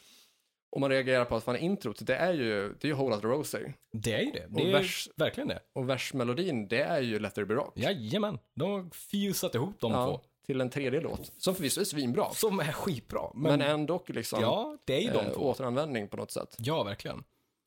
Och 0.71 0.81
man 0.81 0.91
reagerar 0.91 1.25
på 1.25 1.37
att 1.37 1.45
fan 1.45 1.57
introt, 1.57 2.07
det 2.07 2.15
är 2.17 2.33
ju, 2.33 2.69
det 2.81 2.85
är 2.85 2.89
ju 2.89 2.93
Whole 2.95 3.15
Lotta 3.17 3.29
Rosie. 3.29 3.73
Det 3.93 4.13
är 4.15 4.21
ju 4.21 4.31
det. 4.31 4.45
Och 4.45 4.51
Det 4.53 4.63
är 4.63 4.73
vers- 4.73 5.09
verkligen 5.17 5.49
det. 5.49 5.61
Och 5.73 5.89
versmelodin, 5.91 6.69
det 6.69 6.83
är 6.83 7.01
ju 7.01 7.19
Let 7.19 7.35
There 7.35 7.47
Be 7.47 7.55
Rock. 7.55 7.73
Jajamän. 7.79 8.39
De 8.55 8.71
har 8.71 8.91
fusat 8.95 9.55
ihop 9.55 9.81
de 9.81 9.93
Ja, 9.93 10.07
två. 10.07 10.21
till 10.47 10.61
en 10.61 10.71
tredje 10.71 11.01
låt, 11.01 11.33
som 11.39 11.55
förvisso 11.55 11.81
är 11.81 11.85
svinbra. 11.85 12.31
Som 12.31 12.61
är 12.61 12.73
skitbra. 12.73 13.31
Men, 13.35 13.43
Men, 13.59 13.61
ändå 13.61 14.05
liksom 14.07 14.41
ja, 14.41 14.79
det 14.85 14.95
är 14.97 15.01
ju 15.01 15.11
de 15.11 15.27
eh, 15.27 15.33
två. 15.33 15.41
återanvändning 15.41 16.09
på 16.09 16.17
något 16.17 16.31
sätt. 16.31 16.57
Ja, 16.59 16.83
verkligen. 16.83 17.25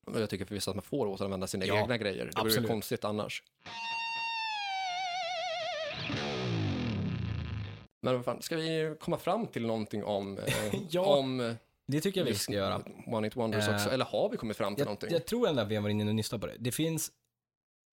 Och 0.08 0.22
jag 0.22 0.30
tycker 0.30 0.46
förvisso 0.46 0.70
att 0.72 0.76
man 0.76 0.84
får 0.84 1.06
återanvända 1.08 1.48
sina 1.48 1.66
Ja, 1.66 1.82
egna 1.82 1.98
grejer. 1.98 2.32
Det 2.36 2.42
vore 2.42 2.54
ju 2.54 2.68
konstigt 2.68 3.06
annars. 3.06 3.44
Men 8.02 8.16
vad 8.16 8.26
fan, 8.26 8.42
ska 8.42 8.56
vi 8.56 8.96
komma 9.00 9.18
fram 9.18 9.48
till 9.48 9.66
någonting 9.68 10.04
om, 10.04 10.38
eh, 10.38 10.54
Ja, 10.90 11.02
om 11.18 11.40
eh, 11.40 11.54
Det 11.92 12.02
tycker 12.02 12.20
jag 12.22 12.26
vi 12.26 12.36
ska 12.36 12.54
göra. 12.54 12.82
One 13.08 13.28
It 13.28 13.36
Wonders 13.36 13.68
Eh, 13.68 13.76
också? 13.76 13.90
Eller 13.90 14.06
har 14.06 14.30
vi 14.30 14.38
kommit 14.38 14.58
fram 14.58 14.76
till 14.76 14.82
Jag, 14.82 14.86
någonting? 14.86 15.10
jag 15.12 15.26
tror 15.26 15.48
ändå 15.48 15.62
att 15.62 15.68
vi 15.68 15.76
har 15.76 15.84
varit 15.84 15.92
inne 15.94 16.10
och 16.10 16.16
nystat 16.16 16.42
på 16.42 16.48
det. 16.48 16.56
Det 16.60 16.72
finns 16.72 17.12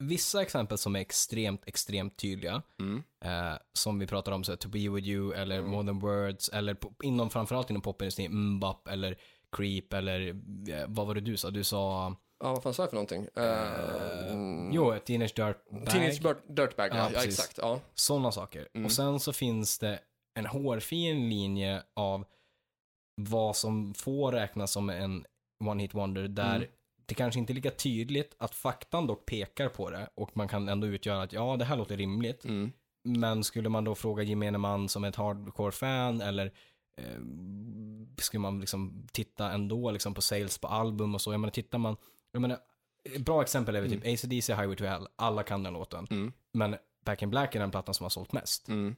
vissa 0.04 0.42
exempel 0.42 0.78
som 0.78 0.96
är 0.96 1.00
extremt, 1.00 1.62
extremt 1.66 2.16
tydliga. 2.16 2.62
Mm. 2.80 3.02
Eh, 3.24 3.58
som 3.72 3.98
vi 3.98 4.06
pratar 4.06 4.32
om, 4.32 4.44
så 4.44 4.52
här, 4.52 4.56
To 4.56 4.68
Be 4.68 4.88
With 4.88 5.08
You 5.08 5.32
eller 5.34 5.62
More 5.62 5.86
Than 5.86 5.98
Words 5.98 6.48
eller 6.48 6.76
inom, 7.02 7.30
framförallt 7.30 7.70
inom 7.70 7.82
popindustrin, 7.82 8.32
Mbop 8.38 8.88
eller 8.88 9.18
Creep 9.56 9.92
eller 9.92 10.28
eh, 10.70 10.84
vad 10.88 11.06
var 11.06 11.14
det 11.14 11.20
du 11.20 11.36
sa? 11.36 11.50
Du 11.50 11.64
sa 11.64 12.14
Ja, 12.44 12.52
vad 12.52 12.62
fan 12.62 12.74
sa 12.74 12.82
jag 12.82 12.90
för 12.90 12.96
någonting? 12.96 13.26
eh, 13.36 14.30
Mm. 14.32 14.72
jo, 14.72 14.94
Teenage 15.06 15.34
Dirtbag. 15.34 15.86
Teenage 15.86 16.20
Dirt- 16.22 16.54
Dirtbag, 16.56 16.88
ja, 16.92 17.10
Ja, 17.14 17.24
exakt. 17.24 17.58
Ja. 17.62 17.80
Sådana 17.94 18.32
saker. 18.32 18.68
Mm. 18.74 18.84
Och 18.84 18.92
sen 18.92 19.20
så 19.20 19.32
finns 19.32 19.78
det 19.78 19.98
en 20.34 20.46
hårfin 20.46 21.28
linje 21.28 21.82
av 21.94 22.24
vad 23.16 23.56
som 23.56 23.94
får 23.94 24.32
räknas 24.32 24.72
som 24.72 24.90
en 24.90 25.24
one 25.64 25.82
hit 25.82 25.94
wonder 25.94 26.28
där 26.28 26.56
Mm. 26.56 26.68
det 27.06 27.14
kanske 27.14 27.40
inte 27.40 27.52
är 27.52 27.54
lika 27.54 27.70
tydligt 27.70 28.36
att 28.38 28.54
faktan 28.54 29.06
dock 29.06 29.26
pekar 29.26 29.68
på 29.68 29.90
det 29.90 30.08
och 30.14 30.36
man 30.36 30.48
kan 30.48 30.68
ändå 30.68 30.86
utgöra 30.86 31.22
att 31.22 31.32
ja, 31.32 31.56
det 31.56 31.64
här 31.64 31.76
låter 31.76 31.96
rimligt. 31.96 32.44
Mm. 32.44 32.72
Men 33.04 33.44
skulle 33.44 33.68
man 33.68 33.84
då 33.84 33.94
fråga 33.94 34.22
gemene 34.22 34.58
man 34.58 34.88
som 34.88 35.04
ett 35.04 35.16
hardcore-fan 35.16 36.20
eller 36.20 36.46
eh, 37.00 37.20
skulle 38.18 38.40
man 38.40 38.60
liksom 38.60 39.06
titta 39.12 39.52
ändå 39.52 39.90
liksom 39.90 40.14
på 40.14 40.22
sales 40.22 40.58
på 40.58 40.68
album 40.68 41.14
och 41.14 41.20
så. 41.20 41.32
Jag 41.32 41.40
menar, 41.40 41.52
tittar 41.52 41.78
man, 41.78 41.96
jag 42.32 42.42
menar, 42.42 42.58
ett 43.14 43.24
bra 43.24 43.42
exempel 43.42 43.76
är 43.76 43.80
väl 43.80 43.90
typ 43.90 44.06
AC/DC 44.06 44.54
Highway 44.54 44.76
to 44.76 44.84
Hell. 44.84 45.08
Alla 45.16 45.42
kan 45.42 45.62
den 45.62 45.72
låten. 45.72 46.06
Mm. 46.10 46.32
Men 46.52 46.76
Back 47.04 47.22
in 47.22 47.30
Black 47.30 47.54
är 47.54 47.60
den 47.60 47.70
plattan 47.70 47.94
som 47.94 48.04
har 48.04 48.10
sålt 48.10 48.32
mest. 48.32 48.68
Mm. 48.68 48.96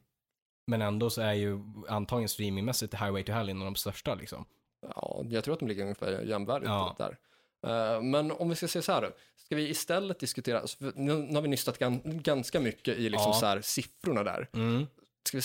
Men 0.68 0.82
ändå 0.82 1.10
så 1.10 1.20
är 1.22 1.32
ju 1.32 1.58
antagligen 1.88 2.28
streamingmässigt 2.28 2.94
Highway 2.94 3.22
to 3.24 3.32
Hell 3.32 3.48
en 3.48 3.58
av 3.58 3.64
de 3.64 3.74
största 3.74 4.14
liksom. 4.14 4.44
Ja, 4.96 5.22
jag 5.30 5.44
tror 5.44 5.54
att 5.54 5.60
de 5.60 5.68
ligger 5.68 5.82
ungefär 5.82 6.22
jämvärdigt 6.22 6.68
Ja. 6.68 6.96
där. 6.98 7.16
Eh, 7.96 8.02
men 8.02 8.30
om 8.32 8.48
vi 8.48 8.54
ska 8.56 8.68
se 8.68 8.82
så 8.82 8.92
här 8.92 9.12
ska 9.36 9.56
vi 9.56 9.68
istället 9.68 10.20
diskutera, 10.20 10.62
nu, 10.94 11.12
har 11.34 11.40
vi 11.42 11.48
nystat 11.48 11.78
gan, 11.78 12.00
ganska 12.04 12.60
mycket 12.60 12.98
i 12.98 13.08
liksom 13.08 13.30
Ja. 13.32 13.38
så 13.40 13.46
här, 13.46 13.60
siffrorna 13.60 14.22
där. 14.22 14.48
Ska 15.24 15.36
vi 15.38 15.42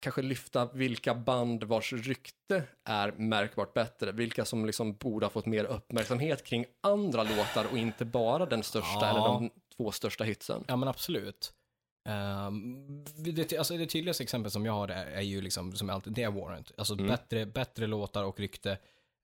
kanske 0.00 0.22
lyfta 0.22 0.66
vilka 0.72 1.14
band 1.14 1.64
vars 1.64 1.92
rykte 1.92 2.62
är 2.84 3.12
märkbart 3.12 3.74
bättre, 3.74 4.12
vilka 4.12 4.44
som 4.44 4.66
liksom 4.66 4.94
borde 4.96 5.26
ha 5.26 5.30
fått 5.30 5.46
mer 5.46 5.64
uppmärksamhet 5.64 6.44
kring 6.44 6.66
andra 6.80 7.22
låtar 7.22 7.66
och 7.72 7.78
inte 7.78 8.04
bara 8.04 8.46
den 8.46 8.62
största 8.62 8.98
Ja. 9.00 9.10
eller 9.10 9.20
de 9.20 9.50
två 9.76 9.92
största 9.92 10.24
hitsen. 10.24 10.64
Ja 10.68 10.76
men 10.76 10.88
absolut. 10.88 11.52
Um, 12.08 13.04
det, 13.16 13.58
alltså 13.58 13.76
det 13.76 13.86
tydligaste 13.86 14.22
exemplet 14.22 14.52
som 14.52 14.66
jag 14.66 14.72
har 14.72 14.88
är, 14.88 15.06
är 15.06 15.20
ju 15.20 15.40
liksom, 15.40 15.72
som 15.72 15.90
alltid, 15.90 16.12
det 16.12 16.22
är 16.22 16.30
Warrant. 16.30 16.72
Alltså 16.78 16.94
Mm. 16.94 17.06
bättre, 17.06 17.46
bättre 17.46 17.86
låtar 17.86 18.24
och 18.24 18.40
rykte 18.40 18.78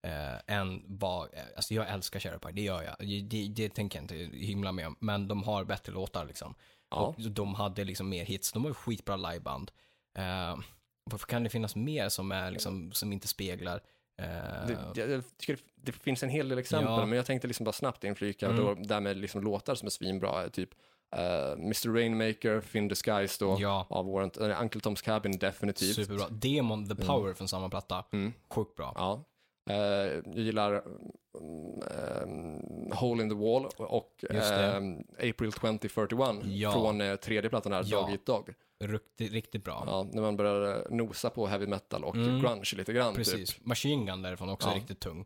eh, 0.06 0.56
än 0.56 0.82
vad, 0.86 1.34
eh, 1.34 1.40
alltså 1.56 1.74
jag 1.74 1.88
älskar 1.88 2.20
Cherry 2.20 2.38
Pie, 2.38 2.52
det 2.52 2.62
gör 2.62 2.82
jag. 2.82 2.96
Det, 2.98 3.20
det, 3.22 3.48
det 3.48 3.68
tänker 3.74 3.98
jag 3.98 4.04
inte 4.04 4.36
hymla 4.36 4.72
med 4.72 4.86
om, 4.86 4.96
men 5.00 5.28
de 5.28 5.42
har 5.42 5.64
bättre 5.64 5.92
låtar 5.92 6.24
liksom. 6.24 6.54
Ja. 6.90 6.96
Och 6.96 7.30
de 7.30 7.54
hade 7.54 7.84
liksom 7.84 8.08
mer 8.08 8.24
hits, 8.24 8.52
de 8.52 8.62
var 8.62 8.70
ju 8.70 8.74
skitbra 8.74 9.16
liveband. 9.16 9.70
Uh, 10.18 10.60
varför 11.04 11.26
kan 11.26 11.44
det 11.44 11.50
finnas 11.50 11.76
mer 11.76 12.08
som 12.08 12.32
är 12.32 12.50
liksom, 12.50 12.92
som 12.92 13.12
inte 13.12 13.28
speglar 13.28 13.80
eh, 14.22 14.66
Det, 14.66 14.78
jag, 14.94 15.10
jag 15.10 15.24
tycker 15.38 15.54
det, 15.56 15.62
det 15.74 15.92
finns 15.92 16.22
en 16.22 16.28
hel 16.28 16.48
del 16.48 16.58
exempel, 16.58 16.92
Ja. 16.92 17.06
men 17.06 17.16
jag 17.16 17.26
tänkte 17.26 17.48
liksom 17.48 17.64
bara 17.64 17.72
snabbt 17.72 18.04
inflika 18.04 18.46
Mm. 18.46 18.56
då, 18.64 18.74
där 18.74 19.00
med 19.00 19.16
liksom 19.16 19.42
låtar 19.42 19.74
som 19.74 19.86
är 19.86 19.90
svinbra, 19.90 20.48
typ 20.48 20.70
uh, 21.16 21.52
Mr. 21.52 21.88
Rainmaker, 21.94 22.60
Finn 22.60 22.88
Disguise 22.88 23.44
då, 23.44 23.56
Ja. 23.60 23.86
av 23.90 24.06
Warrant, 24.12 24.38
uh, 24.40 24.60
Uncle 24.62 24.80
Tom's 24.80 25.04
Cabin 25.04 25.38
definitivt. 25.38 25.94
Superbra. 25.94 26.26
Demon, 26.30 26.88
The 26.88 26.94
Power 27.06 27.34
från 27.34 27.48
samma 27.48 27.68
platta, 27.68 28.04
Mm. 28.12 28.32
sjukt 28.50 28.76
bra. 28.76 28.92
Ja. 28.96 29.24
Eh, 29.70 29.76
jag 29.76 30.22
gillar 30.36 30.72
mm, 31.40 31.80
ehm, 31.82 32.92
Hole 32.92 33.22
in 33.22 33.28
the 33.30 33.34
Wall 33.36 33.66
och 33.76 34.24
ehm, 34.30 35.04
April 35.18 35.52
2041 35.52 36.40
Ja. 36.44 36.72
från 36.72 37.00
eh, 37.00 37.16
tredje 37.16 37.50
plattan 37.50 37.72
här, 37.72 37.84
Ja. 37.86 38.00
Dog 38.00 38.10
Eat 38.10 38.26
Dog. 38.26 38.54
Riktigt, 38.84 39.32
riktigt 39.32 39.64
bra. 39.64 39.82
Ja, 39.86 40.06
när 40.12 40.22
man 40.22 40.36
börjar 40.36 40.76
eh, 40.76 40.82
nosa 40.96 41.30
på 41.30 41.46
heavy 41.46 41.66
metal 41.66 42.04
och 42.04 42.16
Mm. 42.16 42.40
grunge 42.40 42.72
lite 42.76 42.92
grann. 42.92 43.14
Typ. 43.14 43.16
Precis. 43.16 43.60
Machine 43.64 44.06
Gun 44.06 44.22
därifrån 44.22 44.48
också 44.48 44.68
Ja. 44.68 44.74
riktigt 44.76 45.00
tung. 45.00 45.24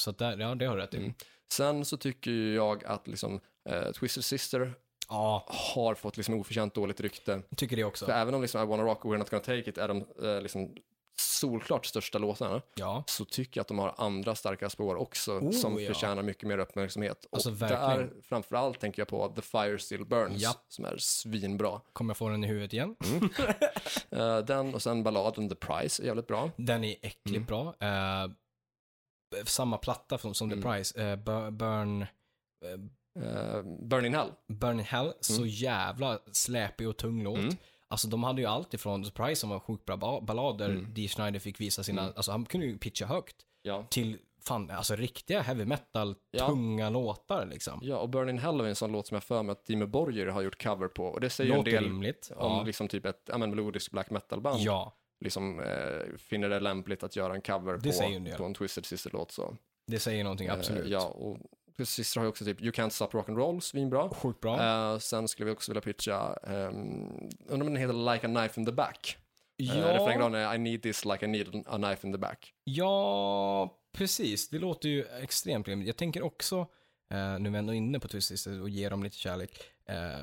Så 0.00 0.10
där, 0.12 0.38
ja 0.38 0.54
det 0.54 0.64
har 0.66 0.76
du 0.76 0.82
rätt 0.82 0.94
i. 0.94 0.98
Mm. 0.98 1.14
Sen 1.52 1.84
så 1.84 1.96
tycker 1.96 2.30
jag 2.30 2.84
att 2.84 3.08
liksom, 3.08 3.40
eh, 3.68 3.90
Twisted 3.90 4.24
Sister 4.24 4.74
Ja, 5.08 5.44
har 5.76 5.94
fått 5.94 6.16
liksom 6.16 6.34
oförtjänt 6.40 6.74
dåligt 6.74 7.00
rykte. 7.00 7.42
jag 7.48 7.58
tycker 7.58 7.76
det 7.76 7.84
också. 7.84 8.06
För 8.06 8.12
även 8.12 8.34
om 8.34 8.42
liksom 8.42 8.62
I 8.62 8.66
wanna 8.66 8.82
rock 8.82 9.04
och 9.04 9.12
We're 9.14 9.18
not 9.18 9.30
gonna 9.30 9.42
take 9.42 9.70
it 9.70 9.78
är 9.78 9.88
de 9.88 10.04
eh, 10.22 10.40
liksom 10.42 10.74
solklart 11.16 11.86
största 11.86 12.18
låtarna, 12.18 12.62
Ja, 12.74 13.04
så 13.06 13.24
tycker 13.24 13.58
jag 13.58 13.62
att 13.62 13.68
de 13.68 13.78
har 13.78 13.94
andra 13.98 14.34
starka 14.34 14.70
spår 14.70 14.96
också 14.96 15.32
Oh, 15.38 15.50
som 15.50 15.80
ja. 15.80 15.86
förtjänar 15.86 16.22
mycket 16.22 16.48
mer 16.48 16.58
uppmärksamhet. 16.58 17.26
Alltså, 17.32 17.48
och 17.50 17.62
verkligen. 17.62 17.82
där 17.98 18.10
framförallt 18.22 18.80
tänker 18.80 19.00
jag 19.00 19.08
på 19.08 19.28
The 19.28 19.42
Fire 19.42 19.78
Still 19.78 20.04
Burns, 20.06 20.42
Ja. 20.42 20.54
som 20.68 20.84
är 20.84 20.96
svinbra. 20.98 21.80
kommer 21.92 22.10
jag 22.10 22.16
få 22.16 22.28
den 22.28 22.44
i 22.44 22.46
huvudet 22.46 22.72
igen. 22.72 22.96
Eh, 24.10 24.38
den 24.38 24.74
och 24.74 24.82
sen 24.82 25.02
balladen 25.02 25.48
The 25.48 25.54
Price 25.54 26.02
är 26.02 26.06
jävligt 26.06 26.26
bra. 26.26 26.50
Den 26.56 26.84
är 26.84 26.90
äckligt 27.02 27.26
Mm. 27.26 27.44
bra. 27.44 27.74
Eh, 27.80 28.30
samma 29.44 29.78
platta 29.78 30.18
som, 30.18 30.34
som 30.34 30.50
The 30.50 30.56
Mm. 30.56 30.72
Price, 30.72 30.98
Bu- 31.16 31.50
Burn, 31.50 32.06
Uh, 33.16 33.62
Burn 33.88 34.04
in 34.04 34.14
Hell. 34.14 34.28
Burn 34.48 34.78
in 34.80 34.86
Hell, 34.86 35.12
så 35.20 35.46
jävla 35.46 36.18
släpig 36.32 36.88
och 36.88 36.96
tung 36.96 37.22
låt. 37.22 37.38
Mm. 37.38 37.54
Alltså 37.88 38.08
de 38.08 38.24
hade 38.24 38.40
ju 38.40 38.46
allt 38.46 38.74
ifrån 38.74 39.04
The 39.04 39.10
Price 39.10 39.40
som 39.40 39.50
var 39.50 39.58
sjukt 39.60 39.84
bra 39.84 39.96
ba- 39.96 40.20
ballader, 40.20 40.68
Mm. 40.70 40.94
Dee 40.94 41.08
Schneider 41.08 41.38
fick 41.40 41.60
visa 41.60 41.82
sina, 41.82 42.02
Mm. 42.02 42.12
alltså 42.16 42.30
han 42.32 42.44
kunde 42.44 42.66
ju 42.66 42.78
pitcha 42.78 43.06
högt, 43.06 43.36
Ja. 43.62 43.86
till 43.90 44.18
fan, 44.42 44.70
alltså 44.70 44.96
riktiga 44.96 45.40
heavy 45.42 45.64
metal, 45.64 46.14
Ja. 46.30 46.46
tunga 46.48 46.90
låtar 46.90 47.46
liksom. 47.46 47.80
Ja, 47.82 47.96
och 47.96 48.08
Burning 48.08 48.38
Hell 48.38 48.60
är 48.60 48.64
en 48.64 48.74
sån 48.76 48.92
låt 48.92 49.06
som 49.06 49.14
jag 49.14 49.24
för 49.24 49.42
mig 49.42 49.52
att 49.52 49.64
Dimmu 49.66 49.86
Borgir 49.86 50.26
har 50.26 50.42
gjort 50.42 50.62
cover 50.62 50.88
på. 50.88 51.04
Och 51.06 51.20
det 51.20 51.30
säger 51.30 51.48
ju 51.48 51.52
en 51.52 51.58
Låter 51.58 51.70
del 51.72 51.84
rimligt. 51.84 52.32
om 52.36 52.52
Ja. 52.52 52.62
liksom 52.62 52.88
typ 52.88 53.06
ett 53.06 53.22
ja, 53.26 53.38
men, 53.38 53.50
melodiskt 53.50 53.92
black 53.92 54.10
metal-band. 54.10 54.60
ja, 54.60 54.96
Liksom 55.20 55.60
eh, 55.60 56.16
finner 56.18 56.48
det 56.48 56.60
lämpligt 56.60 57.02
att 57.02 57.16
göra 57.16 57.34
en 57.34 57.40
cover 57.40 57.78
Det 57.82 57.92
säger 57.92 58.16
en 58.16 58.24
på, 58.24 58.36
på 58.36 58.44
en 58.44 58.54
Twisted 58.54 58.84
Sister-låt. 58.86 59.30
Så. 59.32 59.56
det 59.86 59.98
säger 59.98 60.24
någonting, 60.24 60.46
Eh, 60.48 60.54
absolut. 60.54 60.88
ja, 60.88 61.06
och 61.06 61.38
Sister 61.84 62.20
har 62.20 62.24
ju 62.24 62.28
också 62.28 62.44
typ 62.44 62.60
You 62.62 62.72
Can't 62.72 62.88
Stop 62.90 63.06
Rock'n'Roll, 63.12 63.60
svinbra. 63.60 64.08
Sjukt 64.10 64.40
bra. 64.40 64.62
Eh, 64.92 64.98
sen 64.98 65.28
skulle 65.28 65.46
vi 65.46 65.52
också 65.56 65.72
vilja 65.72 65.80
pitcha, 65.82 66.34
um, 66.42 67.30
undrar 67.48 67.66
om 67.66 67.74
den 67.74 67.76
heter 67.76 68.12
Like 68.12 68.26
a 68.26 68.30
Knife 68.30 68.60
in 68.60 68.66
the 68.66 68.72
Back. 68.72 69.16
Ja. 69.56 69.74
ja, 69.74 69.94
refrängraden 69.94 70.34
är 70.34 70.54
I 70.54 70.58
need 70.58 70.82
this 70.82 71.04
like 71.04 71.24
I 71.24 71.28
need 71.28 71.64
a 71.66 71.76
knife 71.76 72.06
in 72.06 72.12
the 72.12 72.18
back. 72.18 72.52
ja, 72.64 73.78
precis. 73.92 74.48
Det 74.48 74.58
låter 74.58 74.88
ju 74.88 75.04
extremt 75.22 75.68
rimligt. 75.68 75.86
Jag 75.86 75.96
tänker 75.96 76.22
också, 76.22 76.58
eh, 77.10 77.38
nu 77.38 77.48
är 77.48 77.50
vi 77.52 77.58
ändå 77.58 77.74
inne 77.74 78.00
på 78.00 78.08
Twisted 78.08 78.60
och 78.62 78.68
ger 78.68 78.90
dem 78.90 79.02
lite 79.02 79.16
kärlek, 79.16 79.50
eh, 79.88 80.20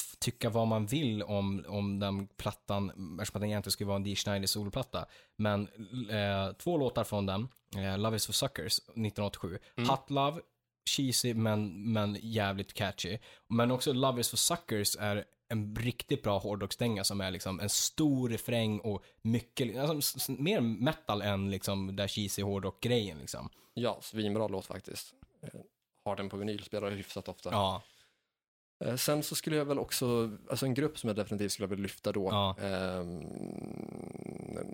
f- 0.00 0.14
tycka 0.18 0.50
vad 0.50 0.66
man 0.68 0.86
vill 0.86 1.22
om, 1.22 1.64
om 1.68 1.98
den 1.98 2.26
plattan, 2.26 2.88
eftersom 3.20 3.40
den 3.40 3.50
egentligen 3.50 3.72
skulle 3.72 3.88
vara 3.88 3.96
en 3.96 4.02
Dee 4.04 4.16
Schneider 4.16 4.46
solplatta. 4.46 5.06
Men 5.36 5.62
eh, 6.10 6.52
två 6.58 6.76
låtar 6.78 7.04
från 7.04 7.26
den, 7.26 7.48
eh, 7.76 7.98
Love 7.98 8.16
is 8.16 8.26
for 8.26 8.32
suckers, 8.32 8.78
1987. 8.78 9.58
Mm. 9.76 9.88
Hot 9.90 10.10
Love, 10.10 10.40
cheesy 10.84 11.34
men, 11.34 11.92
men 11.92 12.18
jävligt 12.22 12.72
catchy. 12.72 13.18
Men 13.48 13.70
också 13.70 13.92
Love 13.92 14.20
is 14.20 14.30
for 14.30 14.36
suckers 14.36 14.96
är 15.00 15.24
en 15.48 15.76
riktigt 15.76 16.22
bra 16.22 16.38
hårdrocksdänga 16.38 17.04
som 17.04 17.20
är 17.20 17.30
liksom 17.30 17.60
en 17.60 17.68
stor 17.68 18.28
refräng 18.28 18.80
och 18.80 19.04
mycket, 19.22 19.78
alltså, 19.78 20.32
mer 20.32 20.60
metal 20.60 21.22
än 21.22 21.50
liksom 21.50 21.96
där 21.96 22.08
cheesy 22.08 22.42
hårdrock-grejen 22.42 23.18
liksom. 23.18 23.48
Ja, 23.74 23.98
svinbra 24.02 24.48
låt 24.48 24.66
faktiskt. 24.66 25.14
Eh, 25.42 25.60
har 26.04 26.16
den 26.16 26.28
på 26.28 26.36
vinyl, 26.36 26.62
spelar 26.62 26.90
hyfsat 26.90 27.28
ofta. 27.28 27.50
Ja, 27.52 27.82
Eh, 28.84 28.96
sen 28.96 29.22
så 29.22 29.34
skulle 29.34 29.56
jag 29.56 29.64
väl 29.64 29.78
också, 29.78 30.30
alltså 30.50 30.66
en 30.66 30.74
grupp 30.74 30.98
som 30.98 31.08
jag 31.08 31.16
definitivt 31.16 31.52
skulle 31.52 31.68
vilja 31.68 31.82
lyfta 31.82 32.12
då. 32.12 32.28
Ja. 32.30 32.56
ehm, 32.62 33.26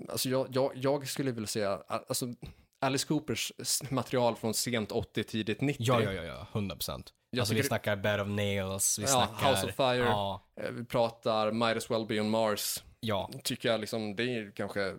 alltså 0.09 0.29
jag, 0.29 0.47
jag, 0.51 0.73
jag 0.75 1.09
skulle 1.09 1.33
vilja 1.33 1.47
säga, 1.47 1.83
alltså 1.87 2.35
Alice 2.81 3.07
Coopers 3.07 3.53
material 3.91 4.37
från 4.37 4.55
sent 4.55 4.93
80, 4.93 5.25
tidigt 5.25 5.61
90. 5.61 5.85
ja, 5.87 6.03
ja, 6.03 6.13
ja, 6.13 6.23
ja 6.23 6.47
100 6.53 6.77
procent. 6.77 7.13
Alltså 7.39 7.55
vi 7.55 7.59
tycker- 7.61 7.69
snackar 7.69 7.97
Bed 7.97 8.21
of 8.21 8.29
Nails, 8.29 8.99
vi 8.99 9.03
Ja, 9.03 9.09
snackar... 9.09 9.51
House 9.51 9.67
of 9.67 9.75
Fire. 9.75 9.97
Ja, 9.97 10.43
Eh, 10.61 10.71
Vi 10.71 10.85
pratar 10.85 11.53
Might 11.53 11.77
as 11.77 11.91
well 11.91 12.07
be 12.07 12.21
on 12.21 12.31
Mars. 12.31 12.85
ja, 13.01 13.31
Tycker 13.45 13.69
jag 13.69 13.81
liksom, 13.81 14.17
det 14.17 14.23
är 14.23 14.53
kanske 14.57 14.95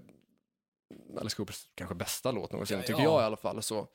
Alice 1.19 1.36
Coopers 1.36 1.69
kanske 1.75 1.95
bästa 1.95 2.32
låt 2.32 2.51
någonsin, 2.51 2.78
Ja, 2.78 2.84
tycker 2.84 3.01
ja. 3.01 3.03
jag 3.13 3.21
i 3.21 3.25
alla 3.25 3.38
fall. 3.38 3.61
Så, 3.63 3.88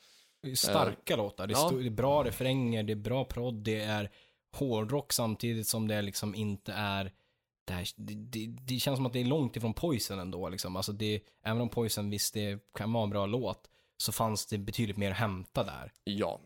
starka 0.56 1.16
låtar. 1.16 1.46
Det 1.46 1.52
är, 1.54 1.56
ja. 1.58 1.68
sto- 1.70 1.78
det 1.80 1.86
är 1.88 1.90
bra 1.90 2.24
refränger, 2.24 2.82
det 2.82 2.92
är 2.92 2.96
bra 2.96 3.24
prodd, 3.24 3.54
det 3.54 3.80
är 3.80 4.10
hårdrock 4.56 5.12
samtidigt 5.12 5.68
som 5.68 5.88
det 5.88 6.02
liksom 6.02 6.34
inte 6.34 6.72
är 6.72 7.12
det, 7.64 7.72
här, 7.72 7.86
det, 7.96 8.14
det, 8.14 8.46
det 8.46 8.74
känns 8.78 8.96
som 8.98 9.06
att 9.06 9.12
det 9.12 9.20
är 9.20 9.24
långt 9.24 9.56
ifrån 9.56 9.74
Poison 9.74 10.18
ändå. 10.18 10.48
Liksom. 10.48 10.76
Alltså 10.76 10.92
det, 10.92 11.20
även 11.44 11.60
om 11.62 11.68
Poison 11.68 12.10
visst 12.10 12.34
det 12.34 12.58
kan 12.78 12.92
vara 12.92 13.04
en 13.04 13.10
bra 13.10 13.26
låt, 13.26 13.68
så 14.02 14.12
fanns 14.12 14.46
det 14.46 14.58
betydligt 14.58 14.96
mer 14.96 15.10
att 15.10 15.16
hämta 15.16 15.64
där. 15.64 15.92
ja, 16.04 16.40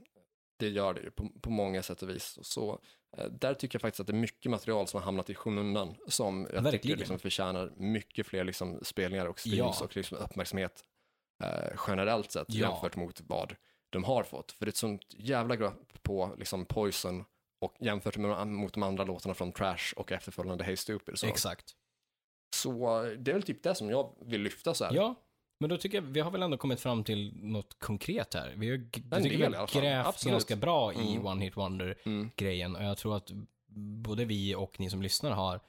det 0.58 0.68
gör 0.68 0.94
det 0.94 1.00
ju 1.00 1.10
på, 1.10 1.28
på 1.40 1.50
många 1.50 1.82
sätt 1.82 2.02
och 2.02 2.08
vis. 2.10 2.38
Så 2.42 2.80
eh, 3.16 3.24
där 3.24 3.54
tycker 3.54 3.76
jag 3.76 3.82
faktiskt 3.82 4.00
att 4.00 4.06
det 4.06 4.12
är 4.12 4.14
mycket 4.20 4.50
material 4.50 4.86
som 4.88 4.98
har 5.00 5.04
hamnat 5.04 5.30
i 5.30 5.34
skymundan 5.34 5.96
som 6.08 6.40
jag 6.40 6.48
tycker 6.50 6.62
Verkligen. 6.62 6.98
liksom 6.98 7.18
förtjänar 7.18 7.72
mycket 7.76 8.26
fler 8.26 8.44
liksom 8.44 8.78
spelningar 8.82 9.26
och 9.26 9.40
streams 9.40 9.76
Ja. 9.80 9.84
och 9.84 9.96
liksom 9.96 10.18
uppmärksamhet 10.18 10.84
eh, 11.42 11.78
generellt 11.88 12.32
sett 12.32 12.46
Ja. 12.48 12.68
jämfört 12.68 12.96
mot 12.96 13.20
vad 13.20 13.56
de 13.90 14.04
har 14.04 14.22
fått. 14.22 14.52
För 14.52 14.64
det 14.66 14.68
är 14.68 14.72
ett 14.72 14.76
sånt 14.76 15.02
jävla 15.10 15.56
grepp 15.56 16.02
på 16.02 16.34
liksom 16.38 16.64
Poison 16.64 17.24
och 17.60 17.76
jämfört 17.80 18.16
med, 18.16 18.46
mot 18.46 18.74
de 18.74 18.82
andra 18.82 19.04
låtarna 19.04 19.34
från 19.34 19.52
Trash 19.52 19.92
och 19.96 20.12
efterföljande 20.12 20.64
Hey 20.64 20.76
Stupid. 20.76 21.18
Så, 21.18 21.26
Exakt. 21.26 21.74
så 22.56 23.02
det 23.18 23.30
är 23.30 23.34
väl 23.34 23.42
typ 23.42 23.62
det 23.62 23.74
som 23.74 23.90
jag 23.90 24.14
vill 24.26 24.40
lyfta 24.42 24.74
så 24.74 24.84
här. 24.84 24.94
Ja, 24.94 25.14
men 25.58 25.70
då 25.70 25.76
tycker 25.76 25.98
jag, 25.98 26.02
vi 26.02 26.20
har 26.20 26.30
väl 26.30 26.42
ändå 26.42 26.56
kommit 26.56 26.80
fram 26.80 27.04
till 27.04 27.32
något 27.36 27.78
konkret 27.78 28.34
här. 28.34 28.54
Vi 28.56 28.70
har, 28.70 28.76
jag 29.10 29.22
tycker 29.22 29.38
del 29.38 29.50
vi 29.52 29.56
har 29.56 29.80
grävt 29.80 30.06
Absolut. 30.06 30.32
ganska 30.32 30.56
bra 30.56 30.92
i 30.92 31.12
Mm. 31.14 31.26
One 31.26 31.44
Hit 31.44 31.56
Wonder-grejen. 31.56 32.70
Mm. 32.70 32.82
Och 32.82 32.88
jag 32.90 32.98
tror 32.98 33.16
att 33.16 33.30
både 34.02 34.24
vi 34.24 34.54
och 34.54 34.80
ni 34.80 34.90
som 34.90 35.02
lyssnar 35.02 35.30
har 35.30 35.60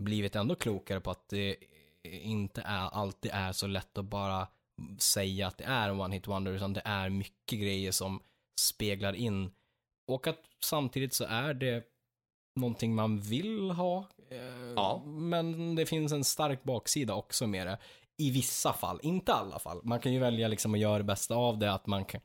blivit 0.00 0.36
ändå 0.36 0.54
klokare 0.54 1.00
på 1.00 1.10
att 1.10 1.28
det 1.28 1.56
inte 2.02 2.60
är, 2.60 2.88
alltid 2.88 3.30
är 3.34 3.52
så 3.52 3.66
lätt 3.66 3.98
att 3.98 4.04
bara 4.04 4.48
säga 4.98 5.46
att 5.46 5.58
det 5.58 5.64
är 5.64 5.88
en 5.88 6.00
One 6.00 6.14
Hit 6.14 6.26
Wonder, 6.26 6.52
utan 6.52 6.72
det 6.72 6.82
är 6.84 7.08
mycket 7.10 7.58
grejer 7.60 7.92
som 7.92 8.20
speglar 8.60 9.12
in. 9.12 9.50
Och 10.08 10.26
att 10.26 10.40
samtidigt 10.64 11.14
så 11.14 11.24
är 11.24 11.54
det 11.54 11.84
någonting 12.60 12.94
man 12.94 13.20
vill 13.20 13.70
ha. 13.70 14.08
eh, 14.30 14.38
Ja. 14.76 15.02
Men 15.06 15.74
det 15.74 15.86
finns 15.86 16.12
en 16.12 16.24
stark 16.24 16.62
baksida 16.62 17.14
också 17.14 17.46
med 17.46 17.66
det. 17.66 17.78
I 18.18 18.30
vissa 18.30 18.72
fall, 18.72 19.00
inte 19.02 19.34
alla 19.34 19.58
fall. 19.58 19.80
Man 19.84 20.00
kan 20.00 20.12
ju 20.12 20.18
välja 20.18 20.48
liksom 20.48 20.74
att 20.74 20.80
göra 20.80 20.98
det 20.98 21.04
bästa 21.04 21.34
av 21.34 21.58
det, 21.58 21.72
att 21.72 21.86
man 21.86 22.04
kan, 22.04 22.20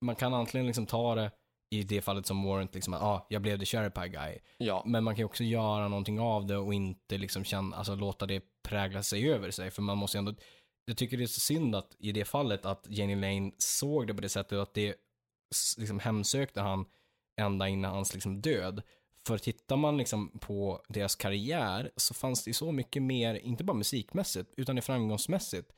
man 0.00 0.16
kan 0.16 0.34
antingen 0.34 0.66
liksom 0.66 0.86
ta 0.86 1.14
det 1.14 1.30
i 1.70 1.82
det 1.82 2.00
fallet 2.00 2.26
som 2.26 2.44
Warrant, 2.44 2.74
liksom 2.74 2.94
att 2.94 3.02
ah, 3.02 3.26
jag 3.28 3.42
blev 3.42 3.58
the 3.58 3.90
pie 3.90 4.08
guy. 4.08 4.38
Ja, 4.58 4.82
Men 4.86 5.04
man 5.04 5.14
kan 5.14 5.18
ju 5.18 5.24
också 5.24 5.44
göra 5.44 5.88
någonting 5.88 6.20
av 6.20 6.46
det 6.46 6.56
och 6.56 6.74
inte 6.74 7.18
liksom 7.18 7.44
känna, 7.44 7.76
alltså 7.76 7.94
låta 7.94 8.26
det 8.26 8.42
prägla 8.62 9.02
sig 9.02 9.32
över 9.32 9.50
sig. 9.50 9.70
För 9.70 9.82
man 9.82 9.98
måste 9.98 10.16
ju 10.16 10.18
ändå, 10.18 10.34
jag 10.84 10.96
tycker 10.96 11.16
det 11.16 11.22
är 11.22 11.26
så 11.26 11.40
synd 11.40 11.76
att 11.76 11.96
i 11.98 12.12
det 12.12 12.24
fallet 12.24 12.66
att 12.66 12.86
Jenny 12.88 13.14
Lane 13.14 13.52
såg 13.58 14.06
det 14.06 14.14
på 14.14 14.20
det 14.20 14.28
sättet 14.28 14.58
att 14.58 14.74
det 14.74 14.94
liksom 15.78 15.98
hemsökte 15.98 16.60
han 16.60 16.84
ända 17.40 17.68
innan 17.68 17.94
hans 17.94 18.14
liksom 18.14 18.40
död. 18.40 18.82
För 19.30 19.38
tittar 19.38 19.76
man 19.76 19.96
liksom 19.96 20.38
på 20.40 20.82
deras 20.88 21.16
karriär 21.16 21.90
så 21.96 22.14
fanns 22.14 22.44
det 22.44 22.48
ju 22.48 22.54
så 22.54 22.72
mycket 22.72 23.02
mer, 23.02 23.34
inte 23.34 23.64
bara 23.64 23.76
musikmässigt, 23.76 24.54
utan 24.56 24.78
i 24.78 24.80
framgångsmässigt, 24.80 25.72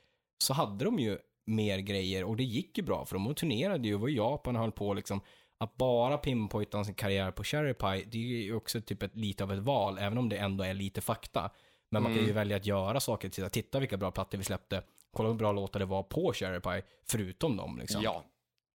så 0.44 0.54
hade 0.54 0.84
de 0.84 0.98
ju 0.98 1.18
mer 1.46 1.78
grejer 1.78 2.24
och 2.24 2.36
det 2.36 2.44
gick 2.44 2.78
ju 2.78 2.84
bra 2.84 3.04
för 3.04 3.14
de 3.14 3.34
turnerade 3.34 3.88
ju 3.88 3.94
och 3.94 4.00
var 4.00 4.08
i 4.08 4.16
Japan 4.16 4.56
och 4.56 4.62
höll 4.62 4.72
på 4.72 4.94
liksom 4.94 5.20
att 5.58 5.76
bara 5.76 6.18
pinpointa 6.18 6.84
sin 6.84 6.94
karriär 6.94 7.30
på 7.30 7.44
Cherry 7.44 7.74
Pie, 7.74 8.04
det 8.10 8.18
är 8.18 8.42
ju 8.42 8.54
också 8.56 8.80
typ 8.80 9.02
ett, 9.02 9.16
lite 9.16 9.44
av 9.44 9.52
ett 9.52 9.58
val, 9.58 9.98
även 9.98 10.18
om 10.18 10.28
det 10.28 10.36
ändå 10.36 10.64
är 10.64 10.74
lite 10.74 11.00
fakta. 11.00 11.50
Men 11.90 12.02
man 12.02 12.12
kan 12.12 12.18
ju 12.18 12.30
Mm. 12.30 12.34
välja 12.34 12.56
att 12.56 12.66
göra 12.66 13.00
saker, 13.00 13.28
titta, 13.28 13.48
titta 13.48 13.80
vilka 13.80 13.96
bra 13.96 14.10
plattor 14.10 14.38
vi 14.38 14.44
släppte, 14.44 14.82
kolla 15.12 15.28
hur 15.28 15.36
bra 15.36 15.52
låtar 15.52 15.80
det 15.80 15.86
var 15.86 16.02
på 16.02 16.32
Cherry 16.32 16.60
Pie, 16.60 16.82
förutom 17.08 17.56
dem 17.56 17.78
liksom. 17.78 18.02
ja. 18.02 18.24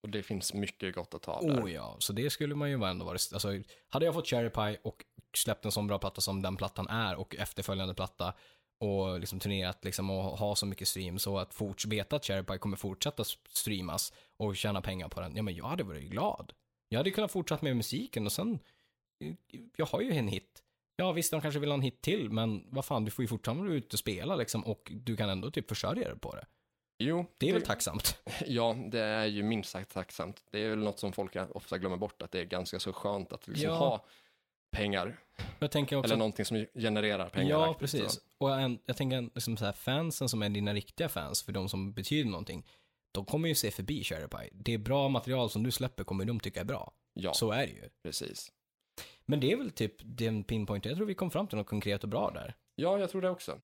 Och 0.08 0.12
det 0.12 0.24
finns 0.24 0.53
mycket 0.53 0.95
gott 0.95 1.14
att 1.14 1.22
ta 1.22 1.32
av 1.32 1.43
där. 1.47 1.64
Oh 1.64 1.72
ja, 1.72 1.95
så 1.99 2.14
det 2.14 2.30
skulle 2.30 2.55
man 2.55 2.70
ju 2.70 2.84
ändå 2.84 3.05
vara, 3.05 3.18
alltså 3.34 3.53
hade 3.89 4.05
jag 4.05 4.14
fått 4.14 4.28
Cherry 4.28 4.49
Pie 4.49 4.78
och 4.84 5.05
släppt 5.38 5.66
en 5.66 5.72
sån 5.72 5.88
bra 5.88 5.99
platta 5.99 6.22
som 6.22 6.41
den 6.41 6.58
plattan 6.58 6.88
är 6.88 7.16
och 7.16 7.36
efterföljande 7.36 7.93
platta 7.93 8.34
och 8.80 9.20
liksom 9.20 9.39
turnerat 9.39 9.86
liksom 9.86 10.10
och 10.10 10.24
ha 10.24 10.55
så 10.55 10.66
mycket 10.66 10.88
stream 10.88 11.20
så 11.20 11.38
att 11.38 11.53
fort, 11.53 11.86
veta 11.86 12.16
att 12.16 12.26
Cherry 12.26 12.43
Pie 12.43 12.58
kommer 12.58 12.78
fortsätta 12.78 13.24
streamas 13.49 14.14
och 14.38 14.55
tjäna 14.55 14.82
pengar 14.82 15.10
på 15.10 15.22
den, 15.22 15.36
ja 15.36 15.43
men 15.43 15.55
jag 15.55 15.66
hade 15.66 15.84
varit 15.84 16.10
glad. 16.10 16.53
Jag 16.89 16.99
hade 16.99 17.12
kunnat 17.12 17.32
fortsätta 17.32 17.64
med 17.64 17.76
musiken 17.76 18.26
och 18.26 18.32
sen, 18.32 18.60
eh, 19.24 19.34
jag 19.78 19.86
har 19.86 20.01
ju 20.01 20.12
en 20.12 20.28
hit. 20.28 20.64
Ja 20.95 21.12
visst, 21.12 21.32
de 21.32 21.41
kanske 21.41 21.60
vill 21.60 21.70
ha 21.70 21.76
en 21.76 21.82
hit 21.82 22.01
till, 22.01 22.30
men 22.30 22.66
vad 22.70 22.86
fan, 22.86 23.05
du 23.05 23.12
får 23.12 23.24
ju 23.24 23.28
fortfarande 23.28 23.64
vara 23.64 23.74
ute 23.74 23.95
och 23.95 23.99
spela 23.99 24.36
liksom 24.36 24.66
och 24.66 24.91
du 24.91 25.18
kan 25.18 25.30
ändå 25.30 25.51
typ 25.51 25.70
försörja 25.70 26.08
dig 26.08 26.20
på 26.20 26.36
det. 26.36 26.45
Jo, 27.00 27.26
Det 27.38 27.50
är 27.50 27.54
väl 27.54 27.62
tacksamt? 27.62 28.18
Ja, 28.48 28.76
det 28.91 29.00
är 29.00 29.26
ju 29.26 29.43
minst 29.43 29.70
sagt 29.70 29.93
tacksamt. 29.93 30.43
Det 30.52 30.60
är 30.64 30.70
väl 30.70 30.80
något 30.80 31.00
som 31.00 31.14
folk 31.14 31.36
ofta 31.50 31.78
glömmer 31.78 31.98
bort, 31.98 32.22
att 32.22 32.32
det 32.32 32.39
är 32.39 32.45
ganska 32.45 32.80
så 32.80 32.93
skönt 32.93 33.34
att 33.34 33.48
liksom 33.48 33.70
Ja. 33.70 33.76
ha 33.78 34.06
pengar. 34.72 35.20
Jag 35.60 35.72
tänker 35.72 35.95
också 35.95 36.06
Eller 36.08 36.18
någonting 36.18 36.45
som 36.45 36.66
genererar 36.74 37.30
pengar. 37.30 37.50
Ja, 37.50 37.64
aktivt, 37.72 37.80
precis. 37.80 38.12
så. 38.12 38.20
Och 38.38 38.60
en, 38.60 38.80
jag 38.86 38.98
tänker 38.98 39.22
liksom 39.22 39.58
så 39.58 39.66
här, 39.66 39.72
fansen 39.72 40.30
som 40.30 40.41
är 40.41 40.50
dina 40.50 40.74
riktiga 40.74 41.10
fans, 41.10 41.43
för 41.43 41.52
de 41.52 41.70
som 41.70 41.93
betyder 41.93 42.30
någonting, 42.30 42.66
de 43.12 43.26
kommer 43.26 43.50
ju 43.50 43.56
se 43.56 43.72
förbi 43.72 44.04
Cherry 44.04 44.28
Pie. 44.28 44.50
Det 44.52 44.74
är 44.74 44.78
bra 44.78 45.10
material 45.10 45.50
som 45.50 45.64
du 45.64 45.72
släpper 45.72 46.04
kommer 46.04 46.26
de 46.26 46.39
tycka 46.39 46.60
är 46.60 46.66
bra. 46.66 46.91
Ja, 47.14 47.34
Så 47.34 47.52
är 47.52 47.68
det 47.68 47.74
ju. 47.74 47.89
precis. 48.04 48.52
Men 49.26 49.39
det 49.39 49.52
är 49.52 49.58
väl 49.58 49.72
typ 49.72 49.95
den 50.00 50.43
pinpoint, 50.43 50.86
jag 50.86 50.95
tror 50.95 51.06
vi 51.08 51.16
kom 51.16 51.32
fram 51.32 51.48
till 51.48 51.58
något 51.58 51.68
konkret 51.68 52.04
och 52.04 52.10
bra 52.10 52.32
där. 52.32 52.56
Ja, 52.76 53.00
jag 53.00 53.10
tror 53.10 53.22
det 53.22 53.30
också. 53.30 53.60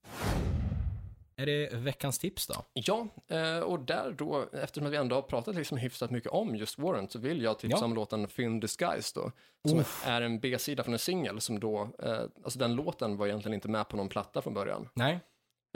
Är 1.36 1.46
det 1.46 1.74
veckans 1.74 2.20
tips 2.20 2.48
då? 2.48 2.56
Ja, 2.74 3.08
eh, 3.28 3.60
och 3.60 3.80
där 3.80 4.12
då, 4.12 4.50
eftersom 4.54 4.90
vi 4.92 4.98
ändå 4.98 5.16
har 5.16 5.22
pratat 5.22 5.56
liksom 5.56 5.78
hyfsat 5.78 6.12
mycket 6.12 6.32
om 6.32 6.56
just 6.56 6.80
Warrant, 6.80 7.12
så 7.12 7.20
vill 7.20 7.42
jag 7.42 7.60
tipsa 7.60 7.78
Ja. 7.80 7.86
om 7.86 7.94
låten 7.94 8.28
Thin 8.28 8.60
Disguise 8.60 9.20
då, 9.20 9.32
som 9.70 9.84
är 10.06 10.22
en 10.22 10.40
B-sida 10.40 10.84
från 10.84 10.94
en 10.94 11.00
singel 11.00 11.42
som 11.42 11.60
då, 11.60 11.90
eh, 12.04 12.22
alltså 12.44 12.60
den 12.60 12.76
låten 12.76 13.18
var 13.18 13.28
egentligen 13.28 13.54
inte 13.54 13.68
med 13.70 13.90
på 13.90 13.98
någon 13.98 14.10
platta 14.10 14.42
från 14.42 14.54
början. 14.54 14.90
Nej? 14.94 15.20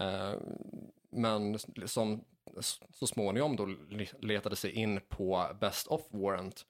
Eh, 0.01 0.33
men 1.11 1.59
som 1.85 2.23
så 2.93 3.07
småningom 3.07 3.55
då 3.55 3.65
le- 3.65 4.07
letade 4.21 4.55
sig 4.55 4.71
in 4.71 4.99
på 5.09 5.47
Best 5.61 5.87
of 5.87 6.01
Warrant. 6.09 6.65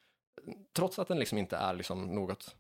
Trots 0.76 1.00
att 1.00 1.08
den 1.08 1.20
liksom 1.20 1.38
inte 1.38 1.58
är 1.58 1.74
liksom 1.74 2.16
något, 2.16 2.56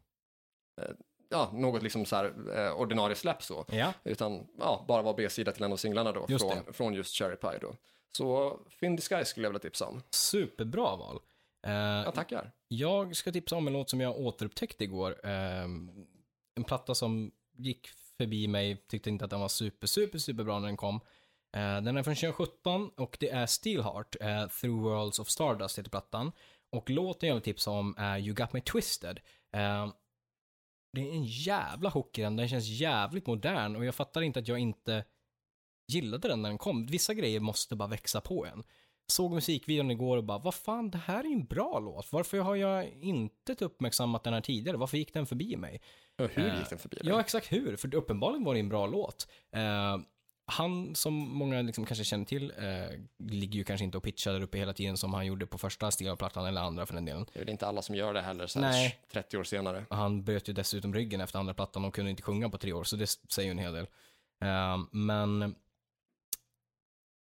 ja, 1.30 1.50
något 1.54 1.84
liksom 1.84 2.06
så 2.06 2.16
här 2.16 2.34
eh, 2.58 2.72
ordinarie 2.74 3.16
släpp 3.16 3.44
så. 3.44 3.66
Ja. 3.72 3.94
Utan 4.04 4.48
ja, 4.60 4.86
bara 4.88 5.02
var 5.02 5.14
B-sida 5.14 5.52
till 5.52 5.64
en 5.64 5.72
av 5.72 5.78
singlarna 5.78 6.12
då, 6.12 6.26
Just 6.30 6.46
från, 6.52 6.74
från 6.74 6.94
just 6.94 7.16
Cherry 7.16 7.36
Pie 7.36 7.58
då. 7.62 7.76
Så 8.18 8.60
Thin 8.80 8.96
Disguise 8.96 9.26
skulle 9.30 9.46
jag 9.46 9.52
vilja 9.52 9.60
tipsa 9.60 9.86
om. 9.86 10.02
Superbra 10.10 10.96
val. 10.96 11.20
Eh, 11.68 11.72
Jag 11.74 12.14
tackar. 12.14 12.52
jag 12.68 13.16
ska 13.16 13.32
tipsa 13.32 13.56
om 13.56 13.68
en 13.68 13.74
låt 13.74 13.90
som 13.90 14.02
jag 14.02 14.18
återupptäckte 14.20 14.84
igår. 14.84 15.16
Eh, 15.24 15.64
en 16.56 16.64
platta 16.68 16.96
som 16.96 17.32
gick 17.58 17.88
förbi 18.18 18.48
mig, 18.48 18.86
tyckte 18.88 19.10
inte 19.10 19.26
att 19.26 19.32
den 19.32 19.40
var 19.40 19.48
super, 19.48 19.88
super, 19.88 20.20
super 20.20 20.44
bra 20.44 20.60
när 20.60 20.68
den 20.68 20.78
kom. 20.78 20.96
Eh, 21.56 21.82
den 21.82 21.98
är 21.98 22.04
från 22.04 22.16
2017 22.16 22.90
och 22.98 23.18
det 23.20 23.30
är 23.30 23.46
Steelheart, 23.46 24.16
eh, 24.22 24.48
Through 24.48 24.84
Worlds 24.84 25.20
of 25.20 25.28
Stardust 25.30 25.80
heter 25.80 25.90
plattan. 25.90 26.32
Och 26.72 26.90
låten 26.90 27.30
jag 27.30 27.36
vill 27.36 27.44
tipsa 27.44 27.72
om 27.72 27.96
är 27.98 28.18
You 28.18 28.34
Got 28.36 28.54
Me 28.54 28.62
Twisted. 28.62 29.20
Eh, 30.98 31.04
det 31.04 31.10
är 31.10 31.16
en 31.16 31.26
jävla 31.26 31.90
hook 31.90 32.18
i 32.18 32.22
den, 32.22 32.36
den 32.36 32.50
känns 32.50 32.68
jävligt 32.68 33.28
modern 33.28 33.76
och 33.76 33.86
jag 33.86 33.96
fattar 33.96 34.22
inte 34.22 34.40
att 34.40 34.48
jag 34.48 34.60
inte 34.60 35.06
gillade 35.92 36.28
den 36.28 36.42
när 36.42 36.50
den 36.50 36.58
kom. 36.58 36.86
Vissa 36.86 37.14
grejer 37.14 37.40
måste 37.40 37.76
bara 37.76 37.90
växa 37.90 38.22
på 38.22 38.46
en. 38.46 38.64
Såg 39.12 39.32
musikvideon 39.32 39.92
igår 39.92 40.18
och 40.18 40.24
bara, 40.24 40.38
vad 40.38 40.56
fan, 40.56 40.92
det 40.92 40.98
här 40.98 41.20
är 41.20 41.28
ju 41.28 41.34
en 41.34 41.46
bra 41.46 41.80
låt. 41.80 42.12
Varför 42.12 42.40
har 42.40 42.56
jag 42.56 42.88
inte 42.90 43.66
uppmärksammat 43.66 44.24
den 44.24 44.34
här 44.34 44.42
tidigare? 44.42 44.78
Varför 44.78 44.98
gick 44.98 45.14
den 45.14 45.26
förbi 45.26 45.58
mig? 45.58 45.82
Ja, 46.16 46.28
Hur 46.28 46.46
Eh, 46.48 46.60
gick 46.60 46.70
den 46.70 46.80
förbi 46.80 46.98
dig? 46.98 47.08
Ja, 47.08 47.20
exakt 47.20 47.52
hur. 47.52 47.76
För 47.76 47.96
uppenbarligen 47.96 48.44
var 48.44 48.54
det 48.54 48.60
en 48.60 48.70
bra 48.70 48.88
låt. 48.88 49.28
Han, 50.50 50.96
som 50.96 51.14
många 51.14 51.62
liksom 51.62 51.86
kanske 51.86 52.04
känner 52.04 52.26
till, 52.26 52.54
eh, 52.58 53.00
ligger 53.18 53.58
ju 53.58 53.64
kanske 53.64 53.84
inte 53.84 53.98
och 53.98 54.04
pitchar 54.04 54.34
där 54.34 54.42
uppe 54.42 54.58
hela 54.58 54.74
tiden 54.74 54.98
som 54.98 55.14
han 55.14 55.26
gjorde 55.26 55.46
på 55.46 55.58
första 55.58 55.92
Steel-plattan 55.92 56.46
eller 56.46 56.62
andra 56.62 56.86
för 56.86 56.94
den 56.94 57.06
delen. 57.06 57.26
Det 57.34 57.40
är 57.40 57.44
väl 57.44 57.50
inte 57.50 57.68
alla 57.68 57.82
som 57.82 57.96
gör 57.96 58.14
det 58.14 58.22
heller 58.22 58.48
så 58.48 58.60
här 58.60 58.72
Nej. 58.72 59.00
30 59.12 59.38
år 59.38 59.44
senare. 59.44 59.86
Han 59.90 60.24
bröt 60.24 60.50
ju 60.50 60.54
dessutom 60.54 60.94
ryggen 60.94 61.22
efter 61.22 61.40
andra 61.40 61.54
plattan 61.54 61.86
och 61.86 61.96
kunde 61.96 62.12
inte 62.12 62.24
sjunga 62.24 62.50
på 62.50 62.58
tre 62.58 62.74
år, 62.74 62.84
så 62.84 62.96
det 62.96 63.08
säger 63.08 63.48
ju 63.48 63.52
en 63.52 63.58
hel 63.58 63.74
del. 63.74 63.88
Eh, 64.44 64.78
men 64.92 65.56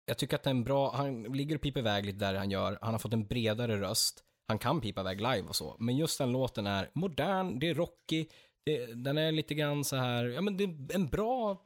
jag 0.05 0.17
tycker 0.17 0.35
att 0.35 0.43
det 0.43 0.49
är 0.49 0.51
en 0.51 0.63
bra, 0.63 0.95
han 0.95 1.23
ligger 1.23 1.55
och 1.55 1.61
piper 1.61 1.79
iväg 1.79 2.05
lite 2.05 2.19
där 2.19 2.33
han 2.33 2.51
gör. 2.51 2.77
Han 2.81 2.93
har 2.93 2.99
fått 2.99 3.13
en 3.13 3.27
bredare 3.27 3.81
röst. 3.81 4.23
Han 4.47 4.59
kan 4.59 4.81
pipa 4.81 5.01
iväg 5.01 5.17
live 5.17 5.43
och 5.47 5.55
så. 5.55 5.75
Men 5.79 5.97
just 5.97 6.17
den 6.17 6.31
låten 6.31 6.67
är 6.67 6.89
modern, 6.93 7.59
det 7.59 7.69
är 7.69 7.73
rocky, 7.75 8.25
det, 8.63 8.85
den 8.85 9.17
är 9.17 9.31
lite 9.31 9.53
grann 9.53 9.83
så 9.83 9.95
här, 9.95 10.25
ja 10.25 10.41
men 10.41 10.57
det 10.57 10.63
är 10.63 10.95
en 10.95 11.07
bra 11.07 11.63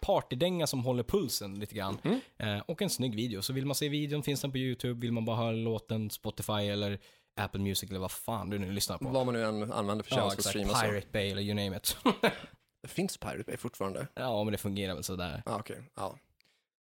partydänga 0.00 0.66
som 0.66 0.84
håller 0.84 1.02
pulsen 1.02 1.54
lite 1.60 1.74
grann. 1.74 1.98
Mm. 2.04 2.20
Eh, 2.38 2.62
och 2.66 2.82
en 2.82 2.90
snygg 2.90 3.14
video. 3.14 3.42
Så 3.42 3.52
vill 3.52 3.66
man 3.66 3.74
se 3.74 3.88
videon 3.88 4.22
finns 4.22 4.40
den 4.40 4.52
på 4.52 4.58
YouTube, 4.58 5.00
vill 5.00 5.12
man 5.12 5.24
bara 5.24 5.36
höra 5.36 5.52
låten 5.52 6.10
Spotify 6.10 6.52
eller 6.52 6.98
Apple 7.40 7.60
Music 7.60 7.90
eller 7.90 8.00
vad 8.00 8.10
fan 8.10 8.50
du 8.50 8.58
nu 8.58 8.72
lyssnar 8.72 8.98
på. 8.98 9.08
Vad 9.08 9.26
man 9.26 9.34
nu 9.34 9.44
än 9.44 9.72
använder 9.72 10.04
för 10.04 10.16
Ja, 10.16 10.20
tjänst 10.20 10.32
att 10.32 10.38
exakt. 10.38 10.48
streama. 10.70 10.80
Pirate 10.92 11.06
Bay 11.12 11.30
eller 11.30 11.42
you 11.42 11.54
name 11.54 11.76
it. 11.76 11.96
Finns 12.88 13.16
Pirate 13.16 13.42
Bay 13.46 13.56
fortfarande? 13.56 14.06
ja, 14.14 14.44
men 14.44 14.52
det 14.52 14.58
fungerar 14.58 14.94
väl 14.94 15.04
sådär. 15.04 15.42
Ja, 15.46 15.58
okej. 15.60 15.82
Ja. 15.96 16.18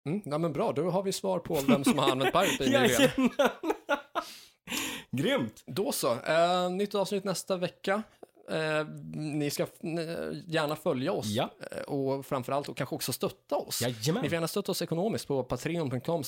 Mm, 0.06 0.22
ja, 0.24 0.38
men 0.38 0.52
bra, 0.52 0.72
då 0.72 0.90
har 0.90 1.02
vi 1.02 1.12
svar 1.12 1.38
på 1.38 1.60
vem 1.68 1.84
som 1.84 1.98
har 1.98 2.10
använt 2.10 2.32
Pirate 2.32 2.56
Bay 2.58 2.68
nyligen. 2.82 3.30
Grymt! 5.10 5.62
Då 5.66 5.92
så, 5.92 6.12
eh, 6.12 6.70
nytt 6.70 6.94
avsnitt 6.94 7.24
nästa 7.24 7.56
vecka. 7.56 8.02
Eh, 8.50 8.86
ni 9.14 9.50
ska 9.50 9.66
n- 9.82 10.42
gärna 10.46 10.76
följa 10.76 11.12
oss 11.12 11.26
Ja. 11.26 11.50
eh, 11.72 11.82
och 11.82 12.26
framförallt 12.26 12.68
och 12.68 12.76
kanske 12.76 12.94
också 12.94 13.12
stötta 13.12 13.56
oss. 13.56 13.82
Jajamän. 13.82 14.22
Ni 14.22 14.28
får 14.28 14.34
gärna 14.34 14.48
stötta 14.48 14.72
oss 14.72 14.82
ekonomiskt 14.82 15.28
på 15.28 15.44
patreon.com 15.44 16.22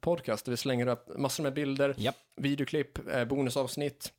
podcast 0.00 0.44
där 0.44 0.50
vi 0.50 0.56
slänger 0.56 0.86
upp 0.86 1.18
massor 1.18 1.42
med 1.42 1.54
bilder, 1.54 1.94
Japp. 1.98 2.16
videoklipp, 2.36 3.08
eh, 3.14 3.24
bonusavsnitt, 3.24 4.12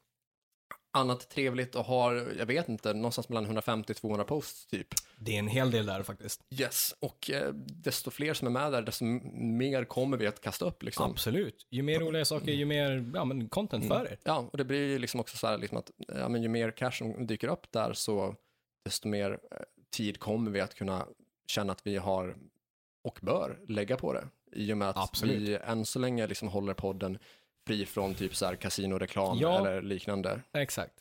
annat 0.94 1.30
trevligt 1.30 1.76
och 1.76 1.86
har, 1.86 2.34
jag 2.38 2.46
vet 2.46 2.70
inte, 2.70 2.94
någonstans 2.94 3.30
mellan 3.30 3.58
150-200 3.58 4.24
posts 4.24 4.66
typ. 4.66 4.88
Det 5.18 5.36
är 5.36 5.40
en 5.40 5.48
hel 5.48 5.72
del 5.72 5.86
där 5.86 6.04
faktiskt. 6.04 6.42
Yes, 6.50 6.96
och 7.00 7.32
eh, 7.32 7.54
desto 7.54 8.12
fler 8.12 8.34
som 8.34 8.48
är 8.48 8.52
med 8.52 8.72
där, 8.72 8.82
desto 8.82 9.06
mer 9.34 9.86
kommer 9.86 10.18
vi 10.18 10.28
att 10.28 10.42
kasta 10.42 10.66
upp 10.66 10.84
liksom. 10.84 11.12
Absolut. 11.12 11.68
Ju 11.70 11.82
mer 11.82 12.00
roliga 12.00 12.26
saker, 12.26 12.52
ju 12.52 12.66
mer 12.66 13.12
ja, 13.14 13.26
men 13.26 13.50
content 13.50 13.88
för 13.88 14.12
er. 14.12 14.18
Ja, 14.24 14.50
och 14.52 14.58
det 14.58 14.66
blir 14.66 14.88
ju 14.88 15.00
liksom 15.00 15.20
också 15.20 15.38
så 15.38 15.48
här 15.48 15.58
liksom 15.58 15.78
att 15.78 15.92
ja, 16.08 16.30
men 16.30 16.44
ju 16.44 16.50
mer 16.50 16.72
cash 16.72 16.92
som 16.92 17.28
dyker 17.28 17.48
upp 17.48 17.72
där 17.72 17.94
så 17.94 18.36
desto 18.86 19.08
mer 19.08 19.32
eh, 19.32 19.38
tid 19.96 20.20
kommer 20.20 20.52
vi 20.52 20.62
att 20.62 20.76
kunna 20.76 21.08
känna 21.48 21.72
att 21.72 21.88
vi 21.88 21.98
har 21.98 22.36
och 23.04 23.20
bör 23.22 23.60
lägga 23.68 23.98
på 23.98 24.14
det. 24.14 24.28
I 24.52 24.74
och 24.74 24.78
med 24.78 24.90
att 24.90 24.98
Absolut. 24.98 25.38
vi 25.38 25.56
än 25.56 25.86
så 25.86 26.00
länge 26.00 26.28
liksom 26.28 26.48
håller 26.48 26.74
podden 26.74 27.20
fri 27.68 27.86
från 27.86 28.16
typ 28.16 28.36
så 28.36 28.46
här 28.46 28.56
kasinoreklam 28.56 29.38
Ja. 29.40 29.58
eller 29.60 29.82
liknande. 29.82 30.42
Exakt. 30.54 30.94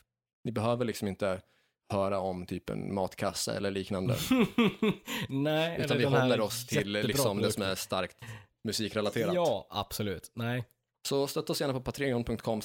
Ni 0.43 0.51
behöver 0.51 0.85
liksom 0.85 1.07
inte 1.07 1.41
höra 1.89 2.19
om 2.19 2.45
typ 2.45 2.69
en 2.69 2.93
matkasse 2.93 3.53
eller 3.57 3.71
liknande. 3.71 4.15
Nej, 5.29 5.81
utan 5.81 5.97
vi 5.97 6.03
håller 6.03 6.39
oss 6.41 6.67
till 6.67 6.91
liksom 6.91 7.41
det 7.41 7.51
som 7.51 7.63
är 7.63 7.75
starkt 7.75 8.17
musikrelaterat. 8.63 9.35
Ja, 9.35 9.67
absolut. 9.69 10.31
Nej. 10.33 10.63
Så 11.07 11.27
stötta 11.27 11.53
oss 11.53 11.61
gärna 11.61 11.73
på 11.73 11.81
patreon.com 11.81 12.61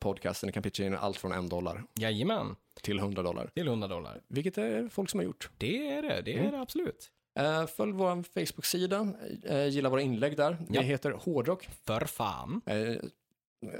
podcast. 0.00 0.44
Ni 0.44 0.52
kan 0.52 0.62
pitcha 0.62 0.84
in 0.84 0.94
allt 0.94 1.16
från 1.16 1.32
en 1.32 1.48
dollar 1.48 1.84
Jajamän. 2.00 2.56
till 2.82 2.98
100 2.98 3.22
dollar. 3.22 3.50
Till 3.54 3.68
100 3.68 3.88
dollar. 3.88 4.20
Vilket 4.28 4.58
är 4.58 4.88
folk 4.88 5.10
som 5.10 5.20
har 5.20 5.24
gjort. 5.24 5.50
Det 5.58 5.88
är 5.88 6.02
det. 6.02 6.22
Det 6.24 6.32
är 6.34 6.38
Mm. 6.38 6.50
det 6.52 6.60
absolut. 6.60 7.10
Eh, 7.38 7.66
följ 7.66 7.92
vår 7.92 8.22
Facebook-sida, 8.22 9.08
eh, 9.44 9.66
gilla 9.68 9.88
våra 9.88 10.00
inlägg 10.02 10.36
där. 10.36 10.50
Det 10.68 10.74
Ja. 10.74 10.80
heter 10.80 11.10
Hårdrock. 11.10 11.68
För 11.86 12.00
fan. 12.04 12.60
Eh, 12.66 12.96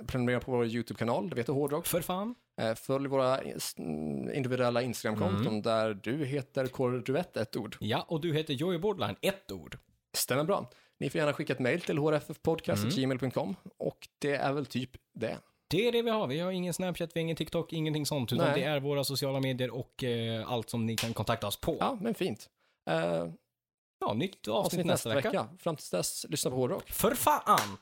prenumerera 0.07 0.41
på 0.41 0.51
vår 0.51 0.66
YouTube-kanal, 0.66 1.31
det 1.31 1.37
heter 1.37 1.53
Hårdrock. 1.53 1.87
För 1.87 2.01
fan. 2.01 2.35
Eh, 2.61 2.74
följ 2.74 3.09
våra 3.09 3.41
individuella 4.35 4.83
Instagram-konton 4.83 5.47
Mm. 5.47 5.62
där 5.62 5.95
du 5.95 6.24
heter 6.24 6.66
Korduett, 6.66 7.37
ett 7.37 7.57
ord. 7.57 7.76
Ja, 7.81 8.05
och 8.09 8.20
du 8.20 8.35
heter 8.35 8.55
Joey 8.55 8.79
Bordline, 8.79 9.16
ett 9.22 9.53
ord. 9.53 9.79
Stämmer 10.16 10.45
bra. 10.45 10.70
Ni 11.01 11.11
får 11.11 11.18
gärna 11.18 11.33
skicka 11.33 11.53
ett 11.53 11.59
mejl 11.59 11.81
till 11.81 11.99
hrffpodcast.gmail.com 11.99 13.57
och 13.79 14.09
det 14.18 14.35
är 14.35 14.53
väl 14.53 14.66
typ 14.66 14.91
det. 15.14 15.39
Det 15.70 15.89
är 15.89 15.93
det 15.93 16.03
vi 16.03 16.11
har. 16.11 16.26
Vi 16.26 16.41
har 16.41 16.51
ingen 16.53 16.74
Snapchat, 16.74 17.11
vi 17.14 17.20
har 17.20 17.22
ingen 17.22 17.37
TikTok, 17.37 17.72
ingenting 17.72 18.07
sånt. 18.07 18.33
Utan 18.33 18.47
Nej. 18.47 18.61
det 18.61 18.66
är 18.66 18.81
våra 18.81 19.05
sociala 19.05 19.41
medier 19.41 19.70
och 19.70 20.05
eh, 20.05 20.53
allt 20.53 20.70
som 20.70 20.87
ni 20.87 20.97
kan 20.97 21.14
kontakta 21.14 21.47
oss 21.47 21.61
på. 21.61 21.76
Ja, 21.81 21.99
men 22.01 22.14
fint. 22.14 22.49
Eh, 22.91 23.26
Ja, 24.01 24.14
nytt 24.14 24.49
avsnitt, 24.49 24.87
nästa, 24.87 25.14
vecka. 25.14 25.49
Fram 25.59 25.76
tills 25.76 25.91
dess, 25.91 26.26
lyssna 26.29 26.51
på 26.51 26.57
Hårdrock. 26.57 26.91
För 26.91 27.14
fan! 27.14 27.76